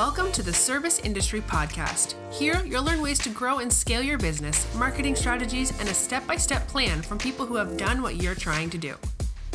Welcome 0.00 0.32
to 0.32 0.42
the 0.42 0.54
Service 0.54 0.98
Industry 1.00 1.42
Podcast. 1.42 2.14
Here, 2.32 2.62
you'll 2.64 2.84
learn 2.84 3.02
ways 3.02 3.18
to 3.18 3.28
grow 3.28 3.58
and 3.58 3.70
scale 3.70 4.02
your 4.02 4.16
business, 4.16 4.66
marketing 4.74 5.14
strategies, 5.14 5.78
and 5.78 5.86
a 5.90 5.92
step 5.92 6.26
by 6.26 6.36
step 6.36 6.66
plan 6.68 7.02
from 7.02 7.18
people 7.18 7.44
who 7.44 7.56
have 7.56 7.76
done 7.76 8.00
what 8.00 8.16
you're 8.16 8.34
trying 8.34 8.70
to 8.70 8.78
do. 8.78 8.94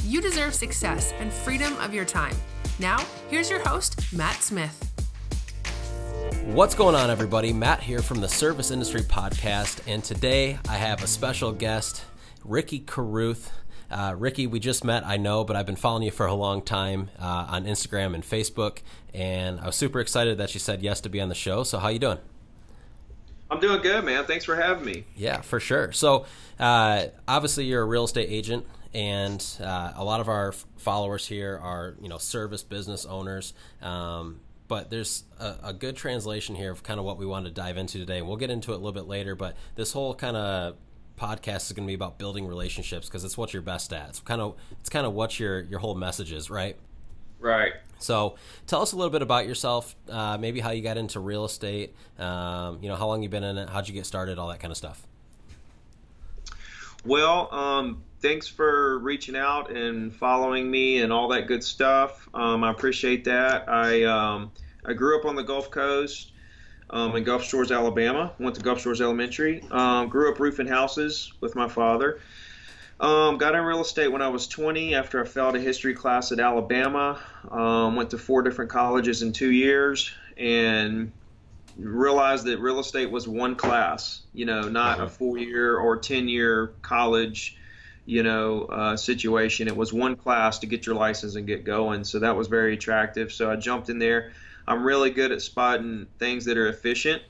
You 0.03 0.21
deserve 0.21 0.53
success 0.53 1.13
and 1.13 1.33
freedom 1.33 1.75
of 1.77 1.95
your 1.95 2.05
time. 2.05 2.35
Now, 2.77 3.03
here's 3.27 3.49
your 3.49 3.67
host, 3.67 4.13
Matt 4.13 4.35
Smith. 4.43 4.93
What's 6.43 6.75
going 6.75 6.93
on, 6.93 7.09
everybody? 7.09 7.51
Matt 7.51 7.81
here 7.81 8.03
from 8.03 8.21
the 8.21 8.29
Service 8.29 8.69
Industry 8.69 9.01
Podcast, 9.01 9.79
and 9.87 10.03
today 10.03 10.59
I 10.69 10.75
have 10.75 11.01
a 11.01 11.07
special 11.07 11.53
guest, 11.53 12.05
Ricky 12.43 12.81
Carruth. 12.81 13.51
Uh, 13.95 14.13
Ricky, 14.13 14.45
we 14.45 14.59
just 14.59 14.83
met, 14.83 15.05
I 15.05 15.15
know, 15.15 15.45
but 15.45 15.55
I've 15.55 15.65
been 15.65 15.77
following 15.77 16.03
you 16.03 16.11
for 16.11 16.25
a 16.25 16.33
long 16.33 16.61
time 16.61 17.09
uh, 17.17 17.45
on 17.47 17.63
Instagram 17.63 18.13
and 18.13 18.25
Facebook, 18.25 18.79
and 19.13 19.57
I 19.57 19.67
was 19.67 19.77
super 19.77 20.01
excited 20.01 20.37
that 20.39 20.53
you 20.53 20.59
said 20.59 20.81
yes 20.81 20.99
to 21.01 21.09
be 21.09 21.21
on 21.21 21.29
the 21.29 21.35
show. 21.35 21.63
So, 21.63 21.79
how 21.79 21.87
you 21.87 21.99
doing? 21.99 22.17
I'm 23.49 23.61
doing 23.61 23.81
good, 23.81 24.03
man. 24.03 24.25
Thanks 24.25 24.43
for 24.43 24.57
having 24.57 24.83
me. 24.83 25.05
Yeah, 25.15 25.39
for 25.39 25.61
sure. 25.61 25.93
So, 25.93 26.25
uh, 26.59 27.05
obviously, 27.25 27.67
you're 27.67 27.83
a 27.83 27.85
real 27.85 28.03
estate 28.03 28.27
agent, 28.29 28.65
and 28.93 29.41
uh, 29.61 29.93
a 29.95 30.03
lot 30.03 30.19
of 30.19 30.27
our 30.27 30.51
followers 30.75 31.25
here 31.25 31.57
are, 31.63 31.95
you 32.01 32.09
know, 32.09 32.17
service 32.17 32.63
business 32.63 33.05
owners. 33.05 33.53
Um, 33.81 34.41
but 34.67 34.89
there's 34.89 35.23
a, 35.39 35.55
a, 35.63 35.73
good 35.73 35.95
translation 35.95 36.55
here 36.55 36.71
of 36.71 36.83
kind 36.83 36.99
of 36.99 37.05
what 37.05 37.17
we 37.17 37.25
want 37.25 37.45
to 37.45 37.51
dive 37.51 37.77
into 37.77 37.99
today. 37.99 38.17
And 38.17 38.27
we'll 38.27 38.35
get 38.35 38.49
into 38.49 38.71
it 38.71 38.75
a 38.75 38.77
little 38.77 38.91
bit 38.91 39.07
later. 39.07 39.35
But 39.35 39.55
this 39.75 39.93
whole 39.93 40.15
kind 40.15 40.35
of 40.35 40.75
podcast 41.17 41.67
is 41.67 41.71
going 41.73 41.85
to 41.85 41.89
be 41.89 41.93
about 41.93 42.17
building 42.17 42.47
relationships 42.47 43.07
because 43.07 43.23
it's 43.23 43.37
what 43.37 43.53
you're 43.53 43.61
best 43.61 43.93
at. 43.93 44.09
It's 44.09 44.19
kind 44.19 44.41
of 44.41 44.55
it's 44.79 44.89
kind 44.89 45.05
of 45.05 45.13
what 45.13 45.39
your 45.39 45.61
your 45.61 45.79
whole 45.79 45.95
message 45.95 46.31
is, 46.31 46.49
right? 46.49 46.75
Right. 47.39 47.73
So, 47.99 48.35
tell 48.67 48.81
us 48.81 48.91
a 48.91 48.95
little 48.95 49.11
bit 49.11 49.21
about 49.21 49.47
yourself. 49.47 49.95
Uh, 50.09 50.37
maybe 50.37 50.59
how 50.59 50.71
you 50.71 50.81
got 50.81 50.97
into 50.97 51.19
real 51.19 51.45
estate. 51.45 51.95
Um, 52.19 52.79
you 52.81 52.89
know, 52.89 52.95
how 52.95 53.07
long 53.07 53.23
you've 53.23 53.31
been 53.31 53.43
in 53.43 53.57
it? 53.57 53.69
How'd 53.69 53.87
you 53.87 53.93
get 53.93 54.05
started? 54.05 54.37
All 54.37 54.49
that 54.49 54.59
kind 54.59 54.71
of 54.71 54.77
stuff. 54.77 55.05
Well, 57.05 57.53
um, 57.53 58.03
thanks 58.19 58.47
for 58.47 58.97
reaching 58.99 59.35
out 59.35 59.71
and 59.71 60.13
following 60.13 60.69
me 60.69 61.01
and 61.01 61.13
all 61.13 61.27
that 61.29 61.47
good 61.47 61.63
stuff. 61.63 62.27
Um, 62.33 62.63
I 62.63 62.71
appreciate 62.71 63.23
that. 63.25 63.69
I 63.69 64.03
um, 64.03 64.51
I 64.85 64.93
grew 64.93 65.17
up 65.17 65.25
on 65.25 65.35
the 65.35 65.43
Gulf 65.43 65.69
Coast 65.69 66.31
um, 66.89 67.15
in 67.15 67.23
Gulf 67.23 67.43
Shores, 67.43 67.71
Alabama. 67.71 68.31
Went 68.39 68.55
to 68.55 68.61
Gulf 68.61 68.81
Shores 68.81 69.01
Elementary. 69.01 69.63
Um, 69.71 70.09
grew 70.09 70.31
up 70.31 70.39
roofing 70.39 70.67
houses 70.67 71.33
with 71.41 71.55
my 71.55 71.67
father. 71.67 72.19
Um, 72.99 73.37
got 73.37 73.55
in 73.55 73.61
real 73.61 73.81
estate 73.81 74.07
when 74.07 74.21
I 74.21 74.29
was 74.29 74.47
20 74.47 74.95
after 74.95 75.21
I 75.21 75.27
failed 75.27 75.55
a 75.55 75.59
history 75.59 75.93
class 75.93 76.31
at 76.31 76.39
Alabama. 76.39 77.19
Um, 77.51 77.95
went 77.95 78.11
to 78.11 78.17
four 78.17 78.41
different 78.41 78.71
colleges 78.71 79.21
in 79.21 79.33
two 79.33 79.51
years 79.51 80.11
and 80.37 81.11
realized 81.77 82.45
that 82.45 82.59
real 82.59 82.79
estate 82.79 83.11
was 83.11 83.27
one 83.27 83.55
class, 83.55 84.21
you 84.33 84.45
know, 84.45 84.69
not 84.69 84.99
a 84.99 85.03
uh-huh. 85.03 85.09
four 85.09 85.37
year 85.37 85.77
or 85.77 85.97
10 85.97 86.29
year 86.29 86.71
college, 86.81 87.57
you 88.05 88.23
know, 88.23 88.63
uh, 88.63 88.95
situation. 88.95 89.67
It 89.67 89.75
was 89.75 89.91
one 89.91 90.15
class 90.15 90.59
to 90.59 90.67
get 90.67 90.85
your 90.85 90.95
license 90.95 91.35
and 91.35 91.45
get 91.45 91.65
going. 91.65 92.05
So 92.05 92.19
that 92.19 92.37
was 92.37 92.47
very 92.47 92.75
attractive. 92.75 93.33
So 93.33 93.51
I 93.51 93.57
jumped 93.57 93.89
in 93.89 93.99
there. 93.99 94.31
I'm 94.67 94.83
really 94.83 95.11
good 95.11 95.31
at 95.31 95.41
spotting 95.41 96.07
things 96.19 96.45
that 96.45 96.57
are 96.57 96.67
efficient. 96.67 97.21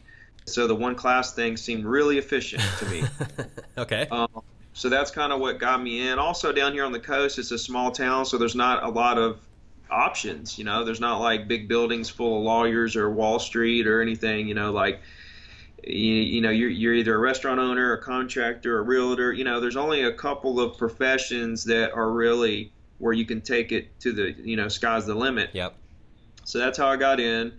So 0.45 0.67
the 0.67 0.75
one 0.75 0.95
class 0.95 1.33
thing 1.33 1.57
seemed 1.57 1.85
really 1.85 2.17
efficient 2.17 2.61
to 2.79 2.85
me. 2.85 3.03
okay. 3.77 4.07
Um, 4.11 4.29
so 4.73 4.89
that's 4.89 5.09
kind 5.09 5.31
of 5.31 5.39
what 5.39 5.57
got 5.57 5.81
me 5.81 6.07
in. 6.07 6.19
Also, 6.19 6.51
down 6.51 6.73
here 6.73 6.85
on 6.85 6.91
the 6.91 6.99
coast, 6.99 7.39
it's 7.39 7.51
a 7.51 7.57
small 7.57 7.91
town, 7.91 8.25
so 8.25 8.37
there's 8.37 8.55
not 8.55 8.83
a 8.83 8.89
lot 8.89 9.17
of 9.17 9.39
options. 9.89 10.57
You 10.57 10.65
know, 10.65 10.83
there's 10.83 10.99
not 10.99 11.19
like 11.19 11.47
big 11.47 11.67
buildings 11.67 12.09
full 12.09 12.37
of 12.37 12.43
lawyers 12.43 12.95
or 12.95 13.09
Wall 13.09 13.39
Street 13.39 13.87
or 13.87 14.01
anything. 14.01 14.47
You 14.47 14.53
know, 14.53 14.71
like 14.71 15.01
you, 15.83 16.13
you 16.13 16.41
know 16.41 16.49
you're, 16.49 16.69
you're 16.69 16.93
either 16.93 17.15
a 17.15 17.19
restaurant 17.19 17.59
owner, 17.59 17.93
a 17.93 18.01
contractor, 18.01 18.77
a 18.79 18.81
realtor. 18.81 19.31
You 19.33 19.45
know, 19.45 19.59
there's 19.59 19.77
only 19.77 20.03
a 20.03 20.11
couple 20.11 20.59
of 20.59 20.77
professions 20.77 21.63
that 21.65 21.93
are 21.93 22.11
really 22.11 22.71
where 22.97 23.13
you 23.13 23.25
can 23.25 23.41
take 23.41 23.71
it 23.71 23.99
to 24.01 24.11
the 24.11 24.31
you 24.31 24.57
know 24.57 24.67
sky's 24.67 25.05
the 25.05 25.15
limit. 25.15 25.51
Yep. 25.53 25.75
So 26.45 26.59
that's 26.59 26.77
how 26.77 26.87
I 26.87 26.95
got 26.95 27.19
in. 27.19 27.53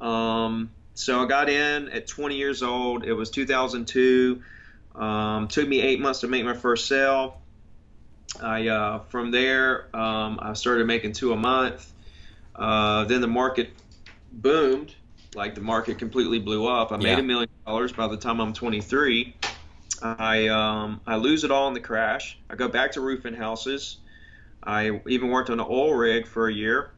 Um, 0.00 0.70
so 0.94 1.22
I 1.22 1.26
got 1.26 1.48
in 1.48 1.88
at 1.88 2.06
20 2.06 2.36
years 2.36 2.62
old. 2.62 3.04
It 3.04 3.14
was 3.14 3.30
2002. 3.30 4.42
Um, 4.94 5.48
took 5.48 5.66
me 5.66 5.80
eight 5.80 6.00
months 6.00 6.20
to 6.20 6.28
make 6.28 6.44
my 6.44 6.54
first 6.54 6.86
sale. 6.86 7.40
I 8.40 8.68
uh, 8.68 8.98
from 9.10 9.30
there 9.30 9.94
um, 9.96 10.38
I 10.42 10.54
started 10.54 10.86
making 10.86 11.12
two 11.12 11.32
a 11.32 11.36
month. 11.36 11.90
Uh, 12.54 13.04
then 13.04 13.20
the 13.20 13.28
market 13.28 13.70
boomed, 14.32 14.94
like 15.34 15.54
the 15.54 15.60
market 15.60 15.98
completely 15.98 16.38
blew 16.38 16.66
up. 16.66 16.92
I 16.92 16.96
made 16.96 17.18
a 17.18 17.22
million 17.22 17.48
dollars 17.66 17.92
by 17.92 18.08
the 18.08 18.16
time 18.16 18.40
I'm 18.40 18.52
23. 18.52 19.34
I 20.02 20.48
um, 20.48 21.00
I 21.06 21.16
lose 21.16 21.44
it 21.44 21.50
all 21.50 21.68
in 21.68 21.74
the 21.74 21.80
crash. 21.80 22.38
I 22.50 22.56
go 22.56 22.68
back 22.68 22.92
to 22.92 23.00
roofing 23.00 23.34
houses. 23.34 23.98
I 24.62 25.00
even 25.06 25.30
worked 25.30 25.50
on 25.50 25.60
an 25.60 25.66
oil 25.68 25.94
rig 25.94 26.26
for 26.26 26.48
a 26.48 26.52
year. 26.52 26.90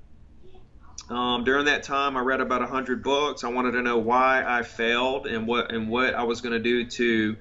Um, 1.09 1.44
during 1.44 1.67
that 1.67 1.84
time, 1.84 2.17
I 2.17 2.21
read 2.21 2.41
about 2.41 2.69
hundred 2.69 3.03
books. 3.03 3.44
I 3.44 3.49
wanted 3.49 3.72
to 3.72 3.83
know 3.83 3.99
why 3.99 4.44
I 4.47 4.62
failed 4.62 5.27
and 5.27 5.47
what 5.47 5.72
and 5.72 5.89
what 5.89 6.15
I 6.15 6.25
was 6.25 6.41
going 6.41 6.53
to 6.53 6.59
do 6.59 6.84
to 6.84 7.37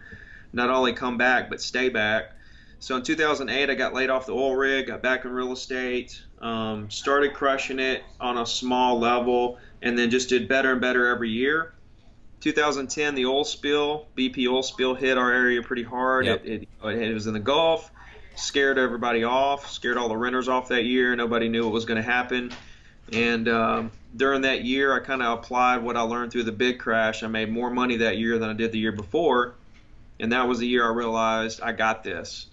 not 0.53 0.69
only 0.69 0.93
come 0.93 1.17
back 1.17 1.49
but 1.49 1.61
stay 1.61 1.89
back. 1.89 2.31
So 2.79 2.95
in 2.95 3.01
2008, 3.01 3.69
I 3.69 3.73
got 3.73 3.93
laid 3.93 4.09
off 4.09 4.27
the 4.27 4.33
oil 4.33 4.55
rig, 4.55 4.87
got 4.87 5.01
back 5.01 5.25
in 5.25 5.31
real 5.31 5.53
estate, 5.53 6.21
um, 6.39 6.91
started 6.91 7.33
crushing 7.33 7.79
it 7.79 8.03
on 8.19 8.37
a 8.37 8.45
small 8.45 8.99
level, 8.99 9.57
and 9.81 9.97
then 9.97 10.11
just 10.11 10.29
did 10.29 10.47
better 10.47 10.71
and 10.73 10.81
better 10.81 11.07
every 11.07 11.29
year. 11.29 11.73
2010, 12.41 13.15
the 13.15 13.25
oil 13.25 13.43
spill, 13.43 14.07
BP 14.15 14.47
oil 14.47 14.61
spill 14.61 14.93
hit 14.93 15.17
our 15.17 15.31
area 15.31 15.63
pretty 15.63 15.81
hard. 15.81 16.25
Yep. 16.25 16.45
It, 16.45 16.67
it, 16.83 16.89
it 16.89 17.13
was 17.13 17.25
in 17.25 17.33
the 17.33 17.39
Gulf, 17.39 17.89
scared 18.35 18.77
everybody 18.77 19.23
off, 19.23 19.71
scared 19.71 19.97
all 19.97 20.09
the 20.09 20.17
renters 20.17 20.47
off 20.47 20.67
that 20.67 20.83
year. 20.83 21.15
Nobody 21.15 21.49
knew 21.49 21.63
what 21.63 21.73
was 21.73 21.85
going 21.85 21.97
to 21.97 22.07
happen. 22.07 22.51
And 23.11 23.47
um, 23.47 23.91
during 24.15 24.41
that 24.41 24.63
year, 24.63 24.93
I 24.93 24.99
kind 24.99 25.21
of 25.21 25.39
applied 25.39 25.83
what 25.83 25.95
I 25.95 26.01
learned 26.01 26.31
through 26.31 26.43
the 26.43 26.51
big 26.51 26.79
crash. 26.79 27.23
I 27.23 27.27
made 27.27 27.51
more 27.51 27.69
money 27.69 27.97
that 27.97 28.17
year 28.17 28.39
than 28.39 28.49
I 28.49 28.53
did 28.53 28.71
the 28.71 28.79
year 28.79 28.91
before. 28.91 29.55
And 30.19 30.31
that 30.31 30.47
was 30.47 30.59
the 30.59 30.67
year 30.67 30.85
I 30.85 30.93
realized 30.93 31.61
I 31.61 31.71
got 31.71 32.03
this. 32.03 32.47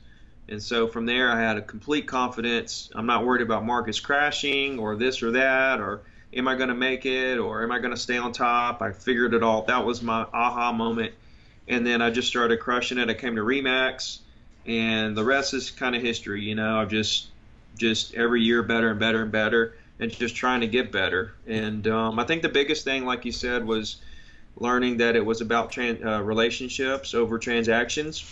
And 0.49 0.63
so 0.63 0.89
from 0.89 1.07
there, 1.07 1.31
I 1.31 1.41
had 1.41 1.57
a 1.57 1.63
complete 1.63 2.07
confidence. 2.07 2.91
I'm 2.95 3.07
not 3.07 3.25
worried 3.25 3.43
about 3.43 3.65
markets 3.65 4.01
crashing 4.01 4.79
or 4.79 4.97
this 4.97 5.23
or 5.23 5.31
that, 5.33 5.81
or 5.81 6.03
am 6.35 6.49
I 6.49 6.57
going 6.57 6.69
to 6.69 6.75
make 6.75 7.07
it, 7.07 7.39
or 7.39 7.63
am 7.63 7.71
I 7.71 7.79
going 7.79 7.93
to 7.93 7.97
stay 7.97 8.19
on 8.19 8.33
top? 8.33 8.83
I 8.83 8.93
figured 8.93 9.35
it 9.35 9.43
all. 9.43 9.63
That 9.63 9.87
was 9.87 10.03
my 10.03 10.27
aha 10.33 10.73
moment. 10.73 11.15
And 11.69 11.87
then 11.87 12.03
I 12.03 12.11
just 12.11 12.29
started 12.29 12.59
crushing 12.59 12.99
it. 12.99 13.09
I 13.09 13.15
came 13.15 13.37
to 13.37 13.43
Remax, 13.43 14.19
and 14.67 15.17
the 15.17 15.25
rest 15.25 15.55
is 15.55 15.71
kind 15.71 15.95
of 15.95 16.03
history. 16.03 16.43
You 16.43 16.57
know, 16.57 16.81
I've 16.81 16.91
just, 16.91 17.29
just 17.79 18.15
every 18.15 18.43
year 18.43 18.63
better 18.65 18.91
and 18.91 18.99
better 18.99 19.23
and 19.23 19.31
better, 19.31 19.75
and 19.99 20.11
just 20.11 20.35
trying 20.35 20.61
to 20.63 20.67
get 20.67 20.91
better. 20.91 21.35
And 21.47 21.87
um, 21.87 22.19
I 22.19 22.25
think 22.25 22.43
the 22.43 22.49
biggest 22.49 22.85
thing, 22.85 23.05
like 23.05 23.25
you 23.25 23.33
said, 23.33 23.65
was 23.65 23.97
learning 24.57 24.99
that 24.99 25.17
it 25.17 25.25
was 25.25 25.41
about 25.41 25.77
uh, 25.79 26.23
relationships 26.23 27.15
over 27.15 27.39
transactions. 27.39 28.25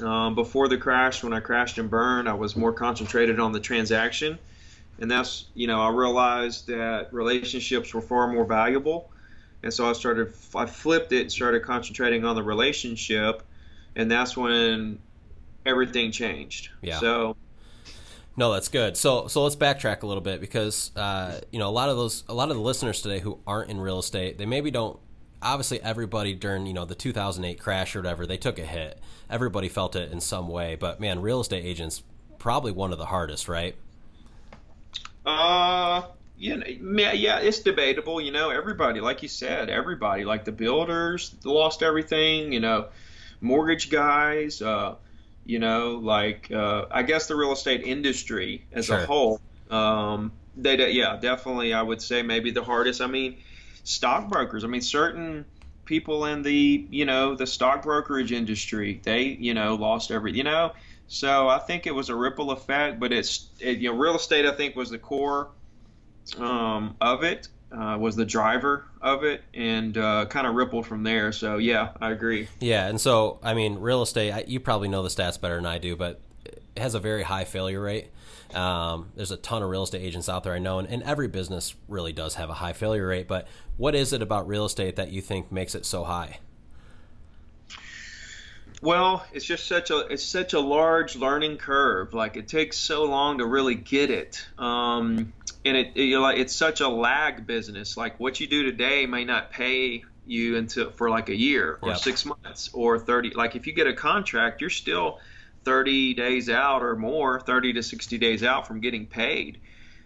Um, 0.00 0.34
before 0.34 0.68
the 0.68 0.78
crash, 0.78 1.24
when 1.24 1.32
I 1.32 1.40
crashed 1.40 1.78
and 1.78 1.90
burned, 1.90 2.28
I 2.28 2.34
was 2.34 2.54
more 2.54 2.72
concentrated 2.72 3.40
on 3.40 3.52
the 3.52 3.60
transaction. 3.60 4.38
And 5.00 5.10
that's, 5.10 5.46
you 5.54 5.66
know, 5.66 5.80
I 5.80 5.90
realized 5.90 6.68
that 6.68 7.12
relationships 7.12 7.94
were 7.94 8.00
far 8.00 8.32
more 8.32 8.44
valuable. 8.44 9.10
And 9.62 9.72
so 9.72 9.88
I 9.88 9.92
started, 9.92 10.32
I 10.54 10.66
flipped 10.66 11.12
it 11.12 11.22
and 11.22 11.32
started 11.32 11.62
concentrating 11.62 12.24
on 12.24 12.36
the 12.36 12.42
relationship. 12.42 13.42
And 13.96 14.10
that's 14.10 14.36
when 14.36 14.98
everything 15.66 16.12
changed. 16.12 16.70
Yeah. 16.80 16.98
So, 16.98 17.36
no, 18.38 18.52
that's 18.52 18.68
good. 18.68 18.96
So, 18.96 19.26
so 19.26 19.42
let's 19.42 19.56
backtrack 19.56 20.04
a 20.04 20.06
little 20.06 20.22
bit 20.22 20.40
because 20.40 20.92
uh, 20.94 21.40
you 21.50 21.58
know 21.58 21.68
a 21.68 21.74
lot 21.74 21.88
of 21.88 21.96
those, 21.96 22.22
a 22.28 22.34
lot 22.34 22.50
of 22.50 22.56
the 22.56 22.62
listeners 22.62 23.02
today 23.02 23.18
who 23.18 23.40
aren't 23.48 23.68
in 23.68 23.80
real 23.80 23.98
estate, 23.98 24.38
they 24.38 24.46
maybe 24.46 24.70
don't 24.70 24.96
obviously 25.42 25.82
everybody 25.82 26.34
during 26.34 26.64
you 26.64 26.72
know 26.72 26.84
the 26.84 26.94
2008 26.94 27.58
crash 27.60 27.96
or 27.96 28.00
whatever 28.00 28.26
they 28.26 28.36
took 28.36 28.58
a 28.58 28.64
hit 28.64 28.98
everybody 29.30 29.68
felt 29.68 29.94
it 29.94 30.10
in 30.10 30.20
some 30.20 30.48
way 30.48 30.74
but 30.74 30.98
man 30.98 31.22
real 31.22 31.40
estate 31.40 31.64
agents 31.64 32.02
probably 32.40 32.72
one 32.72 32.90
of 32.90 32.98
the 32.98 33.06
hardest 33.06 33.48
right 33.48 33.76
uh 35.24 36.02
you 36.36 36.56
know, 36.56 36.66
yeah 36.66 37.38
it's 37.38 37.60
debatable 37.60 38.20
you 38.20 38.32
know 38.32 38.50
everybody 38.50 39.00
like 39.00 39.22
you 39.22 39.28
said 39.28 39.70
everybody 39.70 40.24
like 40.24 40.44
the 40.44 40.50
builders 40.50 41.36
lost 41.44 41.84
everything 41.84 42.52
you 42.52 42.58
know 42.58 42.88
mortgage 43.40 43.90
guys 43.90 44.60
uh 44.60 44.96
you 45.48 45.58
know 45.58 46.00
like 46.02 46.48
uh 46.52 46.84
i 46.92 47.02
guess 47.02 47.26
the 47.26 47.34
real 47.34 47.52
estate 47.52 47.82
industry 47.82 48.64
as 48.72 48.86
sure. 48.86 48.98
a 48.98 49.06
whole 49.06 49.40
um 49.70 50.30
they 50.56 50.92
yeah 50.92 51.16
definitely 51.16 51.74
i 51.74 51.82
would 51.82 52.00
say 52.00 52.22
maybe 52.22 52.52
the 52.52 52.62
hardest 52.62 53.00
i 53.00 53.06
mean 53.06 53.36
stockbrokers. 53.88 54.64
I 54.64 54.66
mean, 54.66 54.82
certain 54.82 55.44
people 55.84 56.26
in 56.26 56.42
the 56.42 56.86
you 56.90 57.06
know 57.06 57.34
the 57.34 57.46
stock 57.46 57.82
brokerage 57.82 58.32
industry, 58.32 59.00
they 59.02 59.22
you 59.22 59.54
know 59.54 59.74
lost 59.74 60.10
every 60.10 60.32
you 60.32 60.44
know. 60.44 60.72
So 61.08 61.48
I 61.48 61.58
think 61.58 61.86
it 61.86 61.94
was 61.94 62.10
a 62.10 62.14
ripple 62.14 62.50
effect, 62.50 63.00
but 63.00 63.12
it's 63.12 63.48
it, 63.58 63.78
you 63.78 63.90
know 63.90 63.98
real 63.98 64.16
estate 64.16 64.44
I 64.44 64.52
think 64.52 64.76
was 64.76 64.90
the 64.90 64.98
core 64.98 65.48
um, 66.36 66.96
of 67.00 67.24
it, 67.24 67.48
uh, 67.72 67.96
was 67.98 68.16
the 68.16 68.24
driver 68.24 68.84
of 69.00 69.24
it, 69.24 69.42
and 69.54 69.96
uh, 69.98 70.26
kind 70.26 70.46
of 70.46 70.54
rippled 70.54 70.86
from 70.86 71.02
there. 71.02 71.32
So 71.32 71.58
yeah, 71.58 71.90
I 72.00 72.10
agree. 72.10 72.48
Yeah, 72.60 72.86
and 72.86 73.00
so 73.00 73.38
I 73.42 73.54
mean, 73.54 73.78
real 73.78 74.02
estate. 74.02 74.48
You 74.48 74.60
probably 74.60 74.88
know 74.88 75.02
the 75.02 75.08
stats 75.08 75.40
better 75.40 75.56
than 75.56 75.66
I 75.66 75.78
do, 75.78 75.96
but 75.96 76.20
it 76.44 76.62
has 76.76 76.94
a 76.94 77.00
very 77.00 77.22
high 77.22 77.44
failure 77.44 77.80
rate. 77.80 78.10
Um, 78.54 79.10
there's 79.14 79.30
a 79.30 79.36
ton 79.36 79.62
of 79.62 79.68
real 79.68 79.82
estate 79.82 80.00
agents 80.00 80.28
out 80.28 80.44
there 80.44 80.54
I 80.54 80.58
know, 80.58 80.78
and, 80.78 80.88
and 80.88 81.02
every 81.02 81.28
business 81.28 81.74
really 81.86 82.12
does 82.12 82.36
have 82.36 82.48
a 82.48 82.54
high 82.54 82.72
failure 82.72 83.06
rate. 83.06 83.28
But 83.28 83.46
what 83.76 83.94
is 83.94 84.12
it 84.12 84.22
about 84.22 84.48
real 84.48 84.64
estate 84.64 84.96
that 84.96 85.10
you 85.10 85.20
think 85.20 85.52
makes 85.52 85.74
it 85.74 85.84
so 85.84 86.04
high? 86.04 86.38
Well, 88.80 89.26
it's 89.32 89.44
just 89.44 89.66
such 89.66 89.90
a 89.90 90.06
it's 90.06 90.22
such 90.22 90.52
a 90.52 90.60
large 90.60 91.16
learning 91.16 91.56
curve. 91.56 92.14
Like 92.14 92.36
it 92.36 92.46
takes 92.48 92.76
so 92.76 93.04
long 93.04 93.38
to 93.38 93.46
really 93.46 93.74
get 93.74 94.10
it, 94.10 94.46
um, 94.56 95.32
and 95.64 95.76
it, 95.76 95.92
it 95.94 96.04
you 96.04 96.20
like 96.20 96.38
it's 96.38 96.54
such 96.54 96.80
a 96.80 96.88
lag 96.88 97.46
business. 97.46 97.96
Like 97.96 98.18
what 98.18 98.40
you 98.40 98.46
do 98.46 98.62
today 98.64 99.06
may 99.06 99.24
not 99.24 99.50
pay 99.50 100.04
you 100.26 100.56
until 100.56 100.90
for 100.90 101.10
like 101.10 101.28
a 101.28 101.36
year 101.36 101.78
or 101.82 101.90
yep. 101.90 101.98
six 101.98 102.24
months 102.24 102.70
or 102.72 102.98
thirty. 102.98 103.30
Like 103.30 103.56
if 103.56 103.66
you 103.66 103.72
get 103.72 103.86
a 103.86 103.94
contract, 103.94 104.60
you're 104.60 104.70
still 104.70 105.20
thirty 105.64 106.14
days 106.14 106.48
out 106.48 106.82
or 106.82 106.96
more, 106.96 107.40
thirty 107.40 107.72
to 107.74 107.82
sixty 107.82 108.18
days 108.18 108.42
out 108.42 108.66
from 108.66 108.80
getting 108.80 109.06
paid. 109.06 109.60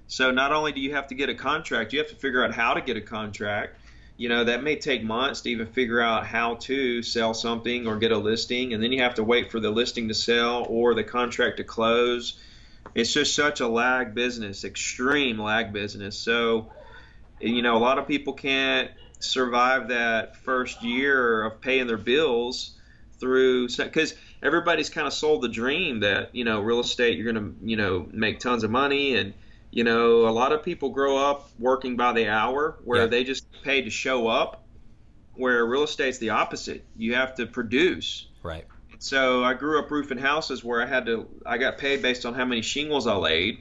So 0.06 0.31
not 0.31 0.52
only 0.52 0.72
do 0.72 0.81
you 0.81 0.94
have 0.94 1.08
to 1.08 1.14
get 1.14 1.28
a 1.28 1.34
contract, 1.34 1.93
you 1.93 1.99
have 2.00 2.08
to 2.08 2.16
figure 2.16 2.44
out 2.44 2.54
how 2.54 2.75
to 2.75 2.81
get 2.81 2.96
a 2.96 3.00
contract 3.00 3.76
you 4.16 4.28
know 4.28 4.44
that 4.44 4.62
may 4.62 4.76
take 4.76 5.02
months 5.02 5.40
to 5.43 5.50
even 5.50 5.66
figure 5.66 6.00
out 6.00 6.26
how 6.26 6.54
to 6.54 7.02
sell 7.02 7.34
something 7.34 7.87
or 7.87 7.96
get 7.96 8.12
a 8.12 8.16
listing 8.16 8.72
and 8.72 8.82
then 8.82 8.93
you 8.93 9.02
have 9.02 9.14
to 9.14 9.25
wait 9.25 9.50
for 9.50 9.58
the 9.58 9.70
listing 9.70 10.08
to 10.08 10.14
sell 10.14 10.64
or 10.69 10.94
the 10.94 11.04
contract 11.04 11.56
to 11.56 11.64
close 11.64 12.38
it's 12.94 13.12
just 13.12 13.35
such 13.35 13.61
a 13.61 13.69
lag 13.69 14.15
business 14.15 14.65
extreme 14.65 15.39
lag 15.39 15.73
business 15.73 16.19
so 16.19 16.71
you 17.41 17.62
know 17.62 17.77
a 17.77 17.79
lot 17.79 17.99
of 17.99 18.06
people 18.06 18.33
can't 18.33 18.91
survive 19.19 19.89
that 19.89 20.37
first 20.37 20.83
year 20.83 21.44
of 21.44 21.61
paying 21.61 21.87
their 21.87 21.97
bills 21.97 22.73
through 23.21 23.69
because 23.69 24.15
everybody's 24.43 24.91
kind 24.91 25.06
of 25.06 25.12
sold 25.12 25.43
the 25.43 25.49
dream 25.49 26.00
that 26.00 26.35
you 26.35 26.44
know 26.44 26.61
real 26.61 26.81
estate 26.81 27.17
you're 27.17 27.33
going 27.33 27.55
to 27.55 27.67
you 27.67 27.77
know 27.77 28.06
make 28.12 28.41
tons 28.41 28.65
of 28.65 28.71
money 28.71 29.17
and 29.17 29.33
you 29.73 29.85
know, 29.85 30.29
a 30.29 30.31
lot 30.31 30.53
of 30.53 30.62
people 30.62 30.91
grow 30.91 31.17
up 31.17 31.49
working 31.59 31.97
by 31.97 32.12
the 32.12 32.29
hour 32.29 32.77
where 32.85 33.03
yeah. 33.03 33.06
they 33.06 33.25
just 33.25 33.47
pay 33.62 33.81
to 33.81 33.91
show 33.91 34.29
up, 34.29 34.62
where 35.35 35.65
real 35.65 35.83
estate's 35.83 36.19
the 36.19 36.31
opposite. 36.31 36.85
You 36.95 37.15
have 37.15 37.35
to 37.37 37.47
produce. 37.47 38.29
Right. 38.43 38.67
So 39.02 39.43
I 39.43 39.54
grew 39.54 39.81
up 39.81 39.90
roofing 39.90 40.19
houses 40.19 40.62
where 40.62 40.81
I 40.81 40.87
had 40.87 41.06
to, 41.06 41.26
I 41.44 41.58
got 41.58 41.76
paid 41.76 42.02
based 42.02 42.25
on 42.25 42.34
how 42.34 42.44
many 42.44 42.62
shingles 42.62 43.08
I 43.08 43.16
laid. 43.16 43.58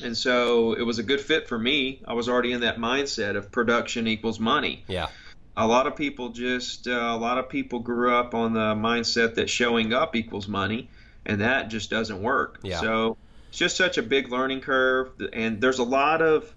And 0.00 0.16
so 0.16 0.74
it 0.74 0.82
was 0.82 1.00
a 1.00 1.02
good 1.02 1.20
fit 1.20 1.48
for 1.48 1.58
me. 1.58 2.02
I 2.06 2.12
was 2.12 2.28
already 2.28 2.52
in 2.52 2.60
that 2.60 2.76
mindset 2.76 3.36
of 3.36 3.50
production 3.50 4.06
equals 4.06 4.38
money. 4.38 4.84
Yeah. 4.86 5.08
A 5.56 5.66
lot 5.66 5.88
of 5.88 5.96
people 5.96 6.28
just, 6.28 6.86
uh, 6.86 6.92
a 6.92 7.16
lot 7.16 7.38
of 7.38 7.48
people 7.48 7.80
grew 7.80 8.14
up 8.14 8.32
on 8.32 8.52
the 8.52 8.76
mindset 8.76 9.34
that 9.34 9.50
showing 9.50 9.92
up 9.92 10.14
equals 10.14 10.46
money, 10.46 10.88
and 11.26 11.40
that 11.40 11.68
just 11.68 11.90
doesn't 11.90 12.22
work. 12.22 12.60
Yeah. 12.62 12.78
So 12.78 13.16
it's 13.48 13.58
just 13.58 13.76
such 13.76 13.98
a 13.98 14.04
big 14.04 14.30
learning 14.30 14.60
curve, 14.60 15.10
and 15.32 15.60
there's 15.60 15.80
a 15.80 15.84
lot 15.84 16.22
of 16.22 16.54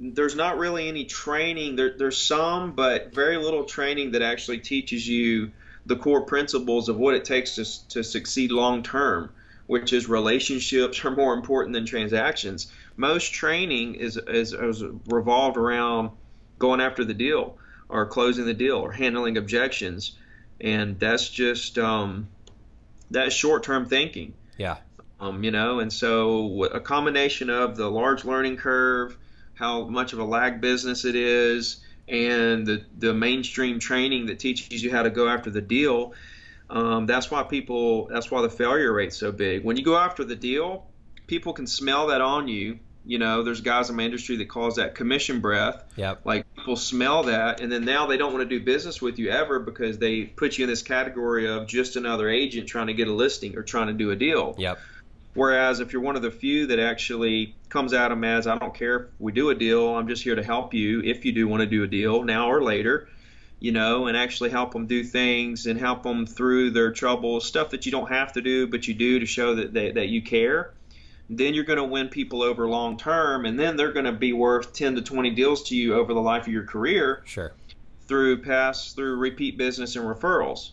there's 0.00 0.34
not 0.34 0.58
really 0.58 0.88
any 0.88 1.04
training. 1.04 1.76
There, 1.76 1.96
there's 1.96 2.18
some, 2.18 2.72
but 2.72 3.14
very 3.14 3.36
little 3.36 3.62
training 3.62 4.12
that 4.12 4.22
actually 4.22 4.58
teaches 4.58 5.06
you 5.06 5.52
the 5.86 5.96
core 5.96 6.22
principles 6.22 6.88
of 6.88 6.96
what 6.96 7.14
it 7.14 7.24
takes 7.24 7.56
to, 7.56 7.88
to 7.88 8.04
succeed 8.04 8.52
long 8.52 8.82
term, 8.82 9.32
which 9.66 9.92
is 9.92 10.08
relationships 10.08 11.04
are 11.04 11.10
more 11.10 11.34
important 11.34 11.74
than 11.74 11.84
transactions. 11.86 12.70
Most 12.96 13.32
training 13.32 13.96
is, 13.96 14.16
is, 14.16 14.52
is 14.52 14.84
revolved 15.08 15.56
around 15.56 16.10
going 16.58 16.80
after 16.80 17.04
the 17.04 17.14
deal 17.14 17.58
or 17.88 18.06
closing 18.06 18.44
the 18.44 18.54
deal 18.54 18.76
or 18.76 18.92
handling 18.92 19.36
objections, 19.36 20.16
and 20.60 20.98
that's 20.98 21.28
just 21.28 21.78
um, 21.78 22.28
that's 23.10 23.34
short 23.34 23.62
term 23.62 23.86
thinking. 23.86 24.34
Yeah. 24.56 24.76
Um, 25.20 25.44
you 25.44 25.50
know, 25.50 25.78
and 25.78 25.92
so 25.92 26.64
a 26.64 26.80
combination 26.80 27.48
of 27.48 27.76
the 27.76 27.88
large 27.88 28.24
learning 28.24 28.56
curve, 28.56 29.16
how 29.54 29.84
much 29.84 30.12
of 30.12 30.18
a 30.18 30.24
lag 30.24 30.60
business 30.60 31.04
it 31.04 31.14
is, 31.14 31.81
and 32.08 32.66
the, 32.66 32.84
the 32.98 33.14
mainstream 33.14 33.78
training 33.78 34.26
that 34.26 34.38
teaches 34.38 34.82
you 34.82 34.90
how 34.90 35.02
to 35.02 35.10
go 35.10 35.28
after 35.28 35.50
the 35.50 35.60
deal. 35.60 36.14
Um, 36.68 37.06
that's 37.06 37.30
why 37.30 37.42
people. 37.42 38.06
That's 38.06 38.30
why 38.30 38.42
the 38.42 38.50
failure 38.50 38.92
rate's 38.92 39.16
so 39.16 39.30
big. 39.30 39.64
When 39.64 39.76
you 39.76 39.84
go 39.84 39.96
after 39.96 40.24
the 40.24 40.36
deal, 40.36 40.86
people 41.26 41.52
can 41.52 41.66
smell 41.66 42.08
that 42.08 42.20
on 42.20 42.48
you. 42.48 42.78
You 43.04 43.18
know, 43.18 43.42
there's 43.42 43.60
guys 43.60 43.90
in 43.90 43.96
my 43.96 44.04
industry 44.04 44.36
that 44.36 44.48
calls 44.48 44.76
that 44.76 44.94
commission 44.94 45.40
breath. 45.40 45.84
Yep. 45.96 46.20
Like 46.24 46.46
people 46.54 46.76
smell 46.76 47.24
that, 47.24 47.60
and 47.60 47.70
then 47.70 47.84
now 47.84 48.06
they 48.06 48.16
don't 48.16 48.32
want 48.32 48.48
to 48.48 48.58
do 48.58 48.64
business 48.64 49.02
with 49.02 49.18
you 49.18 49.30
ever 49.30 49.58
because 49.58 49.98
they 49.98 50.22
put 50.24 50.56
you 50.56 50.64
in 50.64 50.70
this 50.70 50.82
category 50.82 51.48
of 51.48 51.66
just 51.66 51.96
another 51.96 52.28
agent 52.28 52.68
trying 52.68 52.86
to 52.86 52.94
get 52.94 53.08
a 53.08 53.12
listing 53.12 53.56
or 53.58 53.62
trying 53.62 53.88
to 53.88 53.92
do 53.92 54.10
a 54.10 54.16
deal. 54.16 54.54
Yep. 54.56 54.78
Whereas 55.34 55.80
if 55.80 55.92
you're 55.92 56.02
one 56.02 56.16
of 56.16 56.22
the 56.22 56.30
few 56.30 56.66
that 56.66 56.78
actually 56.78 57.54
comes 57.70 57.94
at 57.94 58.08
them 58.08 58.22
as, 58.22 58.46
I 58.46 58.58
don't 58.58 58.74
care 58.74 58.96
if 58.96 59.06
we 59.18 59.32
do 59.32 59.48
a 59.48 59.54
deal, 59.54 59.96
I'm 59.96 60.06
just 60.06 60.22
here 60.22 60.34
to 60.34 60.42
help 60.42 60.74
you 60.74 61.00
if 61.02 61.24
you 61.24 61.32
do 61.32 61.48
want 61.48 61.62
to 61.62 61.66
do 61.66 61.84
a 61.84 61.86
deal 61.86 62.22
now 62.22 62.50
or 62.50 62.62
later, 62.62 63.08
you 63.58 63.72
know, 63.72 64.08
and 64.08 64.16
actually 64.16 64.50
help 64.50 64.72
them 64.72 64.86
do 64.86 65.02
things 65.02 65.66
and 65.66 65.80
help 65.80 66.02
them 66.02 66.26
through 66.26 66.72
their 66.72 66.92
troubles, 66.92 67.46
stuff 67.46 67.70
that 67.70 67.86
you 67.86 67.92
don't 67.92 68.10
have 68.10 68.34
to 68.34 68.42
do, 68.42 68.66
but 68.66 68.86
you 68.86 68.92
do 68.92 69.20
to 69.20 69.26
show 69.26 69.54
that, 69.54 69.72
that, 69.72 69.94
that 69.94 70.08
you 70.08 70.20
care. 70.20 70.74
Then 71.30 71.54
you're 71.54 71.64
going 71.64 71.78
to 71.78 71.84
win 71.84 72.08
people 72.08 72.42
over 72.42 72.68
long 72.68 72.98
term, 72.98 73.46
and 73.46 73.58
then 73.58 73.76
they're 73.76 73.92
going 73.92 74.04
to 74.04 74.12
be 74.12 74.34
worth 74.34 74.74
10 74.74 74.96
to 74.96 75.02
20 75.02 75.30
deals 75.30 75.62
to 75.68 75.76
you 75.76 75.94
over 75.94 76.12
the 76.12 76.20
life 76.20 76.46
of 76.46 76.52
your 76.52 76.64
career. 76.64 77.22
Sure. 77.24 77.52
Through 78.06 78.42
pass, 78.42 78.92
through 78.92 79.16
repeat 79.16 79.56
business 79.56 79.96
and 79.96 80.04
referrals. 80.04 80.72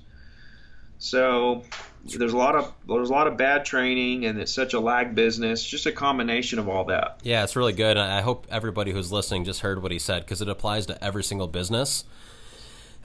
So 0.98 1.64
there's 2.06 2.34
a 2.34 2.38
lot 2.38 2.56
of 2.56 2.74
there's 2.88 3.10
a 3.10 3.14
lot 3.14 3.28
of 3.28 3.38
bad 3.38 3.66
training 3.66 4.26
and 4.26 4.40
it's 4.40 4.54
such 4.54 4.74
a 4.74 4.80
lag 4.80 5.16
business. 5.16 5.64
Just 5.64 5.86
a 5.86 5.92
combination 5.92 6.60
of 6.60 6.68
all 6.68 6.86
that. 6.86 7.20
Yeah 7.24 7.44
it's 7.44 7.56
really 7.56 7.74
good. 7.74 7.98
I 7.98 8.22
hope 8.22 8.48
everybody 8.50 8.92
who's 8.92 9.12
listening 9.12 9.44
just 9.44 9.62
heard 9.62 9.82
what 9.82 9.92
he 9.92 10.00
said 10.00 10.22
because 10.24 10.42
it 10.42 10.50
applies 10.50 10.86
to 10.88 11.04
every 11.04 11.24
single 11.24 11.48
business. 11.48 12.06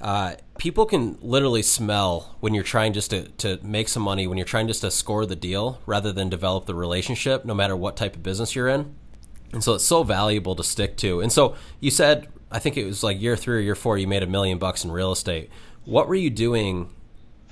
Uh, 0.00 0.35
people 0.58 0.87
can 0.87 1.17
literally 1.23 1.62
smell 1.62 2.37
when 2.41 2.52
you're 2.52 2.64
trying 2.64 2.93
just 2.93 3.11
to, 3.11 3.29
to 3.38 3.58
make 3.62 3.88
some 3.88 4.02
money 4.02 4.26
when 4.26 4.37
you're 4.37 4.44
trying 4.44 4.67
just 4.67 4.81
to 4.81 4.91
score 4.91 5.25
the 5.25 5.37
deal 5.37 5.81
rather 5.87 6.12
than 6.12 6.29
develop 6.29 6.67
the 6.67 6.75
relationship 6.75 7.44
no 7.44 7.55
matter 7.55 7.76
what 7.76 7.97
type 7.97 8.17
of 8.17 8.23
business 8.23 8.55
you're 8.55 8.69
in. 8.69 8.94
And 9.52 9.62
so 9.62 9.75
it's 9.75 9.85
so 9.85 10.02
valuable 10.02 10.56
to 10.56 10.64
stick 10.64 10.97
to. 10.99 11.20
And 11.20 11.32
so 11.32 11.56
you 11.81 11.90
said 11.90 12.28
i 12.50 12.59
think 12.59 12.76
it 12.76 12.85
was 12.85 13.02
like 13.02 13.21
year 13.21 13.37
three 13.37 13.57
or 13.57 13.61
year 13.61 13.75
four 13.75 13.99
you 13.99 14.07
made 14.07 14.23
a 14.23 14.26
million 14.26 14.59
bucks 14.59 14.85
in 14.85 14.92
real 14.92 15.12
estate. 15.12 15.50
What 15.85 16.09
were 16.09 16.14
you 16.14 16.30
doing 16.30 16.90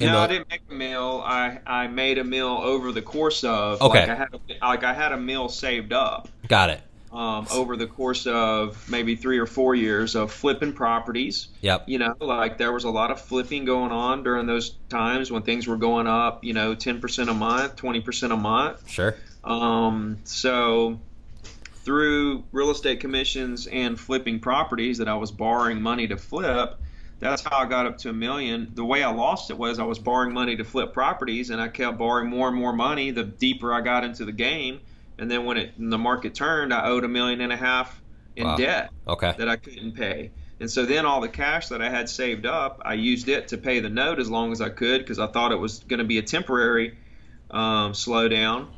no, 0.00 0.12
the... 0.12 0.18
I 0.18 0.26
didn't 0.26 0.50
make 0.50 0.62
a 0.70 0.74
meal. 0.74 1.22
I, 1.24 1.58
I 1.66 1.86
made 1.86 2.18
a 2.18 2.24
meal 2.24 2.58
over 2.62 2.92
the 2.92 3.02
course 3.02 3.44
of 3.44 3.80
okay. 3.82 4.00
Like 4.00 4.08
I 4.08 4.14
had 4.14 4.28
a, 4.32 4.66
like 4.66 4.84
I 4.84 4.94
had 4.94 5.12
a 5.12 5.16
meal 5.16 5.48
saved 5.48 5.92
up. 5.92 6.28
Got 6.48 6.70
it. 6.70 6.80
Um, 7.12 7.46
over 7.52 7.76
the 7.76 7.86
course 7.86 8.26
of 8.26 8.88
maybe 8.88 9.16
three 9.16 9.38
or 9.38 9.44
four 9.44 9.74
years 9.74 10.14
of 10.14 10.32
flipping 10.32 10.72
properties. 10.72 11.48
Yep. 11.60 11.86
You 11.86 11.98
know, 11.98 12.14
like 12.20 12.56
there 12.56 12.72
was 12.72 12.84
a 12.84 12.90
lot 12.90 13.10
of 13.10 13.20
flipping 13.20 13.66
going 13.66 13.92
on 13.92 14.22
during 14.22 14.46
those 14.46 14.70
times 14.88 15.30
when 15.30 15.42
things 15.42 15.66
were 15.66 15.76
going 15.76 16.06
up. 16.06 16.42
You 16.42 16.54
know, 16.54 16.74
ten 16.74 17.00
percent 17.00 17.28
a 17.28 17.34
month, 17.34 17.76
twenty 17.76 18.00
percent 18.00 18.32
a 18.32 18.36
month. 18.36 18.88
Sure. 18.88 19.14
Um, 19.44 20.18
so 20.24 21.00
through 21.84 22.44
real 22.52 22.70
estate 22.70 23.00
commissions 23.00 23.66
and 23.66 23.98
flipping 23.98 24.40
properties 24.40 24.98
that 24.98 25.08
I 25.08 25.14
was 25.14 25.30
borrowing 25.32 25.82
money 25.82 26.06
to 26.08 26.16
flip 26.16 26.78
that's 27.22 27.42
how 27.42 27.56
I 27.58 27.66
got 27.66 27.86
up 27.86 27.98
to 27.98 28.10
a 28.10 28.12
million. 28.12 28.72
The 28.74 28.84
way 28.84 29.02
I 29.04 29.12
lost 29.12 29.50
it 29.50 29.56
was 29.56 29.78
I 29.78 29.84
was 29.84 30.00
borrowing 30.00 30.34
money 30.34 30.56
to 30.56 30.64
flip 30.64 30.92
properties, 30.92 31.50
and 31.50 31.60
I 31.60 31.68
kept 31.68 31.96
borrowing 31.96 32.28
more 32.28 32.48
and 32.48 32.56
more 32.56 32.72
money 32.72 33.12
the 33.12 33.22
deeper 33.22 33.72
I 33.72 33.80
got 33.80 34.02
into 34.02 34.24
the 34.24 34.32
game. 34.32 34.80
And 35.18 35.30
then 35.30 35.44
when 35.44 35.56
it 35.56 35.74
when 35.76 35.90
the 35.90 35.98
market 35.98 36.34
turned, 36.34 36.74
I 36.74 36.86
owed 36.86 37.04
a 37.04 37.08
million 37.08 37.40
and 37.40 37.52
a 37.52 37.56
half 37.56 38.00
in 38.34 38.44
wow. 38.44 38.56
debt 38.56 38.90
okay. 39.06 39.34
that 39.38 39.48
I 39.48 39.54
couldn't 39.54 39.92
pay. 39.92 40.32
And 40.58 40.68
so 40.70 40.84
then 40.84 41.06
all 41.06 41.20
the 41.20 41.28
cash 41.28 41.68
that 41.68 41.80
I 41.80 41.90
had 41.90 42.08
saved 42.08 42.44
up, 42.44 42.82
I 42.84 42.94
used 42.94 43.28
it 43.28 43.48
to 43.48 43.58
pay 43.58 43.80
the 43.80 43.88
note 43.88 44.18
as 44.18 44.28
long 44.28 44.52
as 44.52 44.60
I 44.60 44.68
could 44.68 45.00
because 45.00 45.18
I 45.18 45.26
thought 45.28 45.52
it 45.52 45.60
was 45.60 45.80
going 45.80 45.98
to 45.98 46.04
be 46.04 46.18
a 46.18 46.22
temporary 46.22 46.98
um, 47.50 47.92
slowdown. 47.92 48.68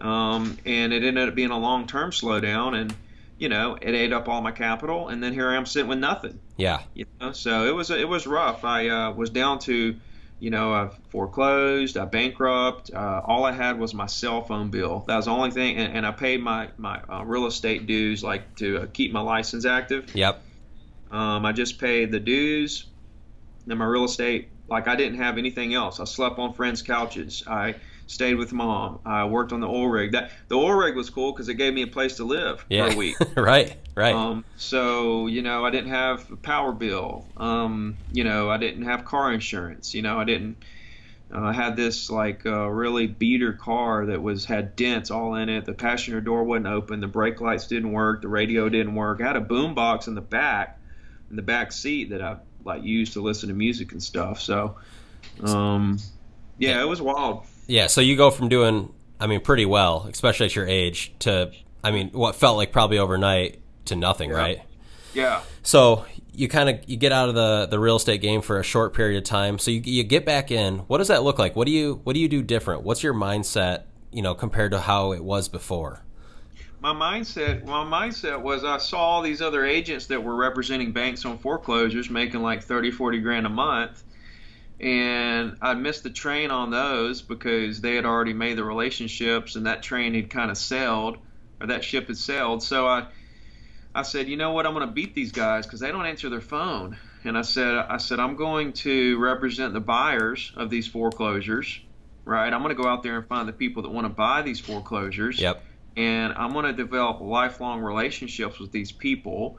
Um, 0.00 0.56
and 0.64 0.92
it 0.92 1.02
ended 1.02 1.28
up 1.28 1.34
being 1.34 1.50
a 1.50 1.58
long 1.58 1.88
term 1.88 2.10
slowdown. 2.10 2.80
And 2.80 2.94
you 3.38 3.48
know, 3.48 3.78
it 3.80 3.94
ate 3.94 4.12
up 4.12 4.28
all 4.28 4.40
my 4.42 4.50
capital, 4.50 5.08
and 5.08 5.22
then 5.22 5.32
here 5.32 5.48
I 5.48 5.56
am 5.56 5.64
sitting 5.64 5.88
with 5.88 5.98
nothing. 5.98 6.40
Yeah. 6.56 6.82
You 6.94 7.06
know, 7.20 7.32
so 7.32 7.66
it 7.66 7.74
was 7.74 7.90
it 7.90 8.08
was 8.08 8.26
rough. 8.26 8.64
I 8.64 8.88
uh, 8.88 9.12
was 9.12 9.30
down 9.30 9.60
to, 9.60 9.96
you 10.40 10.50
know, 10.50 10.72
I 10.72 10.90
foreclosed, 11.10 11.96
I 11.96 12.04
bankrupt. 12.04 12.90
Uh, 12.92 13.22
all 13.24 13.44
I 13.44 13.52
had 13.52 13.78
was 13.78 13.94
my 13.94 14.06
cell 14.06 14.42
phone 14.42 14.70
bill. 14.70 15.04
That 15.06 15.16
was 15.16 15.26
the 15.26 15.30
only 15.30 15.52
thing, 15.52 15.76
and, 15.76 15.96
and 15.96 16.06
I 16.06 16.10
paid 16.10 16.42
my 16.42 16.70
my 16.76 17.00
uh, 17.08 17.24
real 17.24 17.46
estate 17.46 17.86
dues, 17.86 18.24
like 18.24 18.56
to 18.56 18.82
uh, 18.82 18.86
keep 18.92 19.12
my 19.12 19.20
license 19.20 19.64
active. 19.64 20.14
Yep. 20.14 20.42
Um, 21.10 21.46
I 21.46 21.52
just 21.52 21.78
paid 21.78 22.10
the 22.10 22.20
dues, 22.20 22.86
and 23.68 23.78
my 23.78 23.84
real 23.84 24.04
estate. 24.04 24.48
Like 24.68 24.86
I 24.86 24.96
didn't 24.96 25.18
have 25.18 25.38
anything 25.38 25.72
else. 25.72 25.98
I 25.98 26.04
slept 26.04 26.38
on 26.38 26.52
friends' 26.52 26.82
couches. 26.82 27.42
I 27.46 27.76
stayed 28.08 28.34
with 28.34 28.52
mom. 28.52 28.98
I 29.04 29.26
worked 29.26 29.52
on 29.52 29.60
the 29.60 29.68
oil 29.68 29.86
rig. 29.86 30.12
That 30.12 30.32
the 30.48 30.56
oil 30.56 30.72
rig 30.72 30.96
was 30.96 31.10
cool 31.10 31.32
because 31.32 31.48
it 31.48 31.54
gave 31.54 31.72
me 31.72 31.82
a 31.82 31.86
place 31.86 32.16
to 32.16 32.24
live 32.24 32.64
yeah. 32.68 32.86
for 32.86 32.94
a 32.94 32.96
week. 32.96 33.16
right, 33.36 33.76
right. 33.94 34.14
Um, 34.14 34.44
so 34.56 35.28
you 35.28 35.42
know, 35.42 35.64
I 35.64 35.70
didn't 35.70 35.90
have 35.90 36.28
a 36.32 36.36
power 36.36 36.72
bill. 36.72 37.26
Um, 37.36 37.96
you 38.12 38.24
know, 38.24 38.50
I 38.50 38.56
didn't 38.56 38.82
have 38.82 39.04
car 39.04 39.32
insurance. 39.32 39.94
You 39.94 40.02
know, 40.02 40.18
I 40.18 40.24
didn't. 40.24 40.56
Uh, 41.32 41.42
I 41.42 41.52
had 41.52 41.76
this 41.76 42.08
like 42.08 42.46
uh, 42.46 42.68
really 42.68 43.06
beater 43.06 43.52
car 43.52 44.06
that 44.06 44.22
was 44.22 44.46
had 44.46 44.74
dents 44.74 45.10
all 45.10 45.34
in 45.34 45.50
it. 45.50 45.66
The 45.66 45.74
passenger 45.74 46.22
door 46.22 46.42
wasn't 46.44 46.68
open. 46.68 47.00
The 47.00 47.06
brake 47.06 47.40
lights 47.42 47.66
didn't 47.66 47.92
work. 47.92 48.22
The 48.22 48.28
radio 48.28 48.68
didn't 48.70 48.94
work. 48.94 49.20
I 49.20 49.26
had 49.26 49.36
a 49.36 49.42
boom 49.42 49.74
box 49.74 50.08
in 50.08 50.14
the 50.14 50.22
back, 50.22 50.80
in 51.28 51.36
the 51.36 51.42
back 51.42 51.70
seat 51.72 52.10
that 52.10 52.22
I 52.22 52.38
like 52.64 52.82
used 52.82 53.12
to 53.12 53.20
listen 53.20 53.50
to 53.50 53.54
music 53.54 53.92
and 53.92 54.02
stuff. 54.02 54.40
So, 54.40 54.76
um, 55.44 55.98
yeah, 56.56 56.80
it 56.80 56.86
was 56.86 57.02
wild. 57.02 57.44
Yeah, 57.68 57.86
so 57.86 58.00
you 58.00 58.16
go 58.16 58.30
from 58.30 58.48
doing, 58.48 58.92
I 59.20 59.26
mean, 59.28 59.40
pretty 59.40 59.66
well, 59.66 60.08
especially 60.10 60.46
at 60.46 60.56
your 60.56 60.66
age, 60.66 61.12
to, 61.20 61.52
I 61.84 61.90
mean, 61.92 62.08
what 62.10 62.34
felt 62.34 62.56
like 62.56 62.72
probably 62.72 62.98
overnight 62.98 63.60
to 63.84 63.94
nothing, 63.94 64.30
Yeah. 64.30 64.36
right? 64.36 64.62
Yeah. 65.14 65.42
So 65.62 66.04
you 66.32 66.48
kind 66.48 66.68
of 66.68 66.88
you 66.88 66.96
get 66.96 67.12
out 67.12 67.28
of 67.28 67.34
the 67.34 67.66
the 67.66 67.78
real 67.78 67.96
estate 67.96 68.20
game 68.20 68.42
for 68.42 68.60
a 68.60 68.62
short 68.62 68.94
period 68.94 69.18
of 69.18 69.24
time. 69.24 69.58
So 69.58 69.70
you 69.70 69.80
you 69.84 70.04
get 70.04 70.24
back 70.26 70.50
in. 70.50 70.80
What 70.80 70.98
does 70.98 71.08
that 71.08 71.22
look 71.24 71.38
like? 71.38 71.56
What 71.56 71.66
do 71.66 71.72
you 71.72 72.00
what 72.04 72.12
do 72.14 72.20
you 72.20 72.28
do 72.28 72.42
different? 72.42 72.82
What's 72.82 73.02
your 73.02 73.14
mindset, 73.14 73.84
you 74.12 74.22
know, 74.22 74.34
compared 74.34 74.70
to 74.72 74.80
how 74.80 75.12
it 75.12 75.22
was 75.24 75.48
before? 75.48 76.02
my 76.80 76.92
mindset 76.94 77.64
my 77.64 77.82
mindset 77.82 78.40
was 78.40 78.62
I 78.64 78.78
saw 78.78 78.98
all 78.98 79.22
these 79.22 79.42
other 79.42 79.64
agents 79.66 80.06
that 80.06 80.22
were 80.22 80.36
representing 80.36 80.92
banks 80.92 81.24
on 81.24 81.36
foreclosures 81.38 82.08
making 82.08 82.40
like 82.40 82.62
30 82.62 82.92
40 82.92 83.18
grand 83.18 83.46
a 83.46 83.48
month 83.48 84.04
and 84.80 85.56
I 85.60 85.74
missed 85.74 86.04
the 86.04 86.10
train 86.10 86.50
on 86.50 86.70
those 86.70 87.22
because 87.22 87.80
they 87.80 87.96
had 87.96 88.04
already 88.04 88.32
made 88.32 88.58
the 88.58 88.64
relationships 88.64 89.56
and 89.56 89.66
that 89.66 89.82
train 89.82 90.14
had 90.14 90.30
kind 90.30 90.50
of 90.50 90.58
sailed 90.58 91.18
or 91.60 91.66
that 91.68 91.82
ship 91.84 92.06
had 92.06 92.16
sailed. 92.16 92.62
So 92.62 92.86
I 92.86 93.08
I 93.94 94.02
said 94.02 94.28
you 94.28 94.36
know 94.36 94.52
what? 94.52 94.66
I'm 94.66 94.74
going 94.74 94.86
to 94.86 94.92
beat 94.92 95.14
these 95.14 95.32
guys 95.32 95.66
because 95.66 95.80
they 95.80 95.90
don't 95.90 96.06
answer 96.06 96.28
their 96.28 96.40
phone. 96.40 96.96
And 97.24 97.36
I 97.36 97.42
said 97.42 97.74
I 97.74 97.96
said 97.96 98.20
I'm 98.20 98.36
going 98.36 98.72
to 98.74 99.18
represent 99.18 99.72
the 99.74 99.80
buyers 99.80 100.52
of 100.56 100.70
these 100.70 100.86
foreclosures 100.86 101.80
right? 102.28 102.52
I'm 102.52 102.62
going 102.62 102.76
to 102.76 102.80
go 102.80 102.86
out 102.86 103.02
there 103.02 103.16
and 103.16 103.26
find 103.26 103.48
the 103.48 103.54
people 103.54 103.82
that 103.82 103.88
want 103.88 104.04
to 104.04 104.10
buy 104.10 104.42
these 104.42 104.60
foreclosures. 104.60 105.40
Yep. 105.40 105.62
and 105.96 106.34
I'm 106.34 106.52
going 106.52 106.66
to 106.66 106.74
develop 106.74 107.20
lifelong 107.20 107.80
relationships 107.80 108.58
with 108.60 108.70
these 108.70 108.92
people. 108.92 109.58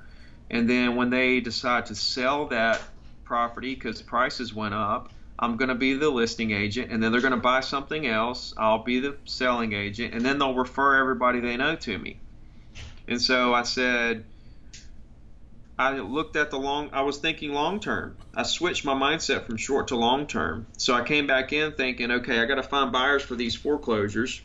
And 0.51 0.69
then 0.69 0.95
when 0.95 1.09
they 1.09 1.41
decide 1.41 1.87
to 1.87 1.95
sell 1.95 2.45
that 2.47 2.81
property 3.29 3.75
because 3.75 4.01
prices 4.01 4.53
went 4.53 4.73
up, 4.73 5.13
I'm 5.37 5.55
going 5.55 5.69
to 5.69 5.75
be 5.75 5.93
the 5.93 6.09
listing 6.09 6.51
agent, 6.51 6.91
and 6.91 7.01
then 7.01 7.13
they're 7.13 7.21
going 7.21 7.31
to 7.31 7.37
buy 7.37 7.61
something 7.61 8.05
else. 8.05 8.53
I'll 8.57 8.83
be 8.83 8.99
the 8.99 9.15
selling 9.23 9.71
agent, 9.71 10.13
and 10.13 10.25
then 10.25 10.37
they'll 10.37 10.55
refer 10.55 10.97
everybody 10.97 11.39
they 11.39 11.55
know 11.55 11.77
to 11.77 11.97
me. 11.97 12.19
And 13.07 13.21
so 13.21 13.53
I 13.53 13.63
said, 13.63 14.25
I 15.77 15.97
looked 15.99 16.35
at 16.35 16.51
the 16.51 16.59
long, 16.59 16.89
I 16.91 17.03
was 17.03 17.19
thinking 17.19 17.53
long 17.53 17.79
term. 17.79 18.17
I 18.35 18.43
switched 18.43 18.83
my 18.83 18.93
mindset 18.93 19.45
from 19.45 19.55
short 19.55 19.87
to 19.89 19.95
long 19.95 20.27
term. 20.27 20.67
So 20.77 20.93
I 20.93 21.03
came 21.03 21.25
back 21.25 21.53
in 21.53 21.71
thinking, 21.71 22.11
okay, 22.11 22.39
I 22.39 22.45
got 22.45 22.55
to 22.55 22.63
find 22.63 22.91
buyers 22.91 23.23
for 23.23 23.35
these 23.35 23.55
foreclosures 23.55 24.41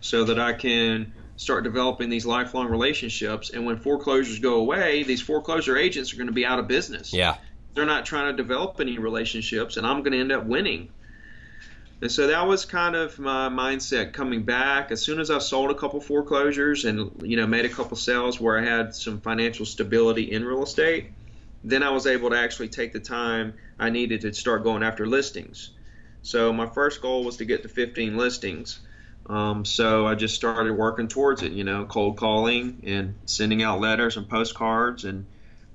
so 0.00 0.24
that 0.24 0.38
I 0.38 0.52
can 0.52 1.14
start 1.36 1.64
developing 1.64 2.10
these 2.10 2.26
lifelong 2.26 2.68
relationships. 2.68 3.48
And 3.48 3.64
when 3.64 3.78
foreclosures 3.78 4.40
go 4.40 4.56
away, 4.56 5.04
these 5.04 5.22
foreclosure 5.22 5.78
agents 5.78 6.12
are 6.12 6.16
going 6.16 6.26
to 6.26 6.34
be 6.34 6.44
out 6.44 6.58
of 6.58 6.68
business. 6.68 7.14
Yeah. 7.14 7.38
They're 7.74 7.86
not 7.86 8.06
trying 8.06 8.34
to 8.34 8.42
develop 8.42 8.80
any 8.80 8.98
relationships, 8.98 9.76
and 9.76 9.86
I'm 9.86 10.02
going 10.02 10.12
to 10.12 10.20
end 10.20 10.32
up 10.32 10.44
winning. 10.44 10.90
And 12.02 12.10
so 12.10 12.28
that 12.28 12.46
was 12.46 12.64
kind 12.64 12.96
of 12.96 13.18
my 13.18 13.48
mindset 13.48 14.14
coming 14.14 14.42
back. 14.42 14.90
As 14.90 15.02
soon 15.02 15.20
as 15.20 15.30
I 15.30 15.38
sold 15.38 15.70
a 15.70 15.74
couple 15.74 16.00
foreclosures 16.00 16.86
and 16.86 17.10
you 17.22 17.36
know 17.36 17.46
made 17.46 17.66
a 17.66 17.68
couple 17.68 17.96
sales 17.96 18.40
where 18.40 18.58
I 18.58 18.64
had 18.64 18.94
some 18.94 19.20
financial 19.20 19.66
stability 19.66 20.32
in 20.32 20.44
real 20.44 20.62
estate, 20.62 21.10
then 21.62 21.82
I 21.82 21.90
was 21.90 22.06
able 22.06 22.30
to 22.30 22.38
actually 22.38 22.68
take 22.68 22.92
the 22.92 23.00
time 23.00 23.54
I 23.78 23.90
needed 23.90 24.22
to 24.22 24.32
start 24.32 24.64
going 24.64 24.82
after 24.82 25.06
listings. 25.06 25.70
So 26.22 26.52
my 26.52 26.66
first 26.66 27.02
goal 27.02 27.24
was 27.24 27.36
to 27.38 27.44
get 27.44 27.62
to 27.62 27.68
15 27.68 28.16
listings. 28.16 28.80
Um, 29.26 29.64
so 29.64 30.06
I 30.06 30.14
just 30.14 30.34
started 30.34 30.72
working 30.72 31.06
towards 31.06 31.42
it, 31.42 31.52
you 31.52 31.64
know, 31.64 31.84
cold 31.84 32.16
calling 32.16 32.82
and 32.84 33.14
sending 33.26 33.62
out 33.62 33.80
letters 33.80 34.16
and 34.16 34.28
postcards 34.28 35.04
and 35.04 35.26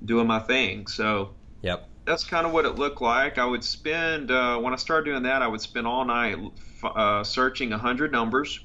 doing 0.04 0.26
my 0.26 0.40
thing. 0.40 0.88
So 0.88 1.30
Yep. 1.62 1.88
that's 2.06 2.24
kind 2.24 2.46
of 2.46 2.52
what 2.52 2.64
it 2.64 2.76
looked 2.76 3.02
like. 3.02 3.36
I 3.36 3.44
would 3.44 3.64
spend 3.64 4.30
uh, 4.30 4.58
when 4.58 4.72
I 4.72 4.76
started 4.76 5.10
doing 5.10 5.24
that, 5.24 5.42
I 5.42 5.48
would 5.48 5.60
spend 5.60 5.86
all 5.86 6.04
night 6.04 6.38
uh, 6.82 7.24
searching 7.24 7.72
a 7.72 7.78
hundred 7.78 8.12
numbers. 8.12 8.60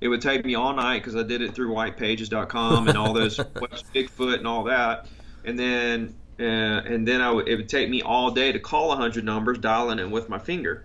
It 0.00 0.08
would 0.08 0.20
take 0.20 0.44
me 0.44 0.54
all 0.54 0.72
night 0.72 1.00
because 1.00 1.14
I 1.14 1.22
did 1.22 1.42
it 1.42 1.54
through 1.54 1.72
whitepages.com 1.72 2.88
and 2.88 2.98
all 2.98 3.12
those 3.12 3.36
Bigfoot 3.94 4.38
and 4.38 4.46
all 4.46 4.64
that, 4.64 5.08
and 5.44 5.58
then 5.58 6.14
uh, 6.40 6.42
and 6.42 7.06
then 7.06 7.20
I 7.20 7.30
would, 7.30 7.48
it 7.48 7.56
would 7.56 7.68
take 7.68 7.90
me 7.90 8.02
all 8.02 8.30
day 8.30 8.52
to 8.52 8.58
call 8.58 8.92
a 8.92 8.96
hundred 8.96 9.24
numbers, 9.24 9.58
dialing 9.58 9.98
it 9.98 10.10
with 10.10 10.28
my 10.28 10.38
finger. 10.38 10.84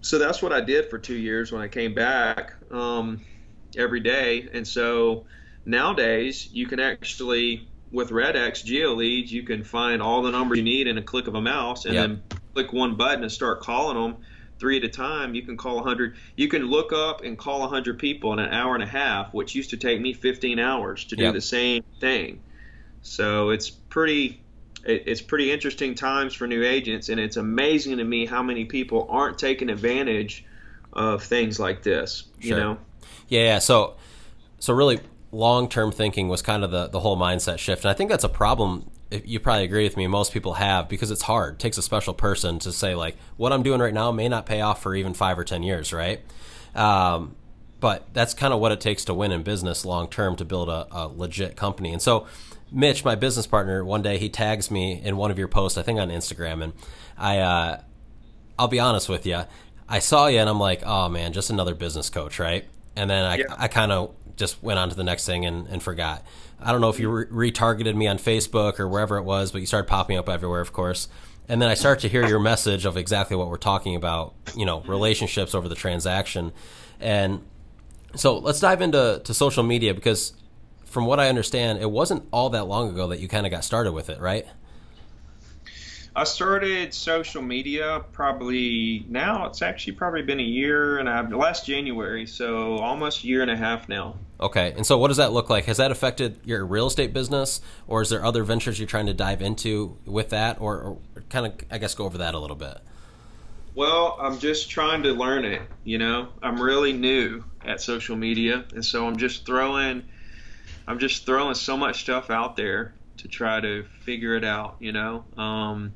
So 0.00 0.18
that's 0.18 0.42
what 0.42 0.52
I 0.52 0.60
did 0.60 0.88
for 0.88 0.98
two 0.98 1.16
years 1.16 1.52
when 1.52 1.62
I 1.62 1.68
came 1.68 1.94
back 1.94 2.54
um, 2.72 3.24
every 3.76 4.00
day, 4.00 4.48
and 4.52 4.66
so 4.66 5.26
nowadays 5.64 6.48
you 6.52 6.66
can 6.66 6.80
actually 6.80 7.68
with 7.92 8.10
RedX 8.10 8.64
GeoLeads, 8.64 9.30
you 9.30 9.42
can 9.42 9.62
find 9.64 10.02
all 10.02 10.22
the 10.22 10.30
numbers 10.30 10.58
you 10.58 10.64
need 10.64 10.86
in 10.86 10.98
a 10.98 11.02
click 11.02 11.26
of 11.28 11.34
a 11.34 11.40
mouse, 11.40 11.84
and 11.84 11.94
Yep. 11.94 12.08
then 12.08 12.22
click 12.54 12.72
one 12.72 12.96
button 12.96 13.22
and 13.22 13.30
start 13.30 13.60
calling 13.60 13.96
them 13.96 14.16
three 14.58 14.76
at 14.78 14.84
a 14.84 14.88
time. 14.88 15.34
You 15.34 15.42
can 15.42 15.56
call 15.56 15.76
100. 15.76 16.14
You 16.36 16.48
can 16.48 16.66
look 16.68 16.92
up 16.92 17.22
and 17.22 17.36
call 17.38 17.60
100 17.62 17.98
people 17.98 18.32
in 18.32 18.38
an 18.38 18.50
hour 18.52 18.74
and 18.74 18.82
a 18.82 18.86
half, 18.86 19.32
which 19.34 19.54
used 19.54 19.70
to 19.70 19.76
take 19.76 20.00
me 20.00 20.12
15 20.12 20.58
hours 20.58 21.04
to 21.06 21.16
do 21.16 21.24
Yep. 21.24 21.34
the 21.34 21.40
same 21.40 21.82
thing. 22.00 22.40
So 23.02 23.50
it's 23.50 23.70
pretty. 23.70 24.40
It's 24.86 25.22
pretty 25.22 25.50
interesting 25.50 25.94
times 25.94 26.34
for 26.34 26.46
new 26.46 26.62
agents, 26.62 27.08
and 27.08 27.18
it's 27.18 27.38
amazing 27.38 27.96
to 27.96 28.04
me 28.04 28.26
how 28.26 28.42
many 28.42 28.66
people 28.66 29.06
aren't 29.08 29.38
taking 29.38 29.70
advantage 29.70 30.44
of 30.92 31.22
things 31.22 31.58
like 31.58 31.82
this. 31.82 32.24
You 32.38 32.54
know, 32.54 32.78
Yeah, 33.28 33.40
yeah. 33.44 33.58
So, 33.60 33.94
so 34.58 34.74
really, 34.74 35.00
long 35.34 35.68
term 35.68 35.92
thinking 35.92 36.28
was 36.28 36.42
kind 36.42 36.64
of 36.64 36.70
the 36.70 36.88
the 36.88 37.00
whole 37.00 37.16
mindset 37.16 37.58
shift, 37.58 37.84
and 37.84 37.90
I 37.90 37.94
think 37.94 38.10
that's 38.10 38.24
a 38.24 38.28
problem. 38.28 38.90
You 39.10 39.38
probably 39.40 39.64
agree 39.64 39.84
with 39.84 39.96
me. 39.96 40.06
Most 40.06 40.32
people 40.32 40.54
have 40.54 40.88
because 40.88 41.10
it's 41.10 41.22
hard. 41.22 41.54
It 41.54 41.58
takes 41.58 41.78
a 41.78 41.82
special 41.82 42.14
person 42.14 42.58
to 42.60 42.72
say 42.72 42.94
like, 42.94 43.16
what 43.36 43.52
I'm 43.52 43.62
doing 43.62 43.80
right 43.80 43.94
now 43.94 44.10
may 44.10 44.28
not 44.28 44.46
pay 44.46 44.60
off 44.60 44.82
for 44.82 44.94
even 44.94 45.14
five 45.14 45.38
or 45.38 45.44
ten 45.44 45.62
years, 45.62 45.92
right? 45.92 46.20
Um, 46.74 47.36
but 47.80 48.08
that's 48.12 48.34
kind 48.34 48.54
of 48.54 48.60
what 48.60 48.72
it 48.72 48.80
takes 48.80 49.04
to 49.06 49.14
win 49.14 49.30
in 49.30 49.42
business 49.42 49.84
long 49.84 50.08
term 50.08 50.36
to 50.36 50.44
build 50.44 50.68
a, 50.68 50.86
a 50.90 51.08
legit 51.08 51.56
company. 51.56 51.92
And 51.92 52.00
so, 52.00 52.26
Mitch, 52.72 53.04
my 53.04 53.14
business 53.14 53.46
partner, 53.46 53.84
one 53.84 54.02
day 54.02 54.18
he 54.18 54.28
tags 54.28 54.70
me 54.70 55.00
in 55.02 55.16
one 55.16 55.30
of 55.30 55.38
your 55.38 55.48
posts, 55.48 55.76
I 55.76 55.82
think 55.82 55.98
on 55.98 56.08
Instagram, 56.08 56.62
and 56.62 56.72
I. 57.18 57.38
Uh, 57.38 57.80
I'll 58.58 58.68
be 58.68 58.78
honest 58.78 59.08
with 59.08 59.26
you. 59.26 59.42
I 59.88 59.98
saw 59.98 60.28
you 60.28 60.38
and 60.38 60.48
I'm 60.48 60.60
like, 60.60 60.82
oh 60.86 61.08
man, 61.08 61.32
just 61.32 61.50
another 61.50 61.74
business 61.74 62.08
coach, 62.08 62.38
right? 62.38 62.64
And 62.96 63.08
then 63.10 63.24
I, 63.24 63.36
Yeah. 63.38 63.44
I 63.56 63.68
kind 63.68 63.92
of 63.92 64.14
just 64.36 64.62
went 64.62 64.78
on 64.78 64.90
to 64.90 64.96
the 64.96 65.04
next 65.04 65.26
thing 65.26 65.44
and, 65.46 65.66
and 65.68 65.82
forgot. 65.82 66.24
I 66.60 66.72
don't 66.72 66.80
know 66.80 66.88
if 66.88 66.98
you 66.98 67.10
re- 67.10 67.50
retargeted 67.52 67.94
me 67.94 68.06
on 68.06 68.18
Facebook 68.18 68.80
or 68.80 68.88
wherever 68.88 69.16
it 69.16 69.22
was, 69.22 69.52
but 69.52 69.60
you 69.60 69.66
started 69.66 69.86
popping 69.88 70.16
up 70.16 70.28
everywhere, 70.28 70.60
of 70.60 70.72
course. 70.72 71.08
And 71.48 71.60
then 71.60 71.68
I 71.68 71.74
start 71.74 72.00
to 72.00 72.08
hear 72.08 72.26
your 72.26 72.40
message 72.40 72.86
of 72.86 72.96
exactly 72.96 73.36
what 73.36 73.48
we're 73.48 73.56
talking 73.58 73.94
about, 73.96 74.34
you 74.56 74.64
know, 74.64 74.80
relationships 74.82 75.54
over 75.54 75.68
the 75.68 75.74
transaction. 75.74 76.52
And 77.00 77.42
so 78.14 78.38
let's 78.38 78.60
dive 78.60 78.80
into 78.80 79.20
to 79.24 79.34
social 79.34 79.62
media 79.62 79.92
because 79.92 80.32
from 80.84 81.04
what 81.06 81.20
I 81.20 81.28
understand, 81.28 81.80
it 81.80 81.90
wasn't 81.90 82.26
all 82.32 82.48
that 82.50 82.64
long 82.64 82.88
ago 82.88 83.08
that 83.08 83.20
you 83.20 83.28
kind 83.28 83.44
of 83.46 83.50
got 83.52 83.62
started 83.64 83.92
with 83.92 84.08
it, 84.08 84.20
right? 84.20 84.46
I 86.16 86.24
started 86.24 86.94
social 86.94 87.42
media 87.42 88.04
probably 88.12 89.04
now. 89.08 89.46
It's 89.46 89.62
actually 89.62 89.94
probably 89.94 90.22
been 90.22 90.38
a 90.38 90.44
year 90.44 90.98
and 90.98 91.08
a 91.08 91.12
half, 91.12 91.32
last 91.32 91.66
January, 91.66 92.26
so 92.26 92.76
almost 92.76 93.24
a 93.24 93.26
year 93.26 93.42
and 93.42 93.50
a 93.50 93.56
half 93.56 93.88
now. 93.88 94.16
Okay. 94.38 94.72
And 94.76 94.86
so 94.86 94.96
what 94.96 95.08
does 95.08 95.16
that 95.16 95.32
look 95.32 95.50
like? 95.50 95.64
Has 95.64 95.78
that 95.78 95.90
affected 95.90 96.38
your 96.44 96.64
real 96.64 96.86
estate 96.86 97.12
business 97.12 97.60
or 97.88 98.02
is 98.02 98.10
there 98.10 98.24
other 98.24 98.44
ventures 98.44 98.78
you're 98.78 98.86
trying 98.86 99.06
to 99.06 99.14
dive 99.14 99.42
into 99.42 99.96
with 100.04 100.30
that 100.30 100.60
or, 100.60 100.98
or 101.14 101.22
kind 101.30 101.46
of 101.46 101.54
I 101.70 101.78
guess 101.78 101.94
go 101.94 102.04
over 102.04 102.18
that 102.18 102.34
a 102.34 102.38
little 102.38 102.56
bit? 102.56 102.78
Well, 103.74 104.16
I'm 104.20 104.38
just 104.38 104.70
trying 104.70 105.02
to 105.02 105.12
learn 105.12 105.44
it. 105.44 105.62
You 105.82 105.98
know, 105.98 106.28
I'm 106.40 106.62
really 106.62 106.92
new 106.92 107.42
at 107.64 107.80
social 107.80 108.14
media, 108.14 108.64
and 108.72 108.84
so 108.84 109.06
I'm 109.06 109.16
just 109.16 109.44
throwing, 109.44 110.04
I'm 110.86 111.00
just 111.00 111.26
throwing 111.26 111.56
so 111.56 111.76
much 111.76 112.02
stuff 112.02 112.30
out 112.30 112.54
there 112.54 112.94
to 113.16 113.26
try 113.26 113.60
to 113.60 113.84
figure 114.02 114.36
it 114.36 114.44
out. 114.44 114.76
You 114.78 114.92
know, 114.92 115.24
um, 115.36 115.92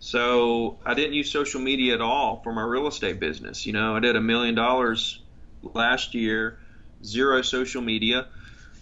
so 0.00 0.78
I 0.84 0.94
didn't 0.94 1.12
use 1.12 1.30
social 1.30 1.60
media 1.60 1.94
at 1.94 2.00
all 2.00 2.40
for 2.42 2.52
my 2.52 2.62
real 2.62 2.88
estate 2.88 3.20
business. 3.20 3.66
You 3.66 3.74
know, 3.74 3.94
I 3.94 4.00
did 4.00 4.16
a 4.16 4.20
million 4.20 4.54
dollars 4.54 5.22
last 5.62 6.14
year, 6.14 6.58
zero 7.04 7.42
social 7.42 7.82
media, 7.82 8.26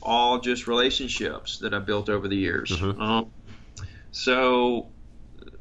all 0.01 0.39
just 0.39 0.69
relationships 0.69 1.59
that 1.59 1.75
I 1.75 1.81
built 1.81 2.09
over 2.09 2.29
the 2.29 2.37
years. 2.37 2.71
Mhm. 2.71 3.01
Um, 3.01 3.27
so 4.13 4.89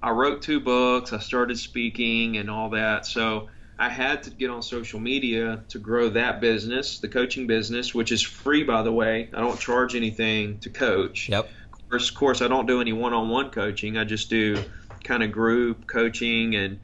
I 0.02 0.12
wrote 0.12 0.44
two 0.44 0.60
books. 0.60 1.12
I 1.12 1.20
started 1.20 1.58
speaking 1.58 2.38
and 2.38 2.52
all 2.52 2.70
that. 2.70 3.08
So 3.08 3.50
I 3.80 3.90
had 3.90 4.24
to 4.24 4.30
get 4.30 4.52
on 4.52 4.62
social 4.62 5.00
media 5.00 5.64
to 5.70 5.80
grow 5.80 6.10
that 6.10 6.40
business, 6.40 7.00
the 7.00 7.08
coaching 7.08 7.48
business, 7.48 7.96
which 7.96 8.12
is 8.12 8.22
free, 8.22 8.64
by 8.64 8.84
the 8.84 8.92
way. 8.92 9.30
I 9.34 9.40
don't 9.40 9.60
charge 9.60 9.96
anything 9.96 10.60
to 10.60 10.70
coach. 10.70 11.30
Yep. 11.30 11.50
Of 11.74 11.90
course, 11.90 12.10
of 12.10 12.16
course 12.16 12.42
I 12.44 12.48
don't 12.48 12.68
do 12.68 12.80
any 12.80 12.94
one-on-one 12.94 13.50
coaching. 13.50 13.98
I 13.98 14.04
just 14.04 14.30
do 14.30 14.64
kind 15.08 15.24
of 15.24 15.32
group 15.32 15.88
coaching 15.88 16.56
and, 16.56 16.80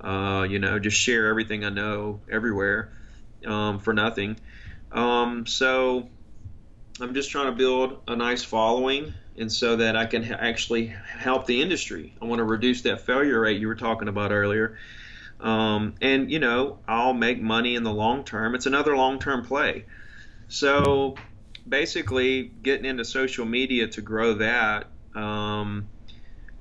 uh, 0.00 0.46
you 0.48 0.58
know, 0.58 0.78
just 0.78 0.96
share 0.96 1.26
everything 1.26 1.64
I 1.64 1.70
know 1.70 2.20
everywhere 2.30 2.92
um, 3.46 3.80
for 3.80 3.92
nothing. 3.92 4.38
Um, 4.92 5.46
so 5.46 6.08
I'm 7.00 7.14
just 7.14 7.30
trying 7.30 7.46
to 7.46 7.52
build 7.52 7.98
a 8.06 8.14
nice 8.16 8.44
following 8.44 9.12
and 9.36 9.50
so 9.50 9.76
that 9.76 9.96
I 9.96 10.06
can 10.06 10.24
actually 10.32 10.86
help 10.86 11.46
the 11.46 11.60
industry. 11.60 12.14
I 12.22 12.26
want 12.26 12.38
to 12.38 12.44
reduce 12.44 12.82
that 12.82 13.00
failure 13.00 13.40
rate 13.40 13.60
you 13.60 13.66
were 13.66 13.74
talking 13.74 14.08
about 14.08 14.30
earlier. 14.30 14.78
Um, 15.40 15.96
and 16.00 16.30
you 16.30 16.38
know, 16.38 16.78
I'll 16.86 17.12
make 17.12 17.40
money 17.42 17.74
in 17.74 17.82
the 17.82 17.92
long 17.92 18.24
term. 18.24 18.54
It's 18.54 18.66
another 18.66 18.96
long-term 18.96 19.44
play. 19.44 19.84
So 20.48 21.16
basically, 21.68 22.44
getting 22.44 22.84
into 22.84 23.04
social 23.04 23.44
media 23.44 23.88
to 23.88 24.00
grow 24.00 24.34
that, 24.34 24.86
um, 25.14 25.88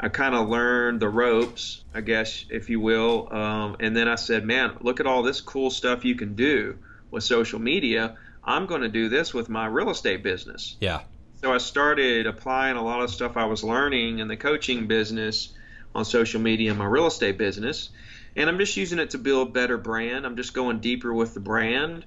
I 0.04 0.10
kind 0.10 0.36
of 0.36 0.50
learned 0.50 1.00
the 1.00 1.10
ropes, 1.10 1.84
I 1.94 2.02
guess, 2.02 2.46
if 2.50 2.70
you 2.70 2.80
will. 2.80 3.34
Um, 3.34 3.78
and 3.80 3.96
then 3.96 4.08
I 4.08 4.16
said, 4.16 4.46
man, 4.46 4.78
look 4.82 5.00
at 5.00 5.08
all 5.08 5.24
this 5.24 5.42
cool 5.42 5.70
stuff 5.70 6.04
you 6.04 6.16
can 6.16 6.36
do 6.36 6.78
with 7.10 7.24
social 7.24 7.60
media. 7.60 8.18
I'm 8.44 8.66
going 8.66 8.82
to 8.82 8.90
do 8.90 9.08
this 9.08 9.34
with 9.34 9.48
my 9.48 9.66
real 9.66 9.90
estate 9.90 10.22
business. 10.22 10.76
Yeah. 10.82 11.02
So 11.42 11.54
I 11.54 11.58
started 11.58 12.28
applying 12.28 12.76
a 12.76 12.84
lot 12.84 13.02
of 13.02 13.10
stuff 13.10 13.38
I 13.38 13.46
was 13.46 13.64
learning 13.64 14.20
in 14.20 14.28
the 14.28 14.38
coaching 14.38 14.88
business 14.88 15.54
on 15.96 16.04
social 16.04 16.42
media 16.42 16.72
in 16.72 16.78
my 16.78 16.86
real 16.86 17.08
estate 17.08 17.38
business 17.38 17.90
and 18.36 18.50
I'm 18.50 18.58
just 18.58 18.76
using 18.78 19.00
it 19.00 19.12
to 19.12 19.18
build 19.18 19.54
better 19.54 19.78
brand. 19.78 20.26
I'm 20.26 20.36
just 20.36 20.54
going 20.54 20.80
deeper 20.80 21.14
with 21.14 21.34
the 21.34 21.40
brand 21.40 22.06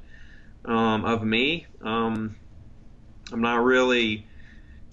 um, 0.65 1.05
of 1.05 1.23
me. 1.23 1.67
Um, 1.81 2.37
I'm 3.33 3.41
not 3.41 3.63
really 3.63 4.26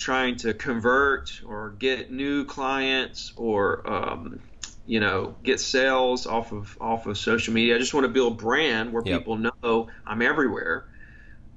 trying 0.04 0.36
to 0.36 0.54
convert 0.54 1.42
or 1.46 1.72
get 1.80 2.12
new 2.12 2.44
clients 2.44 3.32
or 3.38 3.90
um, 3.90 4.40
you 4.86 5.00
know 5.00 5.36
get 5.44 5.60
sales 5.60 6.28
off 6.28 6.52
of 6.52 6.78
off 6.82 7.08
of 7.08 7.18
social 7.18 7.54
media. 7.54 7.76
I 7.76 7.80
just 7.80 7.94
want 7.94 8.04
to 8.06 8.12
build 8.12 8.38
brand 8.38 8.92
where 8.92 9.02
yep. 9.06 9.20
people 9.20 9.38
know 9.38 9.88
I'm 10.06 10.22
everywhere. 10.22 10.86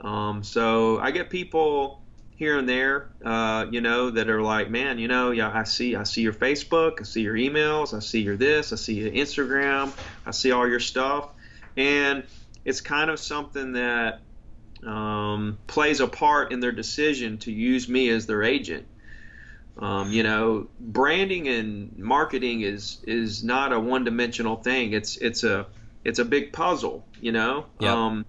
Um, 0.01 0.45
so 0.45 0.99
I 1.01 1.11
get 1.11 1.29
people 1.31 2.03
here 2.37 2.59
and 2.59 2.69
there, 2.69 3.09
uh, 3.25 3.67
you 3.71 3.81
know, 3.81 4.11
that 4.11 4.29
are 4.29 4.43
like, 4.43 4.71
man, 4.71 4.99
you 4.99 5.09
know, 5.09 5.31
yeah, 5.31 5.51
I 5.53 5.65
see, 5.65 5.97
I 5.97 6.03
see 6.03 6.21
your 6.21 6.35
Facebook, 6.35 7.01
I 7.01 7.05
see 7.05 7.23
your 7.23 7.35
emails, 7.35 7.95
I 7.95 8.01
see 8.01 8.21
your 8.21 8.37
this, 8.37 8.75
I 8.75 8.77
see 8.77 8.95
your 8.95 9.11
Instagram, 9.11 9.91
I 10.27 10.33
see 10.33 10.53
all 10.53 10.69
your 10.69 10.81
stuff, 10.81 11.31
and 11.79 12.25
it's 12.67 12.83
kind 12.83 13.11
of 13.11 13.19
something 13.19 13.73
that 13.73 14.21
um, 14.87 15.59
plays 15.67 16.01
a 16.01 16.07
part 16.07 16.53
in 16.53 16.61
their 16.61 16.73
decision 16.73 17.39
to 17.39 17.53
use 17.53 17.89
me 17.89 18.09
as 18.09 18.27
their 18.27 18.43
agent. 18.43 18.87
Um, 19.79 20.11
you 20.11 20.23
know, 20.23 20.69
branding 20.81 21.49
and 21.49 21.99
marketing 21.99 22.63
is 22.63 22.99
is 23.07 23.45
not 23.45 23.73
a 23.73 23.81
one-dimensional 23.81 24.57
thing. 24.57 24.95
It's 24.95 25.17
it's 25.19 25.45
a 25.45 25.67
it's 26.05 26.19
a 26.19 26.25
big 26.25 26.53
puzzle. 26.53 27.05
You 27.21 27.33
know, 27.33 27.67
yep. 27.81 27.91
um, 27.91 28.25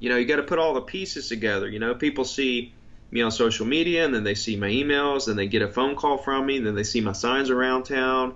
you 0.00 0.08
know, 0.08 0.16
you 0.16 0.26
got 0.26 0.36
to 0.36 0.42
put 0.42 0.58
all 0.58 0.74
the 0.74 0.80
pieces 0.80 1.28
together. 1.28 1.68
You 1.68 1.78
know, 1.78 1.94
people 1.94 2.24
see 2.24 2.74
me 3.10 3.22
on 3.22 3.30
social 3.30 3.66
media, 3.66 4.04
and 4.04 4.12
then 4.12 4.24
they 4.24 4.34
see 4.34 4.56
my 4.56 4.68
emails, 4.68 5.28
and 5.28 5.38
they 5.38 5.46
get 5.46 5.62
a 5.62 5.68
phone 5.68 5.94
call 5.94 6.18
from 6.18 6.46
me, 6.46 6.56
and 6.56 6.66
then 6.66 6.74
they 6.74 6.84
see 6.84 7.00
my 7.00 7.12
signs 7.12 7.50
around 7.50 7.84
town. 7.84 8.34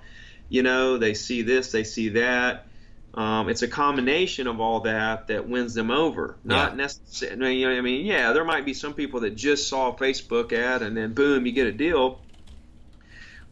You 0.49 0.62
know, 0.62 0.99
they 0.99 1.14
see 1.14 1.43
this, 1.43 1.73
they 1.73 1.85
see 1.85 2.11
that. 2.11 2.67
Um, 3.14 3.50
it's 3.50 3.62
a 3.62 3.69
combination 3.69 4.47
of 4.47 4.61
all 4.61 4.81
that 4.81 5.26
that 5.26 5.47
wins 5.47 5.75
them 5.75 5.90
over. 5.90 6.37
Not 6.45 6.71
yeah. 6.71 6.76
necessarily, 6.76 7.57
you 7.57 7.69
know, 7.69 7.76
I 7.76 7.81
mean, 7.83 8.07
yeah, 8.07 8.33
there 8.33 8.45
might 8.45 8.64
be 8.64 8.73
some 8.73 8.95
people 8.95 9.21
that 9.21 9.37
just 9.37 9.69
saw 9.69 9.90
a 9.90 9.95
Facebook 9.95 10.52
ad 10.52 10.83
and 10.83 10.97
then 10.97 11.12
boom, 11.12 11.45
you 11.45 11.52
get 11.52 11.66
a 11.66 11.73
deal. 11.73 12.21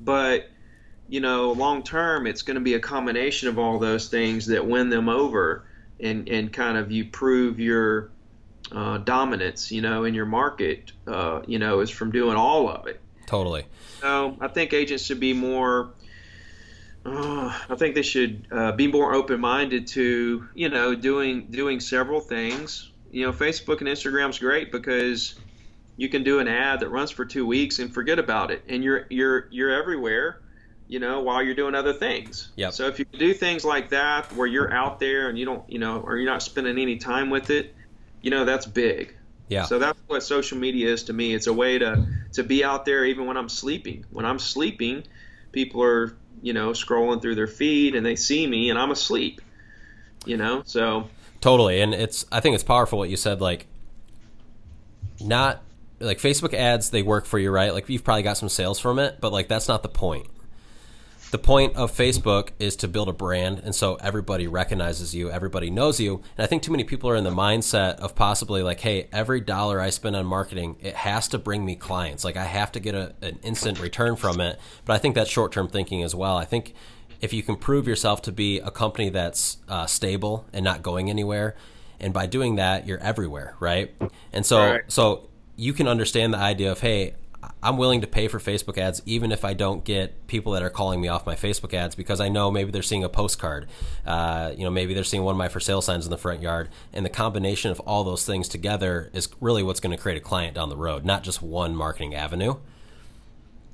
But 0.01 0.49
you 1.09 1.21
know, 1.21 1.53
long 1.53 1.83
term, 1.83 2.27
it's 2.27 2.43
going 2.43 2.55
to 2.55 2.61
be 2.61 2.75
a 2.75 2.81
combination 2.81 3.49
of 3.49 3.59
all 3.59 3.79
those 3.79 4.09
things 4.09 4.47
that 4.47 4.65
win 4.65 4.89
them 4.89 5.09
over, 5.09 5.67
and 5.99 6.29
and 6.29 6.53
kind 6.53 6.79
of 6.79 6.91
you 6.91 7.05
prove 7.05 7.59
your 7.59 8.11
uh, 8.73 8.99
dominance, 8.99 9.73
you 9.73 9.83
know, 9.83 10.05
in 10.05 10.15
your 10.15 10.27
market, 10.27 10.93
uh, 11.07 11.43
you 11.47 11.59
know, 11.59 11.81
is 11.81 11.91
from 11.91 12.13
doing 12.13 12.37
all 12.37 12.69
of 12.69 12.87
it. 12.87 13.01
Totally. 13.27 13.65
So 14.01 14.37
I 14.41 14.49
think 14.49 14.73
agents 14.73 15.05
should 15.05 15.21
be 15.21 15.35
more. 15.35 15.91
Uh, 17.05 17.59
I 17.69 17.77
think 17.77 17.95
they 17.95 18.03
should 18.03 18.47
uh, 18.51 18.73
be 18.73 18.87
more 18.87 19.15
open-minded 19.15 19.87
to, 19.89 20.49
you 20.55 20.69
know, 20.69 20.95
doing 20.95 21.47
doing 21.47 21.81
several 21.81 22.21
things. 22.21 22.91
You 23.11 23.27
know, 23.27 23.33
Facebook 23.33 23.81
and 23.81 23.89
Instagram's 23.89 24.39
great 24.39 24.71
because 24.71 25.35
you 25.97 26.09
can 26.09 26.23
do 26.23 26.39
an 26.39 26.49
ad 26.49 26.81
that 26.81 26.89
runs 26.89 27.11
for 27.11 27.25
two 27.25 27.47
weeks 27.47 27.79
and 27.79 27.93
forget 27.93 28.19
about 28.19 28.51
it, 28.51 28.63
and 28.69 28.85
you're 28.85 29.07
you're 29.09 29.49
you're 29.51 29.71
everywhere 29.71 30.41
you 30.91 30.99
know, 30.99 31.21
while 31.21 31.41
you're 31.41 31.55
doing 31.55 31.77
other 31.77 31.93
things. 31.93 32.51
Yep. 32.57 32.73
So 32.73 32.89
if 32.89 32.99
you 32.99 33.05
do 33.05 33.33
things 33.33 33.65
like 33.65 33.91
that 33.91 34.33
where 34.35 34.49
you're 34.49 34.75
out 34.75 34.99
there 34.99 35.29
and 35.29 35.39
you 35.39 35.45
don't, 35.45 35.63
you 35.71 35.79
know, 35.79 36.01
or 36.01 36.17
you're 36.17 36.31
not 36.31 36.43
spending 36.43 36.79
any 36.79 36.97
time 36.97 37.31
with 37.31 37.49
it, 37.51 37.77
you 38.23 38.31
know 38.33 38.45
that's 38.45 38.67
big. 38.67 39.15
Yeah. 39.49 39.67
So 39.67 39.79
that's 39.79 39.99
what 40.09 40.25
social 40.25 40.59
media 40.59 40.93
is 40.93 41.05
to 41.05 41.13
me. 41.13 41.33
It's 41.33 41.47
a 41.47 41.53
way 41.53 41.79
to 41.79 42.09
to 42.33 42.43
be 42.43 42.65
out 42.65 42.85
there 42.85 43.05
even 43.05 43.27
when 43.27 43.37
I'm 43.37 43.49
sleeping. 43.49 44.05
When 44.11 44.27
I'm 44.27 44.41
sleeping, 44.41 45.05
people 45.53 45.81
are 45.85 46.17
you 46.43 46.53
know 46.53 46.71
scrolling 46.71 47.21
through 47.21 47.35
their 47.35 47.47
feed 47.47 47.95
and 47.95 48.05
they 48.05 48.17
see 48.17 48.47
me 48.47 48.71
and 48.71 48.79
I'm 48.79 48.91
asleep. 48.91 49.41
You 50.27 50.37
know, 50.37 50.63
so 50.67 51.09
totally. 51.41 51.81
And 51.81 51.95
it's 51.95 52.27
I 52.31 52.41
think 52.41 52.55
it's 52.55 52.65
powerful 52.65 52.99
what 52.99 53.09
you 53.09 53.17
said. 53.17 53.41
Like, 53.41 53.67
not 55.21 55.63
like 55.99 56.19
Facebook 56.19 56.55
ads, 56.55 56.91
they 56.91 57.03
work 57.03 57.27
for 57.27 57.39
you, 57.39 57.51
right? 57.51 57.73
Like 57.73 57.89
you've 57.89 58.05
probably 58.05 58.23
got 58.23 58.37
some 58.37 58.49
sales 58.49 58.79
from 58.79 58.99
it, 58.99 59.19
but 59.21 59.33
like 59.33 59.49
that's 59.49 59.69
not 59.69 59.83
the 59.83 59.89
point 59.89 60.27
the 61.31 61.39
point 61.39 61.77
of 61.77 61.95
Facebook 61.97 62.49
is 62.59 62.75
to 62.77 62.89
build 62.89 63.09
a 63.09 63.13
brand, 63.13 63.61
and 63.61 63.75
so 63.75 63.95
everybody 63.97 64.49
recognizes 64.49 65.15
you, 65.15 65.31
everybody 65.31 65.71
knows 65.71 66.01
you. 66.01 66.23
And 66.37 66.45
I 66.45 66.47
think 66.47 66.63
too 66.63 66.73
many 66.73 66.83
people 66.83 67.09
are 67.09 67.17
in 67.17 67.23
the 67.23 67.31
mindset 67.31 67.97
of 67.97 68.17
possibly 68.17 68.63
like, 68.63 68.81
hey, 68.81 69.09
every 69.13 69.41
dollar 69.41 69.81
I 69.81 69.91
spend 69.91 70.17
on 70.17 70.27
marketing, 70.27 70.77
it 70.81 70.95
has 70.95 71.29
to 71.29 71.39
bring 71.39 71.65
me 71.65 71.77
clients. 71.77 72.25
Like 72.25 72.37
I 72.37 72.45
have 72.45 72.73
to 72.73 72.81
get 72.81 72.97
a, 72.97 73.15
an 73.23 73.39
instant 73.43 73.79
return 73.81 74.17
from 74.17 74.41
it. 74.41 74.59
But 74.85 74.95
I 74.95 74.99
think 74.99 75.15
that's 75.15 75.31
short 75.31 75.53
term 75.53 75.69
thinking 75.69 76.03
as 76.03 76.15
well. 76.15 76.37
I 76.37 76.45
think 76.45 76.75
if 77.21 77.33
you 77.33 77.43
can 77.43 77.57
prove 77.57 77.87
yourself 77.87 78.23
to 78.23 78.33
be 78.33 78.59
a 78.59 78.71
company 78.71 79.11
that's 79.11 79.59
uh, 79.69 79.87
stable 79.87 80.47
and 80.53 80.65
not 80.65 80.83
going 80.83 81.11
anywhere, 81.11 81.55
and 82.01 82.13
by 82.13 82.27
doing 82.27 82.57
that, 82.57 82.87
you're 82.89 82.99
everywhere, 82.99 83.55
right? 83.61 83.95
And 84.33 84.45
so, 84.45 84.59
right. 84.59 84.83
so 84.89 85.29
you 85.55 85.75
can 85.75 85.87
understand 85.87 86.33
the 86.33 86.39
idea 86.39 86.73
of, 86.73 86.81
hey, 86.81 87.15
I'm 87.63 87.77
willing 87.77 88.03
to 88.03 88.07
pay 88.07 88.29
for 88.29 88.39
Facebook 88.39 88.77
ads 88.77 89.01
even 89.07 89.33
if 89.33 89.45
I 89.45 89.55
don't 89.55 89.85
get 89.85 90.27
people 90.27 90.53
that 90.53 90.63
are 90.63 90.71
calling 90.71 91.01
me 91.01 91.09
off 91.09 91.25
my 91.25 91.35
Facebook 91.35 91.73
ads 91.73 91.95
because 91.95 92.21
I 92.21 92.29
know 92.29 92.51
maybe 92.51 92.71
they're 92.71 92.83
seeing 92.83 93.05
a 93.05 93.09
postcard, 93.09 93.67
uh, 94.07 94.53
you 94.57 94.65
know, 94.65 94.71
maybe 94.71 94.93
they're 94.93 95.05
seeing 95.05 95.23
one 95.23 95.35
of 95.35 95.39
my 95.39 95.49
for 95.49 95.61
sale 95.61 95.81
signs 95.81 96.05
in 96.05 96.11
the 96.11 96.19
front 96.19 96.43
yard, 96.43 96.69
and 96.93 97.05
the 97.05 97.11
combination 97.11 97.71
of 97.71 97.81
all 97.81 98.05
those 98.05 98.27
things 98.27 98.49
together 98.49 99.11
is 99.13 99.29
really 99.41 99.63
what's 99.63 99.81
going 99.81 99.97
to 99.97 100.03
create 100.03 100.19
a 100.19 100.21
client 100.21 100.55
down 100.55 100.69
the 100.69 100.77
road, 100.77 101.05
not 101.05 101.23
just 101.23 101.41
one 101.41 101.75
marketing 101.75 102.15
avenue. 102.15 102.57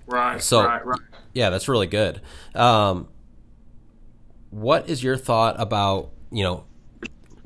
Right. 0.06 0.40
So, 0.40 0.64
right, 0.64 0.86
right. 0.86 1.00
yeah, 1.32 1.50
that's 1.50 1.68
really 1.68 1.88
good. 1.88 2.20
Um, 2.54 3.08
what 4.50 4.88
is 4.88 5.02
your 5.02 5.16
thought 5.16 5.56
about 5.58 6.10
you 6.30 6.42
know 6.42 6.64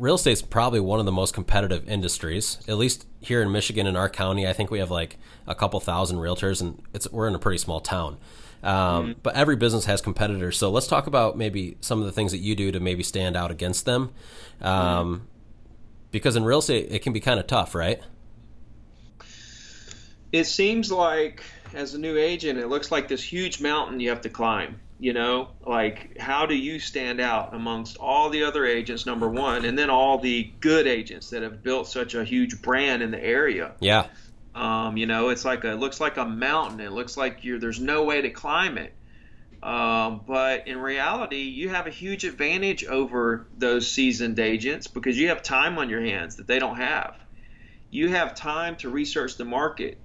real 0.01 0.15
estate's 0.15 0.41
probably 0.41 0.81
one 0.81 0.99
of 0.99 1.07
the 1.07 1.13
most 1.13 1.35
competitive 1.35 1.89
industries, 1.89 2.59
at 2.67 2.79
least 2.79 3.07
here 3.21 3.43
in 3.43 3.53
Michigan 3.53 3.87
in 3.87 3.97
our 3.97 4.09
county. 4.09 4.49
I 4.49 4.55
think 4.55 4.71
we 4.71 4.79
have 4.79 4.91
like 4.91 5.19
a 5.47 5.55
couple 5.55 5.79
thousand 5.79 6.19
realtors, 6.19 6.61
and 6.63 6.83
it's 6.95 7.11
we're 7.13 7.29
in 7.29 7.35
a 7.35 7.39
pretty 7.39 7.59
small 7.59 7.81
town. 7.81 8.17
Um, 8.63 8.73
mm-hmm. 8.73 9.13
But 9.23 9.37
every 9.37 9.57
business 9.57 9.85
has 9.85 10.01
competitors. 10.01 10.59
So 10.59 10.71
let's 10.71 10.87
talk 10.87 11.07
about 11.07 11.37
maybe 11.37 11.77
some 11.81 12.01
of 12.01 12.07
the 12.07 12.13
things 12.13 12.33
that 12.33 12.39
you 12.39 12.57
do 12.57 12.73
to 12.73 12.81
maybe 12.81 13.03
stand 13.03 13.37
out 13.37 13.51
against 13.51 13.85
them. 13.85 14.11
Um, 14.61 14.73
mm-hmm. 14.75 15.25
Because 16.11 16.35
in 16.35 16.45
real 16.45 16.59
estate, 16.59 16.89
it 16.91 17.01
can 17.01 17.13
be 17.13 17.21
kind 17.21 17.39
of 17.39 17.47
tough, 17.47 17.75
right? 17.75 18.01
It 20.33 20.45
seems 20.45 20.91
like 20.91 21.45
as 21.75 21.95
a 21.95 21.99
new 21.99 22.17
agent, 22.17 22.59
it 22.59 22.69
looks 22.69 22.91
like 22.91 23.07
this 23.07 23.23
huge 23.23 23.61
mountain 23.61 24.01
you 24.01 24.09
have 24.09 24.23
to 24.23 24.29
climb 24.29 24.81
you 25.01 25.15
know 25.15 25.49
like 25.67 26.19
how 26.19 26.45
do 26.45 26.55
you 26.55 26.79
stand 26.79 27.21
out 27.21 27.55
amongst 27.55 27.97
all 27.97 28.29
the 28.29 28.45
other 28.45 28.67
agents 28.67 29.07
number 29.07 29.29
one 29.29 29.65
and 29.65 29.77
then 29.77 29.89
all 29.89 30.19
the 30.19 30.53
good 30.61 30.87
agents 30.87 31.31
that 31.31 31.43
have 31.43 31.63
built 31.63 31.89
such 31.89 32.15
a 32.15 32.23
huge 32.23 32.61
brand 32.61 33.03
in 33.03 33.11
the 33.11 33.23
area? 33.23 33.73
Yeah. 33.81 34.07
Um, 34.55 34.99
you 34.99 35.07
know 35.07 35.31
it's 35.31 35.45
like 35.45 35.65
a, 35.65 35.73
it 35.73 35.81
looks 35.81 36.01
like 36.01 36.19
a 36.19 36.27
mountain. 36.27 36.81
It 36.81 36.93
looks 36.93 37.17
like 37.17 37.45
you're 37.45 37.59
there's 37.59 37.81
no 37.81 38.05
way 38.05 38.21
to 38.21 38.31
climb 38.31 38.77
it. 38.77 38.95
Um, 39.63 40.21
but 40.27 40.69
in 40.69 40.79
reality 40.79 41.45
you 41.45 41.71
have 41.71 41.87
a 41.87 41.91
huge 41.91 42.25
advantage 42.25 42.85
over 42.85 43.47
those 43.57 43.91
seasoned 43.91 44.39
agents 44.39 44.87
because 44.87 45.19
you 45.19 45.29
have 45.29 45.43
time 45.43 45.79
on 45.79 45.89
your 45.89 46.03
hands 46.03 46.37
that 46.37 46.47
they 46.47 46.59
don't 46.59 46.77
have. 46.77 47.17
You 47.91 48.11
have 48.11 48.35
time 48.35 48.77
to 48.77 48.91
research 48.91 49.39
the 49.39 49.47
market. 49.47 49.97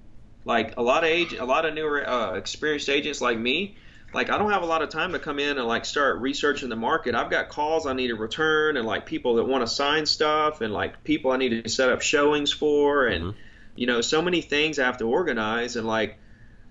Like 0.46 0.74
a 0.78 0.82
lot 0.82 1.04
of 1.04 1.10
agent 1.10 1.42
a 1.42 1.44
lot 1.44 1.66
of 1.66 1.74
newer 1.74 2.08
uh, 2.08 2.32
experienced 2.36 2.88
agents 2.88 3.20
like 3.20 3.38
me 3.38 3.76
like 4.12 4.30
I 4.30 4.38
don't 4.38 4.52
have 4.52 4.62
a 4.62 4.66
lot 4.66 4.82
of 4.82 4.88
time 4.88 5.12
to 5.12 5.18
come 5.18 5.38
in 5.38 5.58
and 5.58 5.66
like 5.66 5.84
start 5.84 6.20
researching 6.20 6.68
the 6.68 6.76
market. 6.76 7.14
I've 7.14 7.30
got 7.30 7.48
calls 7.48 7.86
I 7.86 7.92
need 7.92 8.08
to 8.08 8.14
return 8.14 8.76
and 8.76 8.86
like 8.86 9.06
people 9.06 9.36
that 9.36 9.44
want 9.44 9.66
to 9.66 9.72
sign 9.72 10.06
stuff 10.06 10.60
and 10.60 10.72
like 10.72 11.04
people 11.04 11.32
I 11.32 11.36
need 11.36 11.64
to 11.64 11.68
set 11.68 11.90
up 11.90 12.02
showings 12.02 12.52
for 12.52 13.06
and 13.06 13.24
mm-hmm. 13.24 13.38
you 13.74 13.86
know 13.86 14.00
so 14.00 14.22
many 14.22 14.40
things 14.40 14.78
I 14.78 14.84
have 14.86 14.98
to 14.98 15.04
organize 15.04 15.76
and 15.76 15.86
like 15.86 16.18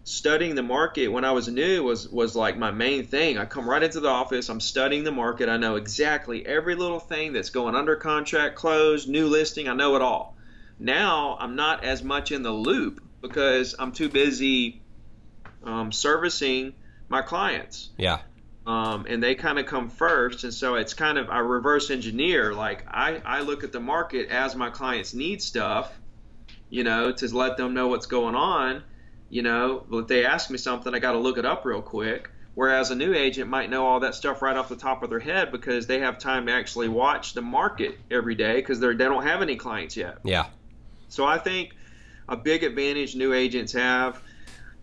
studying 0.06 0.54
the 0.54 0.64
market 0.64 1.08
when 1.08 1.26
I 1.26 1.32
was 1.32 1.48
new 1.48 1.84
was 1.84 2.08
was 2.08 2.36
like 2.36 2.58
my 2.58 2.72
main 2.72 3.06
thing. 3.06 3.38
I 3.38 3.46
come 3.46 3.70
right 3.70 3.84
into 3.84 4.00
the 4.00 4.10
office, 4.10 4.50
I'm 4.50 4.62
studying 4.62 5.04
the 5.04 5.12
market. 5.12 5.50
I 5.50 5.58
know 5.58 5.76
exactly 5.76 6.46
every 6.46 6.76
little 6.76 7.00
thing 7.00 7.34
that's 7.34 7.50
going 7.50 7.76
under 7.76 7.96
contract, 7.96 8.56
closed, 8.56 9.10
new 9.10 9.28
listing, 9.28 9.68
I 9.68 9.74
know 9.74 9.96
it 9.96 10.02
all. 10.02 10.36
Now, 10.80 11.38
I'm 11.40 11.56
not 11.56 11.84
as 11.84 12.04
much 12.04 12.32
in 12.32 12.44
the 12.44 12.52
loop 12.52 13.02
because 13.22 13.76
I'm 13.78 13.92
too 13.92 14.10
busy 14.10 14.82
um, 15.64 15.92
servicing 15.92 16.74
my 17.10 17.22
clients. 17.22 17.90
Yeah. 17.98 18.20
Um, 18.66 19.06
and 19.08 19.22
they 19.22 19.36
kind 19.36 19.60
of 19.60 19.68
come 19.68 19.90
first, 19.90 20.44
and 20.44 20.54
so 20.54 20.76
it's 20.76 20.96
kind 20.96 21.20
of 21.20 21.30
I 21.30 21.40
reverse 21.40 21.92
engineer. 21.92 22.54
Like 22.54 22.84
I, 22.88 23.22
I 23.24 23.42
look 23.42 23.64
at 23.64 23.72
the 23.72 23.80
market 23.80 24.30
as 24.30 24.56
my 24.56 24.72
clients 24.72 25.14
need 25.14 25.42
stuff, 25.42 25.94
you 26.70 26.84
know, 26.84 27.12
to 27.12 27.36
let 27.36 27.58
them 27.58 27.76
know 27.76 27.88
what's 27.88 28.08
going 28.08 28.34
on. 28.34 28.84
You 29.30 29.44
know, 29.44 29.86
if 29.92 30.08
they 30.08 30.26
ask 30.26 30.50
me 30.50 30.58
something, 30.58 30.94
I 30.96 31.00
got 31.00 31.12
to 31.12 31.20
look 31.20 31.38
it 31.38 31.46
up 31.46 31.64
real 31.66 31.82
quick. 31.82 32.32
Whereas 32.56 32.90
a 32.90 32.96
new 32.96 33.14
agent 33.14 33.50
might 33.50 33.70
know 33.70 33.86
all 33.86 34.00
that 34.00 34.16
stuff 34.16 34.42
right 34.42 34.56
off 34.56 34.70
the 34.70 34.78
top 34.78 35.04
of 35.04 35.10
their 35.10 35.20
head 35.20 35.52
because 35.52 35.88
they 35.88 36.00
have 36.00 36.18
time 36.18 36.46
to 36.46 36.54
actually 36.54 36.88
watch 36.88 37.34
the 37.34 37.42
market 37.42 38.00
every 38.10 38.34
day 38.34 38.56
because 38.56 38.80
they 38.80 38.94
don't 38.94 39.24
have 39.24 39.42
any 39.42 39.58
clients 39.58 39.98
yet. 39.98 40.20
Yeah. 40.24 40.46
So 41.10 41.26
I 41.26 41.38
think 41.38 41.76
a 42.30 42.38
big 42.38 42.64
advantage 42.64 43.16
new 43.16 43.34
agents 43.34 43.74
have 43.74 44.22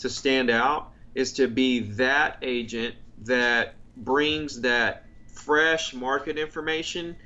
to 0.01 0.11
stand 0.11 0.51
out 0.51 0.92
is 1.15 1.33
to 1.35 1.49
be 1.49 1.81
that 1.81 2.39
agent 2.43 2.95
that 3.25 3.75
brings 3.97 4.61
that 4.63 5.05
fresh 5.27 5.93
market 5.95 6.39
information 6.39 7.17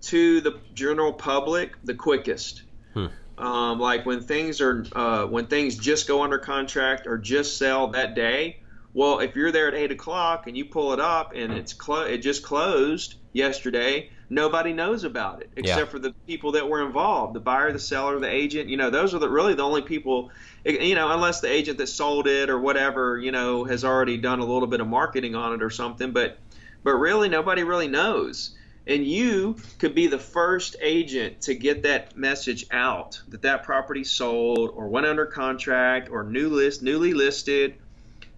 to 0.00 0.40
the 0.40 0.60
general 0.74 1.12
public 1.12 1.72
the 1.84 1.94
quickest. 1.94 2.62
Hmm. 2.94 3.06
Um, 3.38 3.78
like 3.78 4.06
when 4.06 4.22
things 4.22 4.60
are 4.60 4.86
uh, 4.94 5.26
when 5.26 5.46
things 5.46 5.76
just 5.76 6.08
go 6.08 6.22
under 6.22 6.38
contract 6.38 7.06
or 7.06 7.18
just 7.18 7.58
sell 7.58 7.88
that 7.88 8.14
day. 8.14 8.60
Well, 8.96 9.18
if 9.18 9.36
you're 9.36 9.52
there 9.52 9.68
at 9.68 9.74
eight 9.74 9.92
o'clock 9.92 10.46
and 10.46 10.56
you 10.56 10.64
pull 10.64 10.94
it 10.94 11.00
up 11.00 11.32
and 11.34 11.52
mm. 11.52 11.56
it's 11.58 11.74
clo- 11.74 12.04
it 12.04 12.18
just 12.22 12.42
closed 12.42 13.16
yesterday, 13.34 14.08
nobody 14.30 14.72
knows 14.72 15.04
about 15.04 15.42
it 15.42 15.50
except 15.54 15.78
yeah. 15.78 15.84
for 15.84 15.98
the 15.98 16.12
people 16.26 16.52
that 16.52 16.66
were 16.66 16.80
involved 16.80 17.34
the 17.34 17.40
buyer 17.40 17.70
the 17.72 17.78
seller 17.78 18.18
the 18.18 18.30
agent. 18.30 18.70
You 18.70 18.78
know 18.78 18.88
those 18.88 19.14
are 19.14 19.18
the 19.18 19.28
really 19.28 19.52
the 19.52 19.62
only 19.62 19.82
people 19.82 20.30
eh, 20.64 20.82
you 20.82 20.94
know 20.94 21.12
unless 21.12 21.42
the 21.42 21.52
agent 21.52 21.76
that 21.76 21.88
sold 21.88 22.26
it 22.26 22.48
or 22.48 22.58
whatever 22.58 23.18
you 23.18 23.32
know 23.32 23.64
has 23.64 23.84
already 23.84 24.16
done 24.16 24.38
a 24.38 24.46
little 24.46 24.66
bit 24.66 24.80
of 24.80 24.88
marketing 24.88 25.34
on 25.34 25.52
it 25.52 25.62
or 25.62 25.68
something. 25.68 26.12
But 26.12 26.38
but 26.82 26.94
really 26.94 27.28
nobody 27.28 27.64
really 27.64 27.88
knows. 27.88 28.56
And 28.86 29.04
you 29.04 29.56
could 29.78 29.94
be 29.94 30.06
the 30.06 30.18
first 30.18 30.74
agent 30.80 31.42
to 31.42 31.54
get 31.54 31.82
that 31.82 32.16
message 32.16 32.64
out 32.70 33.20
that 33.28 33.42
that 33.42 33.62
property 33.64 34.04
sold 34.04 34.70
or 34.70 34.88
went 34.88 35.04
under 35.04 35.26
contract 35.26 36.08
or 36.08 36.24
new 36.24 36.48
list 36.48 36.82
newly 36.82 37.12
listed 37.12 37.74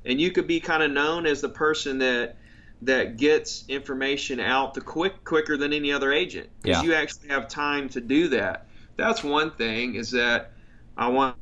and 0.09 0.19
you 0.21 0.33
could 0.33 0.47
be 0.47 0.59
kind 0.59 0.83
of 0.83 0.91
known 0.91 1.27
as 1.27 1.41
the 1.41 1.49
person 1.49 1.99
that 1.99 2.37
that 2.83 3.17
gets 3.17 3.65
information 3.69 4.41
out 4.41 4.73
the 4.75 4.81
quick 4.81 5.25
quicker 5.25 5.57
than 5.57 5.73
any 5.73 5.93
other 5.93 6.13
agent 6.13 6.49
because 6.63 6.83
yeah. 6.83 6.89
you 6.89 6.95
actually 6.95 7.29
have 7.29 7.49
time 7.49 7.89
to 7.91 8.01
do 8.01 8.29
that. 8.29 8.67
That's 8.97 9.23
one 9.23 9.51
thing 9.53 9.95
is 9.95 10.13
that 10.13 10.53
I 10.97 11.09
want 11.09 11.37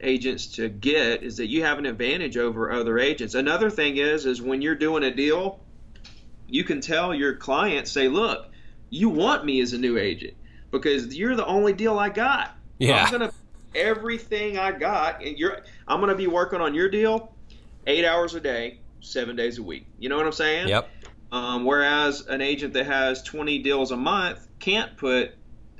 agents 0.00 0.46
to 0.46 0.68
get 0.68 1.22
is 1.22 1.36
that 1.36 1.46
you 1.46 1.64
have 1.64 1.78
an 1.78 1.86
advantage 1.86 2.36
over 2.36 2.72
other 2.72 2.98
agents. 2.98 3.34
Another 3.34 3.68
thing 3.70 3.98
is 3.98 4.26
is 4.26 4.40
when 4.40 4.62
you're 4.62 4.74
doing 4.74 5.02
a 5.04 5.14
deal, 5.14 5.60
you 6.48 6.64
can 6.64 6.80
tell 6.80 7.14
your 7.14 7.34
client 7.34 7.86
say, 7.86 8.08
"Look, 8.08 8.48
you 8.88 9.08
want 9.08 9.44
me 9.44 9.60
as 9.60 9.72
a 9.72 9.78
new 9.78 9.98
agent 9.98 10.34
because 10.70 11.16
you're 11.16 11.36
the 11.36 11.46
only 11.46 11.72
deal 11.72 11.98
I 11.98 12.08
got. 12.08 12.56
Yeah. 12.78 13.04
I'm 13.04 13.10
gonna 13.10 13.32
everything 13.74 14.58
I 14.58 14.72
got, 14.72 15.22
and 15.22 15.36
you're 15.36 15.62
I'm 15.86 16.00
gonna 16.00 16.14
be 16.14 16.28
working 16.28 16.60
on 16.60 16.74
your 16.74 16.88
deal 16.88 17.35
eight 17.86 18.04
hours 18.04 18.34
a 18.34 18.40
day, 18.40 18.78
seven 19.00 19.36
days 19.36 19.58
a 19.58 19.62
week. 19.62 19.86
You 19.98 20.08
know 20.08 20.16
what 20.16 20.26
I'm 20.26 20.32
saying? 20.32 20.68
Yep. 20.68 20.88
Um, 21.32 21.64
whereas 21.64 22.26
an 22.26 22.40
agent 22.40 22.74
that 22.74 22.86
has 22.86 23.22
20 23.22 23.58
deals 23.58 23.90
a 23.90 23.96
month 23.96 24.46
can't 24.58 24.96
put 24.96 25.34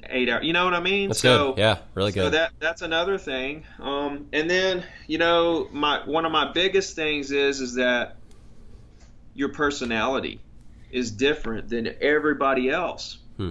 eight 0.08 0.28
hours. 0.28 0.44
You 0.44 0.52
know 0.52 0.64
what 0.64 0.74
I 0.74 0.80
mean? 0.80 1.08
That's 1.08 1.20
so, 1.20 1.52
good. 1.52 1.60
Yeah, 1.60 1.78
really 1.94 2.12
good. 2.12 2.24
So 2.24 2.30
that 2.30 2.52
that's 2.58 2.82
another 2.82 3.18
thing. 3.18 3.64
Um, 3.78 4.26
and 4.32 4.48
then 4.50 4.84
you 5.06 5.18
know, 5.18 5.68
my 5.72 6.06
one 6.06 6.24
of 6.24 6.32
my 6.32 6.52
biggest 6.52 6.96
things 6.96 7.30
is 7.30 7.60
is 7.60 7.74
that 7.74 8.16
your 9.34 9.50
personality 9.50 10.40
is 10.90 11.10
different 11.10 11.68
than 11.68 11.94
everybody 12.00 12.70
else. 12.70 13.18
Hmm. 13.36 13.50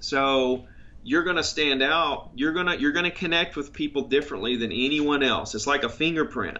So 0.00 0.66
you're 1.04 1.24
going 1.24 1.36
to 1.36 1.44
stand 1.44 1.82
out. 1.82 2.30
You're 2.34 2.52
going 2.52 2.66
to 2.66 2.80
you're 2.80 2.92
going 2.92 3.04
to 3.04 3.10
connect 3.10 3.56
with 3.56 3.72
people 3.72 4.02
differently 4.02 4.56
than 4.56 4.72
anyone 4.72 5.22
else. 5.22 5.54
It's 5.54 5.66
like 5.66 5.84
a 5.84 5.88
fingerprint. 5.88 6.58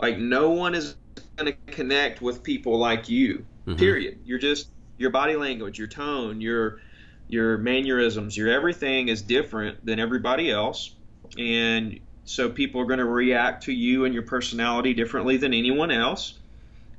Like 0.00 0.18
no 0.18 0.50
one 0.50 0.74
is 0.74 0.96
going 1.36 1.52
to 1.52 1.72
connect 1.72 2.22
with 2.22 2.42
people 2.42 2.78
like 2.78 3.08
you. 3.08 3.44
Mm-hmm. 3.66 3.76
Period. 3.76 4.18
You're 4.24 4.38
just 4.38 4.68
your 4.98 5.10
body 5.10 5.36
language, 5.36 5.78
your 5.78 5.88
tone, 5.88 6.40
your 6.40 6.80
your 7.28 7.58
mannerisms, 7.58 8.36
your 8.36 8.48
everything 8.48 9.08
is 9.08 9.22
different 9.22 9.84
than 9.84 10.00
everybody 10.00 10.50
else, 10.50 10.94
and 11.38 12.00
so 12.24 12.48
people 12.48 12.80
are 12.80 12.86
going 12.86 12.98
to 12.98 13.04
react 13.04 13.64
to 13.64 13.72
you 13.72 14.04
and 14.04 14.14
your 14.14 14.24
personality 14.24 14.94
differently 14.94 15.36
than 15.36 15.54
anyone 15.54 15.90
else. 15.90 16.34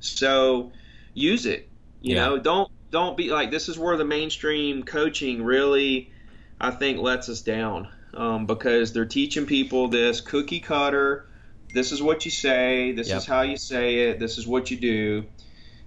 So 0.00 0.72
use 1.14 1.46
it. 1.46 1.68
You 2.00 2.16
yeah. 2.16 2.26
know, 2.26 2.38
don't 2.38 2.70
don't 2.90 3.16
be 3.16 3.30
like 3.30 3.50
this 3.50 3.68
is 3.68 3.78
where 3.78 3.96
the 3.96 4.04
mainstream 4.04 4.84
coaching 4.84 5.42
really, 5.42 6.12
I 6.60 6.70
think, 6.70 6.98
lets 6.98 7.28
us 7.28 7.42
down 7.42 7.88
um, 8.14 8.46
because 8.46 8.92
they're 8.92 9.06
teaching 9.06 9.46
people 9.46 9.88
this 9.88 10.20
cookie 10.20 10.60
cutter 10.60 11.26
this 11.72 11.92
is 11.92 12.02
what 12.02 12.24
you 12.24 12.30
say, 12.30 12.92
this 12.92 13.08
yep. 13.08 13.18
is 13.18 13.26
how 13.26 13.42
you 13.42 13.56
say 13.56 14.08
it, 14.08 14.18
this 14.18 14.38
is 14.38 14.46
what 14.46 14.70
you 14.70 14.76
do. 14.76 15.24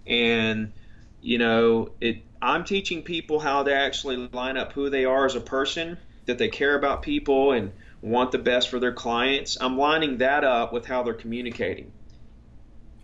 And 0.08 0.74
you 1.22 1.38
know, 1.38 1.92
it 2.02 2.24
I'm 2.42 2.64
teaching 2.64 3.02
people 3.02 3.40
how 3.40 3.64
to 3.64 3.74
actually 3.74 4.18
line 4.32 4.58
up 4.58 4.74
who 4.74 4.90
they 4.90 5.06
are 5.06 5.26
as 5.26 5.36
a 5.36 5.42
person, 5.42 5.98
that 6.26 6.38
they 6.38 6.50
care 6.50 6.76
about 6.76 7.02
people 7.02 7.52
and 7.52 7.72
want 8.02 8.32
the 8.32 8.38
best 8.38 8.70
for 8.70 8.80
their 8.80 8.94
clients. 8.94 9.58
I'm 9.60 9.78
lining 9.78 10.20
that 10.20 10.44
up 10.44 10.72
with 10.72 10.86
how 10.86 11.04
they're 11.04 11.14
communicating. 11.14 11.92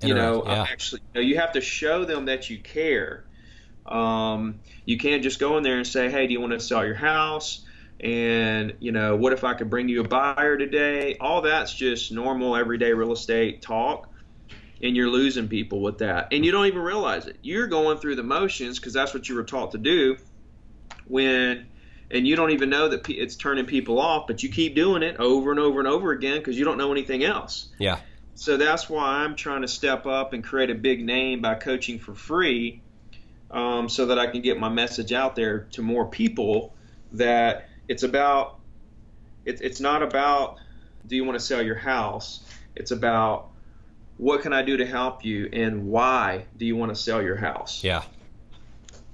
You 0.04 0.16
know, 0.16 0.44
yeah. 0.46 0.64
actually, 0.64 1.02
you, 1.14 1.22
know, 1.22 1.28
you 1.28 1.38
have 1.38 1.52
to 1.52 1.62
show 1.62 2.06
them 2.06 2.26
that 2.26 2.50
you 2.50 2.58
care. 2.58 3.24
Um, 3.86 4.60
you 4.86 4.98
can't 4.98 5.22
just 5.22 5.40
go 5.40 5.58
in 5.58 5.64
there 5.64 5.78
and 5.78 5.86
say, 5.86 6.10
"Hey, 6.10 6.26
do 6.26 6.34
you 6.34 6.42
want 6.42 6.54
to 6.54 6.60
sell 6.60 6.86
your 6.86 6.96
house?" 6.96 7.62
And 8.02 8.74
you 8.80 8.92
know 8.92 9.16
what 9.16 9.32
if 9.32 9.44
i 9.44 9.54
could 9.54 9.70
bring 9.70 9.88
you 9.88 10.02
a 10.02 10.08
buyer 10.08 10.58
today? 10.58 11.18
All 11.22 11.42
that's 11.42 11.74
just 11.74 12.12
normal 12.12 12.56
everyday 12.56 12.94
real 12.94 13.14
estate 13.14 13.62
talk. 13.62 14.10
And 14.84 14.96
you're 14.96 15.10
losing 15.10 15.48
people 15.48 15.80
with 15.82 16.00
that. 16.00 16.30
And 16.32 16.44
you 16.44 16.52
don't 16.52 16.66
even 16.66 16.82
realize 16.82 17.28
it. 17.28 17.38
You're 17.44 17.68
going 17.68 18.00
through 18.00 18.16
the 18.16 18.24
motions 18.24 18.80
because 18.80 18.94
that's 18.94 19.14
what 19.14 19.30
you 19.30 19.36
were 19.36 19.44
taught 19.44 19.74
to 19.74 19.78
do 19.78 20.18
when 21.06 21.68
and 22.10 22.28
you 22.28 22.36
don't 22.36 22.50
even 22.52 22.72
know 22.72 22.90
that 22.90 23.08
it's 23.08 23.36
turning 23.36 23.66
people 23.66 24.00
off 24.00 24.26
but 24.26 24.42
you 24.42 24.50
keep 24.50 24.76
doing 24.76 25.04
it 25.04 25.18
over 25.18 25.52
and 25.52 25.60
over 25.60 25.80
and 25.80 25.88
over 25.88 26.12
again 26.12 26.40
because 26.40 26.58
you 26.58 26.66
don't 26.66 26.80
know 26.80 26.92
anything 26.92 27.24
else. 27.24 27.68
Yeah. 27.78 28.00
So 28.34 28.58
that's 28.58 28.90
why 28.90 29.24
i'm 29.24 29.36
trying 29.36 29.62
to 29.62 29.68
step 29.68 30.08
up 30.08 30.34
and 30.34 30.44
create 30.44 30.72
a 30.72 30.76
big 30.76 31.06
name 31.06 31.42
by 31.42 31.54
coaching 31.54 32.00
for 32.00 32.16
free 32.16 32.82
um, 33.52 33.88
so 33.88 34.08
that 34.08 34.18
i 34.18 34.26
can 34.26 34.42
get 34.42 34.60
my 34.60 34.70
message 34.70 35.14
out 35.14 35.36
there 35.36 35.68
to 35.74 35.84
more 35.84 36.08
people 36.08 36.74
that 37.12 37.68
it's 37.88 38.04
about 38.04 38.60
it's 39.46 39.62
it's 39.62 39.80
not 39.80 40.04
about 40.04 40.58
do 41.08 41.16
you 41.16 41.24
want 41.24 41.38
to 41.38 41.44
sell 41.46 41.62
your 41.62 41.76
house? 41.76 42.42
It's 42.76 42.92
about 42.92 43.48
what 44.18 44.42
can 44.42 44.54
i 44.54 44.62
do 44.62 44.78
to 44.78 44.86
help 44.86 45.26
you 45.26 45.50
and 45.52 45.88
why 45.88 46.46
do 46.58 46.66
you 46.66 46.76
want 46.76 46.94
to 46.94 46.96
sell 46.96 47.22
your 47.22 47.36
house? 47.36 47.84
Yeah. 47.84 48.04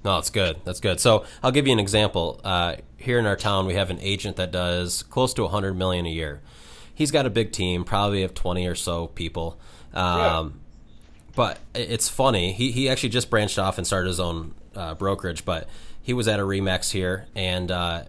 No 0.04 0.16
that's 0.16 0.30
good. 0.30 0.60
That's 0.64 0.80
good. 0.80 1.00
So 1.00 1.24
i'll 1.42 1.50
give 1.50 1.66
you 1.66 1.72
an 1.72 1.78
example. 1.78 2.40
Uh, 2.44 2.76
here 2.96 3.18
in 3.18 3.26
our 3.26 3.36
town 3.36 3.66
we 3.66 3.74
have 3.74 3.90
an 3.90 3.98
agent 4.00 4.36
that 4.36 4.52
does 4.52 5.02
close 5.04 5.32
to 5.34 5.42
100 5.42 5.74
million 5.74 6.06
a 6.06 6.10
year. 6.10 6.42
He's 6.94 7.10
got 7.10 7.26
a 7.26 7.30
big 7.30 7.52
team 7.52 7.84
probably 7.84 8.22
of 8.22 8.34
20 8.34 8.66
or 8.66 8.74
so 8.74 9.06
people. 9.06 9.58
Um, 9.94 10.18
yeah. 10.18 10.48
but 11.34 11.58
it's 11.74 12.08
funny. 12.08 12.52
He, 12.52 12.72
he 12.72 12.88
actually 12.88 13.08
just 13.08 13.30
branched 13.30 13.58
off 13.58 13.78
and 13.78 13.86
started 13.86 14.08
his 14.08 14.20
own 14.20 14.54
uh, 14.74 14.94
brokerage 14.94 15.44
but 15.44 15.68
he 16.02 16.12
was 16.12 16.28
at 16.28 16.38
a 16.38 16.42
remax 16.42 16.90
here 16.90 17.26
and 17.34 17.70
uh, 17.70 18.02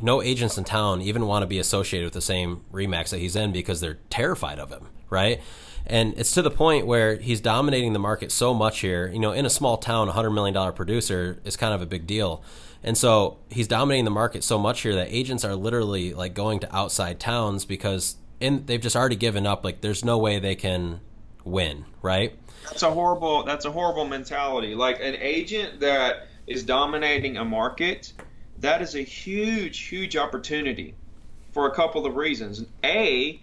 no 0.00 0.22
agents 0.22 0.58
in 0.58 0.64
town 0.64 1.02
even 1.02 1.26
want 1.26 1.42
to 1.42 1.46
be 1.46 1.58
associated 1.58 2.06
with 2.06 2.14
the 2.14 2.20
same 2.20 2.64
Remax 2.72 3.10
that 3.10 3.18
he's 3.18 3.36
in 3.36 3.52
because 3.52 3.80
they're 3.80 3.98
terrified 4.10 4.58
of 4.58 4.70
him, 4.70 4.88
right? 5.10 5.40
And 5.86 6.14
it's 6.18 6.32
to 6.32 6.42
the 6.42 6.50
point 6.50 6.86
where 6.86 7.16
he's 7.16 7.40
dominating 7.40 7.92
the 7.92 7.98
market 7.98 8.32
so 8.32 8.52
much 8.52 8.80
here. 8.80 9.08
You 9.08 9.20
know, 9.20 9.32
in 9.32 9.46
a 9.46 9.50
small 9.50 9.76
town, 9.76 10.08
a 10.08 10.12
$100 10.12 10.34
million 10.34 10.72
producer 10.72 11.38
is 11.44 11.56
kind 11.56 11.72
of 11.72 11.80
a 11.80 11.86
big 11.86 12.06
deal. 12.06 12.42
And 12.82 12.98
so 12.98 13.38
he's 13.50 13.68
dominating 13.68 14.04
the 14.04 14.10
market 14.10 14.42
so 14.44 14.58
much 14.58 14.80
here 14.82 14.94
that 14.96 15.08
agents 15.10 15.44
are 15.44 15.54
literally 15.54 16.12
like 16.12 16.34
going 16.34 16.60
to 16.60 16.76
outside 16.76 17.20
towns 17.20 17.64
because 17.64 18.16
in, 18.40 18.66
they've 18.66 18.80
just 18.80 18.96
already 18.96 19.16
given 19.16 19.46
up. 19.46 19.64
Like, 19.64 19.80
there's 19.80 20.04
no 20.04 20.18
way 20.18 20.38
they 20.38 20.56
can 20.56 21.00
win, 21.44 21.84
right? 22.02 22.36
That's 22.64 22.82
a 22.82 22.90
horrible. 22.90 23.44
That's 23.44 23.64
a 23.64 23.70
horrible 23.70 24.04
mentality. 24.04 24.74
Like 24.74 25.00
an 25.00 25.16
agent 25.16 25.80
that 25.80 26.26
is 26.46 26.64
dominating 26.64 27.36
a 27.36 27.44
market, 27.44 28.12
that 28.60 28.82
is 28.82 28.94
a 28.94 29.00
huge, 29.02 29.80
huge 29.80 30.16
opportunity 30.16 30.94
for 31.52 31.66
a 31.66 31.74
couple 31.74 32.06
of 32.06 32.16
reasons. 32.16 32.64
A, 32.84 33.40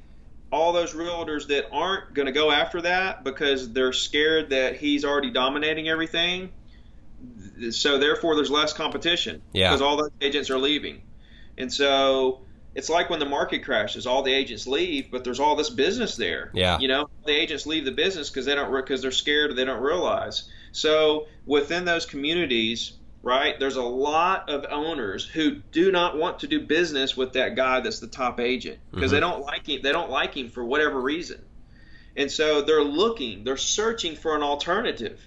all 0.52 0.74
those 0.74 0.94
realtors 0.94 1.48
that 1.48 1.66
aren't 1.72 2.14
going 2.14 2.26
to 2.28 2.32
go 2.32 2.52
after 2.52 2.82
that 2.82 3.24
because 3.24 3.72
they're 3.74 3.94
scared 3.94 4.52
that 4.52 4.78
he's 4.78 5.04
already 5.06 5.32
dominating 5.32 5.90
everything. 5.90 6.52
So 7.72 7.98
therefore, 8.00 8.36
there's 8.36 8.52
less 8.52 8.74
competition 8.74 9.42
Yeah. 9.54 9.70
because 9.70 9.82
all 9.82 9.98
those 9.98 10.12
agents 10.22 10.50
are 10.50 10.58
leaving, 10.58 11.02
and 11.58 11.72
so 11.72 12.42
it's 12.76 12.90
like 12.90 13.10
when 13.10 13.20
the 13.20 13.26
market 13.26 13.64
crashes, 13.64 14.08
all 14.08 14.24
the 14.24 14.34
agents 14.34 14.66
leave, 14.68 15.12
but 15.12 15.24
there's 15.24 15.40
all 15.40 15.56
this 15.56 15.70
business 15.70 16.16
there. 16.18 16.52
Yeah. 16.54 16.80
You 16.80 16.88
know, 16.88 17.10
the 17.26 17.32
agents 17.32 17.66
leave 17.66 17.86
the 17.86 17.92
business 17.92 18.30
because 18.30 18.46
they 18.46 18.56
don't 18.56 18.72
because 18.76 19.02
they're 19.02 19.12
scared 19.12 19.52
or 19.52 19.54
they 19.54 19.64
don't 19.64 19.82
realize. 19.82 20.50
So 20.72 21.28
within 21.46 21.86
those 21.86 22.06
communities, 22.06 22.94
right, 23.24 23.60
there's 23.60 23.78
a 23.78 23.82
lot 23.82 24.50
of 24.50 24.66
owners 24.70 25.26
who 25.26 25.56
do 25.72 25.92
not 25.92 26.18
want 26.18 26.40
to 26.40 26.48
do 26.48 26.60
business 26.60 27.18
with 27.18 27.34
that 27.34 27.56
guy 27.56 27.80
that's 27.80 28.00
the 28.00 28.08
top 28.08 28.40
agent 28.40 28.78
because 28.92 29.10
they 29.12 29.20
don't 29.20 29.42
like 29.42 29.68
him. 29.68 29.80
They 29.82 29.92
don't 29.92 30.12
like 30.12 30.36
him 30.36 30.50
for 30.50 30.64
whatever 30.64 31.00
reason, 31.02 31.42
and 32.16 32.30
so 32.32 32.62
they're 32.62 32.84
looking, 32.84 33.44
they're 33.44 33.58
searching 33.58 34.16
for 34.16 34.36
an 34.36 34.44
alternative 34.44 35.20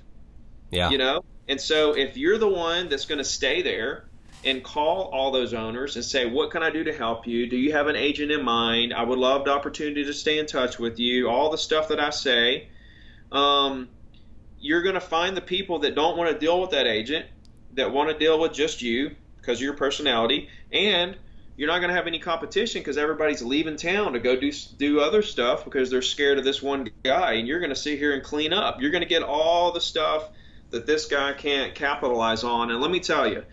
Yeah. 0.71 0.91
you 0.91 0.99
know? 0.99 1.25
And 1.49 1.61
so 1.61 1.97
if 1.97 2.17
you're 2.17 2.39
the 2.39 2.49
one 2.49 2.89
that's 2.89 3.07
going 3.07 3.19
to 3.19 3.25
stay 3.25 3.63
there 3.63 4.05
and 4.45 4.63
call 4.63 5.05
all 5.13 5.31
those 5.33 5.55
owners 5.55 5.97
and 5.97 6.05
say 6.05 6.27
what 6.27 6.51
can 6.51 6.63
i 6.63 6.71
do 6.71 6.85
to 6.85 6.93
help 6.93 7.27
you? 7.27 7.49
Do 7.49 7.57
you 7.57 7.73
have 7.73 7.87
an 7.87 7.97
agent 7.97 8.31
in 8.31 8.45
mind? 8.45 8.93
I 8.93 9.03
would 9.03 9.19
love 9.19 9.45
the 9.45 9.53
opportunity 9.53 10.05
to 10.05 10.13
stay 10.13 10.39
in 10.39 10.47
touch 10.47 10.79
with 10.79 10.99
you. 10.99 11.29
All 11.29 11.51
the 11.51 11.59
stuff 11.59 11.89
that 11.89 11.99
i 12.01 12.11
say 12.11 12.69
um, 13.33 13.89
you're 14.61 14.83
going 14.83 14.95
to 14.95 15.01
find 15.01 15.37
the 15.37 15.41
people 15.41 15.81
that 15.81 15.95
don't 15.95 16.17
want 16.17 16.31
to 16.31 16.39
deal 16.39 16.61
with 16.61 16.71
that 16.71 16.87
agent 16.87 17.27
that 17.77 17.93
want 17.93 18.11
to 18.11 18.19
deal 18.19 18.39
with 18.39 18.53
just 18.53 18.83
you 18.83 19.15
because 19.41 19.59
of 19.59 19.63
your 19.63 19.75
personality 19.75 20.49
and 20.73 21.17
you're 21.57 21.69
not 21.69 21.79
going 21.79 21.89
to 21.89 21.95
have 21.95 22.07
any 22.07 22.19
competition 22.19 22.81
because 22.81 22.99
everybody's 22.99 23.43
leaving 23.43 23.77
town 23.77 24.13
to 24.13 24.19
go 24.19 24.39
do 24.39 24.53
do 24.77 25.01
other 25.01 25.23
stuff 25.23 25.65
because 25.65 25.91
they're 25.91 26.03
scared 26.03 26.39
of 26.39 26.45
this 26.45 26.63
one 26.63 26.91
guy 27.03 27.35
and 27.35 27.49
you're 27.49 27.61
going 27.61 27.71
to 27.71 27.77
sit 27.77 27.99
here 27.99 28.13
and 28.13 28.23
clean 28.23 28.53
up. 28.53 28.81
You're 28.81 28.91
going 28.91 29.03
to 29.03 29.09
get 29.09 29.23
all 29.23 29.73
the 29.73 29.81
stuff 29.81 30.29
that 30.71 30.87
this 30.87 31.07
guy 31.07 31.33
can't 31.33 31.75
capitalize 31.75 32.45
on 32.45 32.71
and 32.71 32.81
let 32.81 32.91
me 32.91 33.01
tell 33.01 33.31
you 33.31 33.45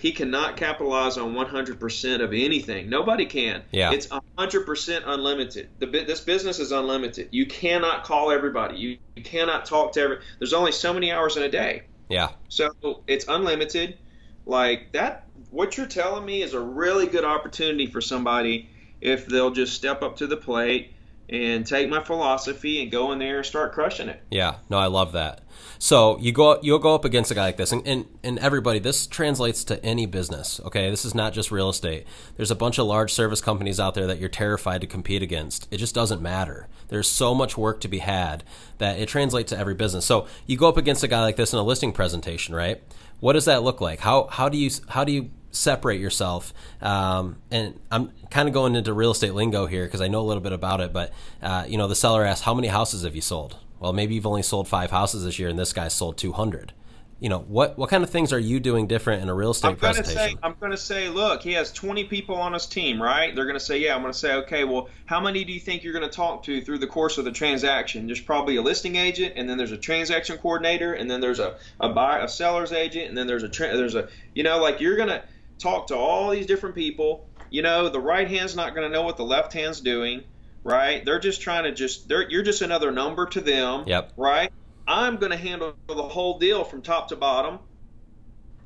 he 0.00 0.12
cannot 0.12 0.56
capitalize 0.56 1.18
on 1.18 1.34
100% 1.34 2.20
of 2.22 2.32
anything. 2.32 2.88
Nobody 2.88 3.26
can. 3.26 3.62
Yeah. 3.70 3.92
it's 3.92 4.06
100% 4.06 5.02
unlimited. 5.04 5.68
The 5.78 5.86
this 5.86 6.22
business 6.22 6.58
is 6.58 6.72
unlimited. 6.72 7.28
You 7.32 7.44
cannot 7.44 8.04
call 8.04 8.30
everybody. 8.30 8.78
You, 8.78 8.98
you 9.14 9.22
cannot 9.22 9.66
talk 9.66 9.92
to 9.92 10.00
every 10.00 10.18
there's 10.38 10.54
only 10.54 10.72
so 10.72 10.94
many 10.94 11.12
hours 11.12 11.36
in 11.36 11.42
a 11.42 11.50
day 11.50 11.82
Yeah. 12.10 12.30
so 12.48 12.72
it's 13.06 13.26
unlimited. 13.28 13.98
Like 14.46 14.92
that, 14.92 15.28
what 15.50 15.76
you're 15.76 15.86
telling 15.86 16.24
me 16.24 16.42
is 16.42 16.54
a 16.54 16.60
really 16.60 17.06
good 17.06 17.24
opportunity 17.24 17.86
for 17.86 18.00
somebody 18.00 18.68
if 19.00 19.26
they'll 19.26 19.52
just 19.52 19.74
step 19.74 20.02
up 20.02 20.16
to 20.16 20.26
the 20.26 20.36
plate 20.36 20.94
and 21.30 21.64
take 21.64 21.88
my 21.88 22.02
philosophy 22.02 22.82
and 22.82 22.90
go 22.90 23.12
in 23.12 23.20
there 23.20 23.38
and 23.38 23.46
start 23.46 23.72
crushing 23.72 24.08
it. 24.08 24.20
Yeah, 24.30 24.56
no, 24.68 24.78
I 24.78 24.86
love 24.86 25.12
that. 25.12 25.42
So 25.78 26.18
you 26.18 26.32
go 26.32 26.58
you'll 26.62 26.78
go 26.80 26.94
up 26.94 27.04
against 27.04 27.30
a 27.30 27.34
guy 27.34 27.46
like 27.46 27.56
this, 27.56 27.72
and, 27.72 27.86
and 27.86 28.06
and 28.22 28.38
everybody, 28.40 28.80
this 28.80 29.06
translates 29.06 29.64
to 29.64 29.82
any 29.84 30.06
business. 30.06 30.60
Okay, 30.64 30.90
this 30.90 31.04
is 31.04 31.14
not 31.14 31.32
just 31.32 31.50
real 31.50 31.70
estate. 31.70 32.06
There's 32.36 32.50
a 32.50 32.56
bunch 32.56 32.78
of 32.78 32.86
large 32.86 33.12
service 33.12 33.40
companies 33.40 33.78
out 33.78 33.94
there 33.94 34.06
that 34.08 34.18
you're 34.18 34.28
terrified 34.28 34.80
to 34.80 34.86
compete 34.86 35.22
against. 35.22 35.68
It 35.70 35.78
just 35.78 35.94
doesn't 35.94 36.20
matter. 36.20 36.68
There's 36.88 37.08
so 37.08 37.34
much 37.34 37.56
work 37.56 37.80
to 37.82 37.88
be 37.88 37.98
had 37.98 38.42
that 38.78 38.98
it 38.98 39.08
translates 39.08 39.50
to 39.50 39.58
every 39.58 39.74
business. 39.74 40.04
So 40.04 40.26
you 40.46 40.56
go 40.56 40.68
up 40.68 40.76
against 40.76 41.04
a 41.04 41.08
guy 41.08 41.20
like 41.20 41.36
this 41.36 41.52
in 41.52 41.58
a 41.58 41.62
listing 41.62 41.92
presentation, 41.92 42.54
right? 42.54 42.82
What 43.20 43.34
does 43.34 43.44
that 43.44 43.62
look 43.62 43.80
like? 43.80 44.00
How 44.00 44.26
how 44.26 44.48
do 44.48 44.58
you 44.58 44.70
how 44.88 45.04
do 45.04 45.12
you 45.12 45.30
separate 45.50 46.00
yourself? 46.00 46.52
Um, 46.80 47.36
and 47.50 47.78
I'm 47.90 48.12
kind 48.30 48.48
of 48.48 48.54
going 48.54 48.76
into 48.76 48.92
real 48.92 49.10
estate 49.10 49.34
lingo 49.34 49.66
here 49.66 49.84
because 49.84 50.00
I 50.00 50.08
know 50.08 50.20
a 50.20 50.26
little 50.28 50.42
bit 50.42 50.52
about 50.52 50.80
it. 50.80 50.92
But 50.92 51.12
uh, 51.42 51.64
you 51.68 51.78
know, 51.78 51.88
the 51.88 51.94
seller 51.94 52.24
asks, 52.24 52.44
"How 52.44 52.54
many 52.54 52.68
houses 52.68 53.04
have 53.04 53.14
you 53.14 53.22
sold?" 53.22 53.56
Well, 53.78 53.92
maybe 53.92 54.14
you've 54.14 54.26
only 54.26 54.42
sold 54.42 54.68
five 54.68 54.90
houses 54.90 55.24
this 55.24 55.38
year, 55.38 55.48
and 55.48 55.58
this 55.58 55.72
guy's 55.72 55.94
sold 55.94 56.18
200. 56.18 56.74
You 57.18 57.28
know, 57.28 57.40
what 57.40 57.76
what 57.76 57.90
kind 57.90 58.02
of 58.02 58.08
things 58.08 58.32
are 58.32 58.38
you 58.38 58.60
doing 58.60 58.86
different 58.86 59.22
in 59.22 59.28
a 59.28 59.34
real 59.34 59.50
estate 59.50 59.68
I'm 59.68 59.74
gonna 59.74 59.94
presentation? 59.94 60.36
say, 60.36 60.38
I'm 60.42 60.54
gonna 60.58 60.76
say, 60.76 61.10
look, 61.10 61.42
he 61.42 61.52
has 61.52 61.70
20 61.70 62.04
people 62.04 62.34
on 62.36 62.54
his 62.54 62.64
team, 62.64 63.00
right? 63.00 63.36
They're 63.36 63.44
gonna 63.44 63.60
say, 63.60 63.78
yeah. 63.78 63.94
I'm 63.94 64.00
gonna 64.00 64.14
say, 64.14 64.34
okay, 64.36 64.64
well, 64.64 64.88
how 65.04 65.20
many 65.20 65.44
do 65.44 65.52
you 65.52 65.60
think 65.60 65.84
you're 65.84 65.92
gonna 65.92 66.08
talk 66.08 66.42
to 66.44 66.62
through 66.62 66.78
the 66.78 66.86
course 66.86 67.18
of 67.18 67.26
the 67.26 67.30
transaction? 67.30 68.06
There's 68.06 68.22
probably 68.22 68.56
a 68.56 68.62
listing 68.62 68.96
agent, 68.96 69.34
and 69.36 69.48
then 69.48 69.58
there's 69.58 69.72
a 69.72 69.76
transaction 69.76 70.38
coordinator, 70.38 70.94
and 70.94 71.10
then 71.10 71.20
there's 71.20 71.40
a 71.40 71.56
a 71.78 71.90
buyer, 71.90 72.20
a 72.20 72.28
seller's 72.28 72.72
agent, 72.72 73.10
and 73.10 73.18
then 73.18 73.26
there's 73.26 73.42
a 73.42 73.50
tra- 73.50 73.76
there's 73.76 73.94
a, 73.96 74.08
you 74.34 74.42
know, 74.42 74.58
like 74.58 74.80
you're 74.80 74.96
gonna 74.96 75.22
talk 75.60 75.88
to 75.88 75.96
all 75.96 76.30
these 76.30 76.46
different 76.46 76.74
people. 76.74 77.26
You 77.50 77.62
know, 77.62 77.88
the 77.88 78.00
right 78.00 78.28
hand's 78.28 78.56
not 78.56 78.74
gonna 78.74 78.88
know 78.88 79.02
what 79.02 79.16
the 79.16 79.24
left 79.24 79.52
hand's 79.52 79.80
doing, 79.80 80.22
right? 80.64 81.04
They're 81.04 81.18
just 81.20 81.40
trying 81.42 81.64
to 81.64 81.72
just, 81.72 82.08
they're 82.08 82.28
you're 82.28 82.42
just 82.42 82.62
another 82.62 82.90
number 82.92 83.26
to 83.26 83.40
them, 83.40 83.84
Yep. 83.86 84.12
right? 84.16 84.52
I'm 84.86 85.16
gonna 85.16 85.36
handle 85.36 85.74
the 85.86 85.94
whole 86.02 86.38
deal 86.38 86.64
from 86.64 86.82
top 86.82 87.08
to 87.08 87.16
bottom. 87.16 87.58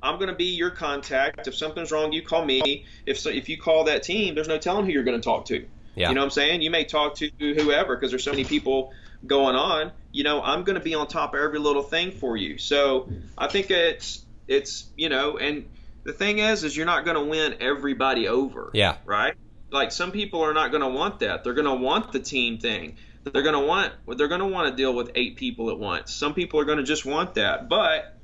I'm 0.03 0.17
going 0.17 0.29
to 0.29 0.35
be 0.35 0.51
your 0.57 0.69
contact. 0.71 1.49
If 1.49 1.55
something's 1.57 1.91
wrong, 1.91 2.13
you 2.13 2.21
call 2.21 2.45
me. 2.45 2.85
If 3.07 3.19
so, 3.19 3.31
if 3.31 3.49
you 3.49 3.57
call 3.57 3.85
that 3.85 4.03
team, 4.03 4.35
there's 4.35 4.49
no 4.49 4.59
telling 4.59 4.85
who 4.85 4.93
you're 4.93 5.03
going 5.03 5.19
to 5.19 5.25
talk 5.25 5.47
to. 5.47 5.65
Yeah. 5.95 6.11
You 6.11 6.15
know 6.15 6.21
what 6.21 6.25
I'm 6.27 6.31
saying? 6.31 6.61
You 6.61 6.71
may 6.71 6.85
talk 6.85 7.15
to 7.17 7.31
whoever 7.39 7.97
because 7.97 8.11
there's 8.11 8.23
so 8.23 8.33
many 8.33 8.45
people 8.45 8.93
going 9.27 9.57
on. 9.57 9.93
You 10.13 10.25
know, 10.25 10.43
I'm 10.43 10.65
going 10.65 10.75
to 10.75 10.85
be 10.85 10.95
on 10.95 11.07
top 11.07 11.33
of 11.33 11.41
every 11.41 11.59
little 11.59 11.83
thing 11.83 12.11
for 12.11 12.37
you. 12.37 12.59
So 12.59 13.09
I 13.39 13.47
think 13.49 13.71
it's 13.71 14.23
it's 14.47 14.85
you 14.95 15.09
know, 15.09 15.39
and 15.39 15.67
the 16.05 16.13
thing 16.13 16.39
is, 16.39 16.65
is 16.65 16.77
you're 16.77 16.87
not 16.87 17.05
going 17.05 17.17
to 17.17 17.25
win 17.25 17.57
everybody 17.61 18.29
over. 18.29 18.71
Yeah. 18.75 18.97
Right. 19.05 19.35
Like 19.71 19.91
some 19.91 20.13
people 20.13 20.43
are 20.43 20.55
not 20.55 20.71
going 20.71 20.83
to 20.83 20.89
want 20.89 21.21
that. 21.21 21.43
They're 21.43 21.55
going 21.55 21.67
to 21.67 21.75
want 21.75 22.13
the 22.13 22.21
team 22.21 22.59
thing. 22.59 22.97
They're 23.25 23.43
going 23.43 23.55
to 23.55 23.67
want 23.67 23.93
they're 24.19 24.29
going 24.29 24.41
to 24.41 24.47
want 24.47 24.69
to 24.71 24.77
deal 24.77 24.95
with 24.95 25.11
eight 25.15 25.37
people 25.37 25.71
at 25.71 25.79
once. 25.79 26.13
Some 26.13 26.35
people 26.35 26.61
are 26.61 26.65
going 26.65 26.79
to 26.79 26.85
just 26.85 27.07
want 27.07 27.35
that. 27.35 27.69
But 27.69 28.19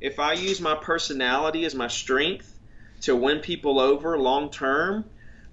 if 0.00 0.20
I 0.20 0.34
use 0.34 0.60
my 0.60 0.76
personality 0.76 1.64
as 1.64 1.74
my 1.74 1.88
strength 1.88 2.58
to 3.02 3.16
win 3.16 3.40
people 3.40 3.80
over 3.80 4.16
long 4.16 4.50
term, 4.50 5.04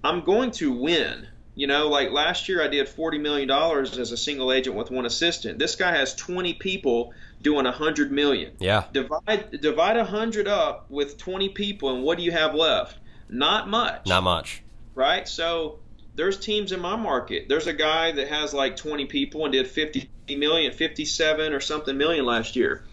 I'm 0.04 0.24
going 0.24 0.52
to 0.52 0.72
win. 0.72 1.28
You 1.56 1.68
know, 1.68 1.88
like 1.88 2.12
last 2.12 2.48
year 2.48 2.62
I 2.62 2.68
did 2.68 2.88
$40 2.88 3.20
million 3.22 3.50
as 3.50 4.12
a 4.12 4.18
single 4.18 4.52
agent 4.52 4.76
with 4.76 4.92
one 4.92 5.06
assistant. 5.06 5.58
This 5.58 5.76
guy 5.76 5.96
has 5.96 6.14
20 6.14 6.54
people 6.56 7.14
doing 7.46 7.66
a 7.68 7.70
100 7.70 8.12
million. 8.12 8.52
Yeah. 8.60 8.86
Divide 8.92 9.62
divide 9.62 9.98
a 9.98 10.00
100 10.00 10.48
up 10.48 10.90
with 10.90 11.18
20 11.18 11.50
people 11.50 11.94
and 11.96 12.04
what 12.04 12.18
do 12.18 12.24
you 12.24 12.32
have 12.32 12.56
left? 12.56 12.98
Not 13.30 13.70
much 13.70 14.08
Not 14.08 14.24
much. 14.24 14.64
right? 14.96 15.28
So 15.28 15.80
there's 16.16 16.40
teams 16.40 16.72
in 16.72 16.80
my 16.80 16.96
market. 16.96 17.48
There's 17.48 17.68
a 17.68 17.74
guy 17.74 18.12
that 18.14 18.28
has 18.30 18.54
like 18.54 18.76
20 18.76 19.06
people 19.06 19.46
and 19.46 19.54
did 19.54 19.68
50 19.68 20.10
million, 20.30 20.72
57 20.74 21.54
or 21.54 21.60
something 21.60 21.96
million 21.98 22.26
last 22.26 22.56
year. 22.56 22.84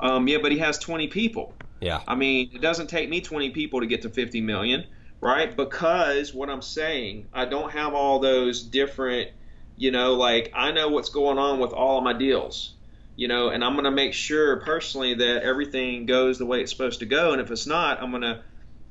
Um, 0.00 0.26
yeah, 0.28 0.38
but 0.40 0.50
he 0.50 0.58
has 0.58 0.78
20 0.78 1.08
people. 1.08 1.52
Yeah. 1.80 2.00
I 2.08 2.14
mean, 2.14 2.50
it 2.54 2.62
doesn't 2.62 2.88
take 2.88 3.08
me 3.10 3.20
20 3.20 3.50
people 3.50 3.80
to 3.80 3.86
get 3.86 4.02
to 4.02 4.08
50 4.08 4.40
million, 4.40 4.86
right? 5.20 5.54
Because 5.54 6.32
what 6.32 6.48
I'm 6.48 6.62
saying, 6.62 7.26
I 7.34 7.44
don't 7.44 7.70
have 7.72 7.92
all 7.94 8.18
those 8.18 8.62
different, 8.62 9.30
you 9.76 9.90
know, 9.90 10.14
like 10.14 10.52
I 10.54 10.70
know 10.72 10.88
what's 10.88 11.10
going 11.10 11.38
on 11.38 11.58
with 11.58 11.72
all 11.72 11.98
of 11.98 12.04
my 12.04 12.12
deals, 12.14 12.74
you 13.20 13.28
know, 13.28 13.50
and 13.50 13.62
I'm 13.62 13.74
going 13.74 13.84
to 13.84 13.90
make 13.90 14.14
sure 14.14 14.56
personally 14.60 15.12
that 15.12 15.42
everything 15.42 16.06
goes 16.06 16.38
the 16.38 16.46
way 16.46 16.62
it's 16.62 16.72
supposed 16.72 17.00
to 17.00 17.06
go. 17.06 17.32
And 17.32 17.42
if 17.42 17.50
it's 17.50 17.66
not, 17.66 18.02
I'm 18.02 18.08
going 18.12 18.22
to, 18.22 18.42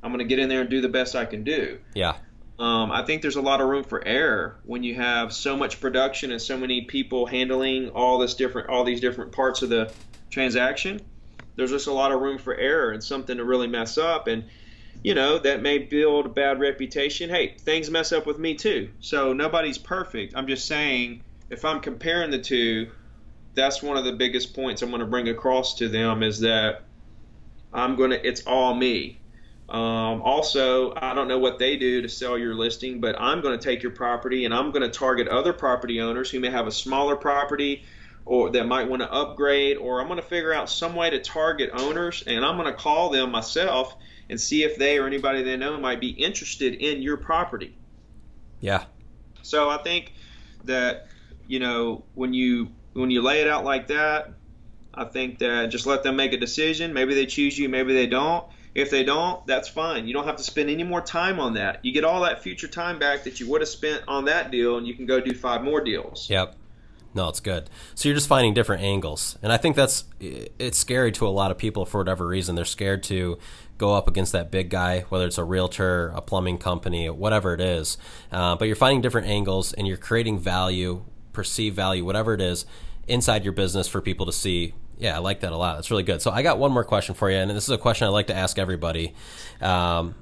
I'm 0.04 0.12
going 0.12 0.20
to 0.20 0.24
get 0.24 0.38
in 0.38 0.48
there 0.48 0.60
and 0.60 0.70
do 0.70 0.80
the 0.80 0.88
best 0.88 1.16
I 1.16 1.24
can 1.24 1.42
do. 1.42 1.80
Yeah. 1.94 2.14
Um, 2.56 2.92
I 2.92 3.04
think 3.04 3.22
there's 3.22 3.34
a 3.34 3.42
lot 3.42 3.60
of 3.60 3.68
room 3.68 3.82
for 3.82 4.06
error 4.06 4.60
when 4.64 4.84
you 4.84 4.94
have 4.94 5.32
so 5.32 5.56
much 5.56 5.80
production 5.80 6.30
and 6.30 6.40
so 6.40 6.56
many 6.56 6.82
people 6.82 7.26
handling 7.26 7.88
all 7.88 8.18
this 8.18 8.34
different, 8.34 8.68
all 8.68 8.84
these 8.84 9.00
different 9.00 9.32
parts 9.32 9.62
of 9.62 9.68
the 9.68 9.92
transaction. 10.30 11.00
There's 11.56 11.72
just 11.72 11.88
a 11.88 11.92
lot 11.92 12.12
of 12.12 12.20
room 12.20 12.38
for 12.38 12.54
error 12.54 12.92
and 12.92 13.02
something 13.02 13.36
to 13.36 13.44
really 13.44 13.66
mess 13.66 13.98
up, 13.98 14.28
and 14.28 14.44
you 15.02 15.16
know 15.16 15.40
that 15.40 15.60
may 15.60 15.78
build 15.78 16.26
a 16.26 16.28
bad 16.28 16.60
reputation. 16.60 17.30
Hey, 17.30 17.56
things 17.58 17.90
mess 17.90 18.12
up 18.12 18.26
with 18.26 18.38
me 18.38 18.54
too, 18.54 18.90
so 19.00 19.32
nobody's 19.32 19.76
perfect. 19.76 20.34
I'm 20.36 20.46
just 20.46 20.68
saying, 20.68 21.24
if 21.50 21.64
I'm 21.64 21.80
comparing 21.80 22.30
the 22.30 22.38
two, 22.38 22.92
that's 23.54 23.82
one 23.82 23.96
of 23.96 24.04
the 24.04 24.12
biggest 24.12 24.54
points 24.54 24.82
I'm 24.82 24.90
going 24.90 25.00
to 25.00 25.06
bring 25.06 25.28
across 25.28 25.74
to 25.76 25.88
them 25.88 26.22
is 26.22 26.40
that 26.40 26.84
I'm 27.72 27.96
going 27.96 28.10
to, 28.10 28.26
it's 28.26 28.46
all 28.46 28.74
me. 28.74 29.20
Um, 29.68 30.22
also, 30.22 30.94
I 30.96 31.14
don't 31.14 31.28
know 31.28 31.38
what 31.38 31.58
they 31.58 31.76
do 31.76 32.02
to 32.02 32.08
sell 32.08 32.36
your 32.36 32.54
listing, 32.54 33.00
but 33.00 33.20
I'm 33.20 33.40
going 33.40 33.56
to 33.56 33.64
take 33.64 33.82
your 33.82 33.92
property 33.92 34.44
and 34.44 34.52
I'm 34.52 34.72
going 34.72 34.82
to 34.82 34.90
target 34.90 35.28
other 35.28 35.52
property 35.52 36.00
owners 36.00 36.30
who 36.30 36.40
may 36.40 36.50
have 36.50 36.66
a 36.66 36.72
smaller 36.72 37.14
property 37.14 37.84
or 38.24 38.50
that 38.50 38.66
might 38.66 38.88
want 38.88 39.02
to 39.02 39.10
upgrade, 39.10 39.76
or 39.76 40.00
I'm 40.00 40.06
going 40.06 40.20
to 40.20 40.26
figure 40.26 40.52
out 40.52 40.68
some 40.68 40.94
way 40.94 41.10
to 41.10 41.20
target 41.20 41.70
owners 41.72 42.22
and 42.26 42.44
I'm 42.44 42.56
going 42.56 42.66
to 42.66 42.78
call 42.78 43.10
them 43.10 43.30
myself 43.30 43.96
and 44.28 44.40
see 44.40 44.64
if 44.64 44.76
they 44.76 44.98
or 44.98 45.06
anybody 45.06 45.42
they 45.42 45.56
know 45.56 45.78
might 45.78 46.00
be 46.00 46.10
interested 46.10 46.74
in 46.74 47.02
your 47.02 47.16
property. 47.16 47.76
Yeah. 48.60 48.84
So 49.42 49.70
I 49.70 49.78
think 49.78 50.12
that 50.64 51.08
you 51.46 51.58
know 51.58 52.04
when 52.14 52.34
you 52.34 52.70
when 52.92 53.10
you 53.10 53.22
lay 53.22 53.40
it 53.40 53.48
out 53.48 53.64
like 53.64 53.86
that, 53.88 54.32
I 54.94 55.04
think 55.04 55.38
that 55.38 55.66
just 55.66 55.86
let 55.86 56.02
them 56.02 56.16
make 56.16 56.32
a 56.32 56.38
decision. 56.38 56.92
Maybe 56.92 57.14
they 57.14 57.26
choose 57.26 57.58
you, 57.58 57.68
maybe 57.68 57.94
they 57.94 58.06
don't. 58.06 58.44
If 58.74 58.90
they 58.90 59.02
don't, 59.02 59.44
that's 59.46 59.68
fine. 59.68 60.06
You 60.06 60.14
don't 60.14 60.26
have 60.26 60.36
to 60.36 60.44
spend 60.44 60.70
any 60.70 60.84
more 60.84 61.00
time 61.00 61.40
on 61.40 61.54
that. 61.54 61.84
You 61.84 61.92
get 61.92 62.04
all 62.04 62.20
that 62.22 62.42
future 62.42 62.68
time 62.68 63.00
back 63.00 63.24
that 63.24 63.40
you 63.40 63.50
would 63.50 63.60
have 63.60 63.68
spent 63.68 64.04
on 64.06 64.26
that 64.26 64.52
deal, 64.52 64.78
and 64.78 64.86
you 64.86 64.94
can 64.94 65.06
go 65.06 65.20
do 65.20 65.34
five 65.34 65.62
more 65.62 65.80
deals. 65.80 66.30
Yep. 66.30 66.54
No, 67.12 67.28
it's 67.28 67.40
good. 67.40 67.68
So 67.96 68.08
you're 68.08 68.14
just 68.14 68.28
finding 68.28 68.54
different 68.54 68.84
angles, 68.84 69.36
and 69.42 69.52
I 69.52 69.56
think 69.56 69.74
that's 69.74 70.04
it's 70.20 70.78
scary 70.78 71.10
to 71.12 71.26
a 71.26 71.30
lot 71.30 71.50
of 71.50 71.58
people 71.58 71.84
for 71.84 71.98
whatever 71.98 72.24
reason. 72.26 72.54
They're 72.54 72.64
scared 72.64 73.02
to 73.04 73.38
go 73.78 73.94
up 73.94 74.06
against 74.06 74.30
that 74.32 74.52
big 74.52 74.70
guy, 74.70 75.00
whether 75.08 75.26
it's 75.26 75.38
a 75.38 75.42
realtor, 75.42 76.12
a 76.14 76.20
plumbing 76.20 76.58
company, 76.58 77.10
whatever 77.10 77.52
it 77.52 77.60
is. 77.60 77.98
Uh, 78.30 78.54
but 78.54 78.66
you're 78.66 78.76
finding 78.76 79.00
different 79.00 79.26
angles, 79.26 79.72
and 79.72 79.88
you're 79.88 79.96
creating 79.96 80.38
value, 80.38 81.02
perceived 81.32 81.76
value, 81.76 82.04
whatever 82.04 82.34
it 82.34 82.40
is, 82.40 82.66
inside 83.08 83.44
your 83.44 83.52
business 83.52 83.88
for 83.88 84.00
people 84.00 84.26
to 84.26 84.32
see. 84.32 84.74
Yeah, 84.98 85.16
I 85.16 85.18
like 85.18 85.40
that 85.40 85.52
a 85.52 85.56
lot. 85.56 85.76
That's 85.76 85.90
really 85.90 86.02
good. 86.02 86.20
So 86.20 86.30
I 86.30 86.42
got 86.42 86.58
one 86.58 86.72
more 86.72 86.84
question 86.84 87.14
for 87.14 87.30
you, 87.30 87.38
and 87.38 87.50
this 87.50 87.64
is 87.64 87.70
a 87.70 87.78
question 87.78 88.06
I 88.06 88.10
like 88.10 88.26
to 88.26 88.34
ask 88.34 88.58
everybody. 88.58 89.14
Um, 89.60 90.14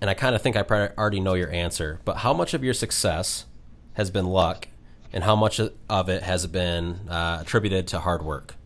and 0.00 0.10
I 0.10 0.14
kind 0.14 0.34
of 0.34 0.42
think 0.42 0.56
I 0.56 0.62
already 0.98 1.20
know 1.20 1.34
your 1.34 1.50
answer, 1.50 2.00
but 2.04 2.18
how 2.18 2.34
much 2.34 2.54
of 2.54 2.64
your 2.64 2.74
success 2.74 3.46
has 3.94 4.10
been 4.10 4.26
luck 4.26 4.68
and 5.12 5.24
how 5.24 5.36
much 5.36 5.60
of 5.60 6.08
it 6.08 6.22
has 6.22 6.46
been 6.46 7.08
uh, 7.08 7.38
attributed 7.40 7.86
to 7.88 8.00
hard 8.00 8.22
work? 8.22 8.56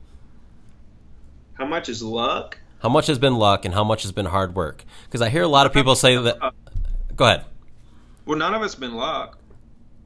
How 1.55 1.67
much 1.67 1.89
is 1.89 2.03
luck? 2.03 2.59
How 2.81 2.89
much 2.89 3.07
has 3.07 3.19
been 3.19 3.37
luck 3.37 3.65
and 3.65 3.75
how 3.75 3.85
much 3.85 4.03
has 4.03 4.13
been 4.13 4.27
hard 4.27 4.55
work? 4.55 4.85
Because 5.05 5.23
I 5.23 5.29
hear 5.29 5.43
a 5.43 5.49
lot 5.49 5.67
of 5.67 5.73
people 5.73 5.95
say 5.95 6.17
that. 6.17 6.53
Go 7.17 7.25
ahead. 7.25 7.45
Well, 8.25 8.39
none 8.39 8.55
of 8.55 8.63
it's 8.63 8.75
been 8.75 8.95
luck. 8.95 9.39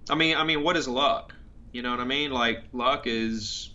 I 0.09 0.15
mean, 0.15 0.37
I 0.37 0.45
mean, 0.45 0.63
what 0.63 0.77
is 0.77 0.87
luck? 0.89 1.35
You 1.73 1.83
know 1.83 1.91
what 1.91 2.01
I 2.01 2.05
mean? 2.05 2.31
Like 2.31 2.65
luck 2.73 3.07
is, 3.07 3.71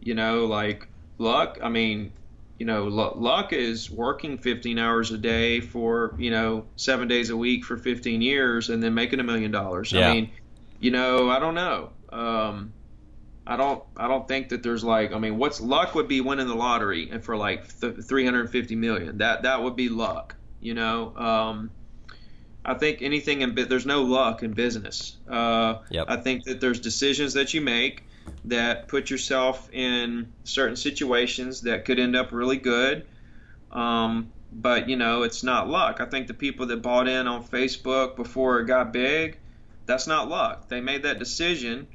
you 0.00 0.14
know, 0.14 0.46
like 0.46 0.88
luck. 1.18 1.58
I 1.62 1.68
mean, 1.68 2.12
you 2.58 2.66
know, 2.66 2.84
luck 2.84 3.52
is 3.52 3.90
working 3.90 4.38
15 4.38 4.78
hours 4.78 5.10
a 5.10 5.18
day 5.18 5.60
for 5.60 6.14
you 6.18 6.30
know 6.30 6.66
seven 6.76 7.08
days 7.08 7.30
a 7.30 7.36
week 7.36 7.64
for 7.64 7.76
15 7.76 8.22
years 8.22 8.68
and 8.68 8.82
then 8.82 8.94
making 8.94 9.20
a 9.20 9.24
million 9.24 9.50
dollars. 9.50 9.92
I 9.94 10.14
mean, 10.14 10.30
you 10.80 10.90
know, 10.90 11.30
I 11.30 11.38
don't 11.38 11.54
know. 11.54 11.90
Um, 12.10 12.72
I 13.46 13.56
don't. 13.56 13.82
I 13.96 14.08
don't 14.08 14.28
think 14.28 14.50
that 14.50 14.62
there's 14.62 14.84
like. 14.84 15.12
I 15.12 15.18
mean, 15.18 15.38
what's 15.38 15.60
luck 15.60 15.94
would 15.94 16.06
be 16.06 16.20
winning 16.20 16.48
the 16.48 16.54
lottery 16.54 17.08
and 17.10 17.24
for 17.24 17.36
like 17.36 17.66
th- 17.80 17.96
350 18.02 18.76
million. 18.76 19.18
That 19.18 19.42
that 19.42 19.62
would 19.62 19.74
be 19.74 19.88
luck. 19.88 20.36
You 20.60 20.74
know. 20.74 21.16
Um, 21.16 21.70
I 22.68 22.74
think 22.74 23.02
anything 23.02 23.40
in 23.42 23.54
there's 23.54 23.86
no 23.86 24.02
luck 24.02 24.42
in 24.42 24.52
business. 24.52 25.16
Uh, 25.28 25.78
yep. 25.90 26.06
I 26.08 26.16
think 26.16 26.44
that 26.44 26.60
there's 26.60 26.80
decisions 26.80 27.34
that 27.34 27.54
you 27.54 27.60
make 27.60 28.04
that 28.44 28.88
put 28.88 29.10
yourself 29.10 29.68
in 29.72 30.32
certain 30.44 30.76
situations 30.76 31.62
that 31.62 31.84
could 31.84 31.98
end 31.98 32.14
up 32.14 32.30
really 32.32 32.58
good. 32.58 33.06
Um, 33.72 34.32
but 34.52 34.88
you 34.88 34.96
know, 34.96 35.22
it's 35.22 35.42
not 35.42 35.68
luck. 35.68 36.00
I 36.00 36.06
think 36.06 36.26
the 36.26 36.34
people 36.34 36.66
that 36.66 36.82
bought 36.82 37.08
in 37.08 37.26
on 37.26 37.42
Facebook 37.44 38.16
before 38.16 38.60
it 38.60 38.66
got 38.66 38.92
big 38.92 39.38
that's 39.88 40.06
not 40.06 40.28
luck. 40.28 40.68
They 40.68 40.82
made 40.82 41.02
that 41.04 41.18
decision 41.18 41.88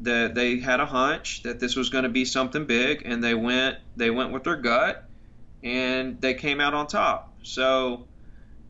that 0.00 0.34
they 0.34 0.58
had 0.58 0.80
a 0.80 0.86
hunch 0.86 1.44
that 1.44 1.60
this 1.60 1.76
was 1.76 1.88
going 1.88 2.02
to 2.02 2.10
be 2.10 2.24
something 2.24 2.66
big, 2.66 3.02
and 3.04 3.22
they 3.24 3.32
went 3.32 3.78
they 3.96 4.10
went 4.10 4.32
with 4.32 4.42
their 4.44 4.56
gut, 4.56 5.08
and 5.62 6.20
they 6.20 6.34
came 6.34 6.60
out 6.60 6.74
on 6.74 6.88
top. 6.88 7.32
So, 7.44 8.06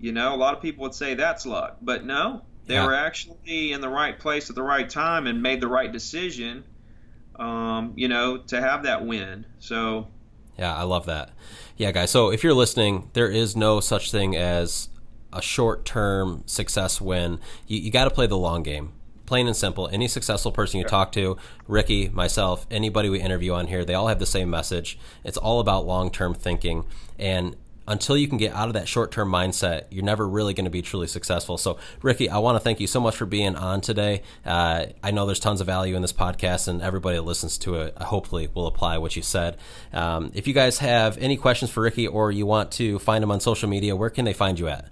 you 0.00 0.12
know, 0.12 0.34
a 0.34 0.36
lot 0.36 0.54
of 0.54 0.62
people 0.62 0.82
would 0.82 0.94
say 0.94 1.14
that's 1.14 1.44
luck, 1.46 1.78
but 1.82 2.04
no, 2.04 2.42
they 2.66 2.74
yeah. 2.74 2.86
were 2.86 2.94
actually 2.94 3.72
in 3.72 3.80
the 3.80 3.88
right 3.88 4.18
place 4.18 4.50
at 4.50 4.56
the 4.56 4.62
right 4.62 4.88
time 4.88 5.26
and 5.26 5.42
made 5.42 5.60
the 5.60 5.68
right 5.68 5.90
decision. 5.90 6.64
Um, 7.36 7.92
you 7.96 8.08
know, 8.08 8.38
to 8.38 8.60
have 8.60 8.82
that 8.82 9.06
win. 9.06 9.46
So. 9.60 10.08
Yeah, 10.58 10.74
I 10.74 10.82
love 10.82 11.06
that. 11.06 11.30
Yeah, 11.76 11.92
guys. 11.92 12.10
So 12.10 12.32
if 12.32 12.42
you're 12.42 12.54
listening, 12.54 13.10
there 13.12 13.30
is 13.30 13.54
no 13.54 13.78
such 13.78 14.10
thing 14.10 14.36
as 14.36 14.88
a 15.32 15.40
short 15.40 15.84
term 15.84 16.42
success 16.46 17.00
win. 17.00 17.38
You, 17.66 17.78
you 17.78 17.90
got 17.90 18.04
to 18.04 18.10
play 18.10 18.26
the 18.26 18.36
long 18.36 18.62
game. 18.62 18.92
Plain 19.26 19.46
and 19.46 19.56
simple. 19.56 19.88
Any 19.92 20.08
successful 20.08 20.52
person 20.52 20.78
you 20.78 20.86
talk 20.86 21.12
to, 21.12 21.36
Ricky, 21.66 22.08
myself, 22.08 22.66
anybody 22.70 23.10
we 23.10 23.20
interview 23.20 23.52
on 23.52 23.66
here, 23.66 23.84
they 23.84 23.92
all 23.92 24.08
have 24.08 24.18
the 24.18 24.26
same 24.26 24.48
message. 24.48 24.98
It's 25.22 25.36
all 25.36 25.60
about 25.60 25.86
long 25.86 26.10
term 26.10 26.34
thinking. 26.34 26.84
And 27.18 27.54
until 27.88 28.16
you 28.16 28.28
can 28.28 28.38
get 28.38 28.52
out 28.54 28.68
of 28.68 28.74
that 28.74 28.86
short 28.86 29.10
term 29.10 29.30
mindset, 29.30 29.84
you're 29.90 30.04
never 30.04 30.28
really 30.28 30.54
going 30.54 30.66
to 30.66 30.70
be 30.70 30.82
truly 30.82 31.06
successful. 31.06 31.58
So, 31.58 31.78
Ricky, 32.02 32.28
I 32.28 32.38
want 32.38 32.56
to 32.56 32.60
thank 32.60 32.78
you 32.78 32.86
so 32.86 33.00
much 33.00 33.16
for 33.16 33.26
being 33.26 33.56
on 33.56 33.80
today. 33.80 34.22
Uh, 34.46 34.86
I 35.02 35.10
know 35.10 35.26
there's 35.26 35.40
tons 35.40 35.60
of 35.60 35.66
value 35.66 35.96
in 35.96 36.02
this 36.02 36.12
podcast, 36.12 36.68
and 36.68 36.82
everybody 36.82 37.16
that 37.16 37.22
listens 37.22 37.58
to 37.58 37.76
it 37.76 37.96
hopefully 37.98 38.48
will 38.54 38.66
apply 38.66 38.98
what 38.98 39.16
you 39.16 39.22
said. 39.22 39.56
Um, 39.92 40.30
if 40.34 40.46
you 40.46 40.54
guys 40.54 40.78
have 40.78 41.18
any 41.18 41.36
questions 41.36 41.70
for 41.70 41.80
Ricky 41.82 42.06
or 42.06 42.30
you 42.30 42.46
want 42.46 42.70
to 42.72 42.98
find 42.98 43.24
him 43.24 43.30
on 43.30 43.40
social 43.40 43.68
media, 43.68 43.96
where 43.96 44.10
can 44.10 44.24
they 44.24 44.34
find 44.34 44.58
you 44.58 44.68
at? 44.68 44.88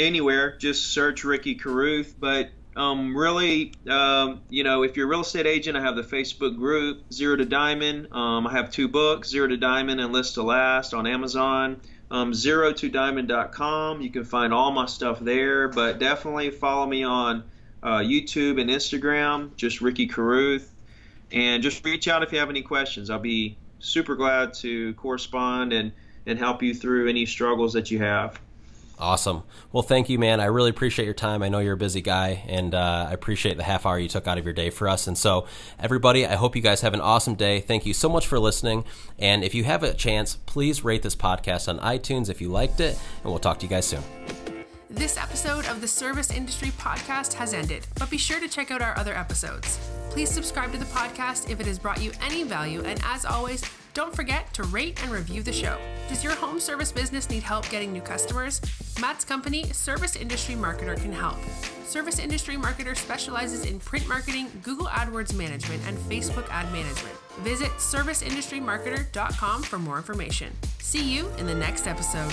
anywhere. 0.00 0.56
Just 0.58 0.92
search 0.92 1.24
Ricky 1.24 1.54
Carruth. 1.54 2.14
But 2.18 2.50
um, 2.80 3.14
really, 3.14 3.74
um, 3.88 4.40
you 4.48 4.64
know, 4.64 4.84
if 4.84 4.96
you're 4.96 5.04
a 5.04 5.08
real 5.08 5.20
estate 5.20 5.46
agent, 5.46 5.76
I 5.76 5.82
have 5.82 5.96
the 5.96 6.02
Facebook 6.02 6.56
group 6.56 7.12
Zero 7.12 7.36
to 7.36 7.44
Diamond. 7.44 8.08
Um, 8.10 8.46
I 8.46 8.52
have 8.52 8.70
two 8.70 8.88
books, 8.88 9.28
Zero 9.28 9.48
to 9.48 9.58
Diamond 9.58 10.00
and 10.00 10.14
List 10.14 10.34
to 10.34 10.42
Last, 10.42 10.94
on 10.94 11.06
Amazon. 11.06 11.82
Um, 12.10 12.32
zero 12.32 12.72
to 12.72 12.88
diamond.com. 12.88 14.00
You 14.00 14.10
can 14.10 14.24
find 14.24 14.54
all 14.54 14.72
my 14.72 14.86
stuff 14.86 15.20
there. 15.20 15.68
But 15.68 15.98
definitely 15.98 16.50
follow 16.50 16.86
me 16.86 17.04
on 17.04 17.44
uh, 17.82 17.98
YouTube 17.98 18.58
and 18.58 18.70
Instagram, 18.70 19.54
just 19.56 19.82
Ricky 19.82 20.06
Carruth. 20.06 20.74
And 21.30 21.62
just 21.62 21.84
reach 21.84 22.08
out 22.08 22.22
if 22.22 22.32
you 22.32 22.38
have 22.38 22.50
any 22.50 22.62
questions. 22.62 23.10
I'll 23.10 23.18
be 23.18 23.58
super 23.78 24.16
glad 24.16 24.54
to 24.54 24.94
correspond 24.94 25.74
and, 25.74 25.92
and 26.24 26.38
help 26.38 26.62
you 26.62 26.74
through 26.74 27.10
any 27.10 27.26
struggles 27.26 27.74
that 27.74 27.90
you 27.90 27.98
have. 27.98 28.40
Awesome. 29.00 29.44
Well, 29.72 29.82
thank 29.82 30.10
you, 30.10 30.18
man. 30.18 30.40
I 30.40 30.46
really 30.46 30.68
appreciate 30.68 31.06
your 31.06 31.14
time. 31.14 31.42
I 31.42 31.48
know 31.48 31.58
you're 31.58 31.72
a 31.72 31.78
busy 31.78 32.02
guy, 32.02 32.44
and 32.46 32.74
uh, 32.74 33.06
I 33.08 33.12
appreciate 33.12 33.56
the 33.56 33.62
half 33.62 33.86
hour 33.86 33.98
you 33.98 34.08
took 34.08 34.28
out 34.28 34.36
of 34.36 34.44
your 34.44 34.52
day 34.52 34.68
for 34.68 34.88
us. 34.88 35.06
And 35.06 35.16
so, 35.16 35.46
everybody, 35.78 36.26
I 36.26 36.34
hope 36.34 36.54
you 36.54 36.60
guys 36.60 36.82
have 36.82 36.92
an 36.92 37.00
awesome 37.00 37.34
day. 37.34 37.60
Thank 37.60 37.86
you 37.86 37.94
so 37.94 38.10
much 38.10 38.26
for 38.26 38.38
listening. 38.38 38.84
And 39.18 39.42
if 39.42 39.54
you 39.54 39.64
have 39.64 39.82
a 39.82 39.94
chance, 39.94 40.36
please 40.36 40.84
rate 40.84 41.02
this 41.02 41.16
podcast 41.16 41.66
on 41.66 41.78
iTunes 41.78 42.28
if 42.28 42.42
you 42.42 42.50
liked 42.50 42.80
it, 42.80 42.98
and 43.22 43.32
we'll 43.32 43.38
talk 43.38 43.58
to 43.60 43.66
you 43.66 43.70
guys 43.70 43.86
soon. 43.86 44.02
This 44.90 45.16
episode 45.16 45.66
of 45.66 45.80
the 45.80 45.88
Service 45.88 46.30
Industry 46.30 46.70
Podcast 46.72 47.32
has 47.34 47.54
ended, 47.54 47.86
but 47.98 48.10
be 48.10 48.18
sure 48.18 48.40
to 48.40 48.48
check 48.48 48.70
out 48.70 48.82
our 48.82 48.98
other 48.98 49.14
episodes. 49.14 49.78
Please 50.10 50.28
subscribe 50.28 50.72
to 50.72 50.78
the 50.78 50.84
podcast 50.86 51.48
if 51.48 51.60
it 51.60 51.66
has 51.66 51.78
brought 51.78 52.02
you 52.02 52.10
any 52.20 52.42
value, 52.42 52.82
and 52.82 53.00
as 53.04 53.24
always, 53.24 53.62
don't 53.94 54.14
forget 54.14 54.52
to 54.54 54.64
rate 54.64 55.02
and 55.02 55.12
review 55.12 55.42
the 55.42 55.52
show. 55.52 55.78
Does 56.08 56.24
your 56.24 56.34
home 56.34 56.60
service 56.60 56.92
business 56.92 57.30
need 57.30 57.42
help 57.42 57.68
getting 57.70 57.92
new 57.92 58.00
customers? 58.00 58.60
Matt's 59.00 59.24
company, 59.24 59.64
Service 59.72 60.16
Industry 60.16 60.54
Marketer, 60.54 60.96
can 60.96 61.12
help. 61.12 61.38
Service 61.84 62.18
Industry 62.18 62.56
Marketer 62.56 62.96
specializes 62.96 63.64
in 63.64 63.80
print 63.80 64.06
marketing, 64.08 64.48
Google 64.62 64.86
AdWords 64.86 65.34
management, 65.34 65.82
and 65.86 65.96
Facebook 65.98 66.48
ad 66.50 66.72
management. 66.72 67.14
Visit 67.40 67.70
serviceindustrymarketer.com 67.78 69.62
for 69.62 69.78
more 69.78 69.96
information. 69.96 70.52
See 70.78 71.02
you 71.02 71.28
in 71.38 71.46
the 71.46 71.54
next 71.54 71.86
episode. 71.86 72.32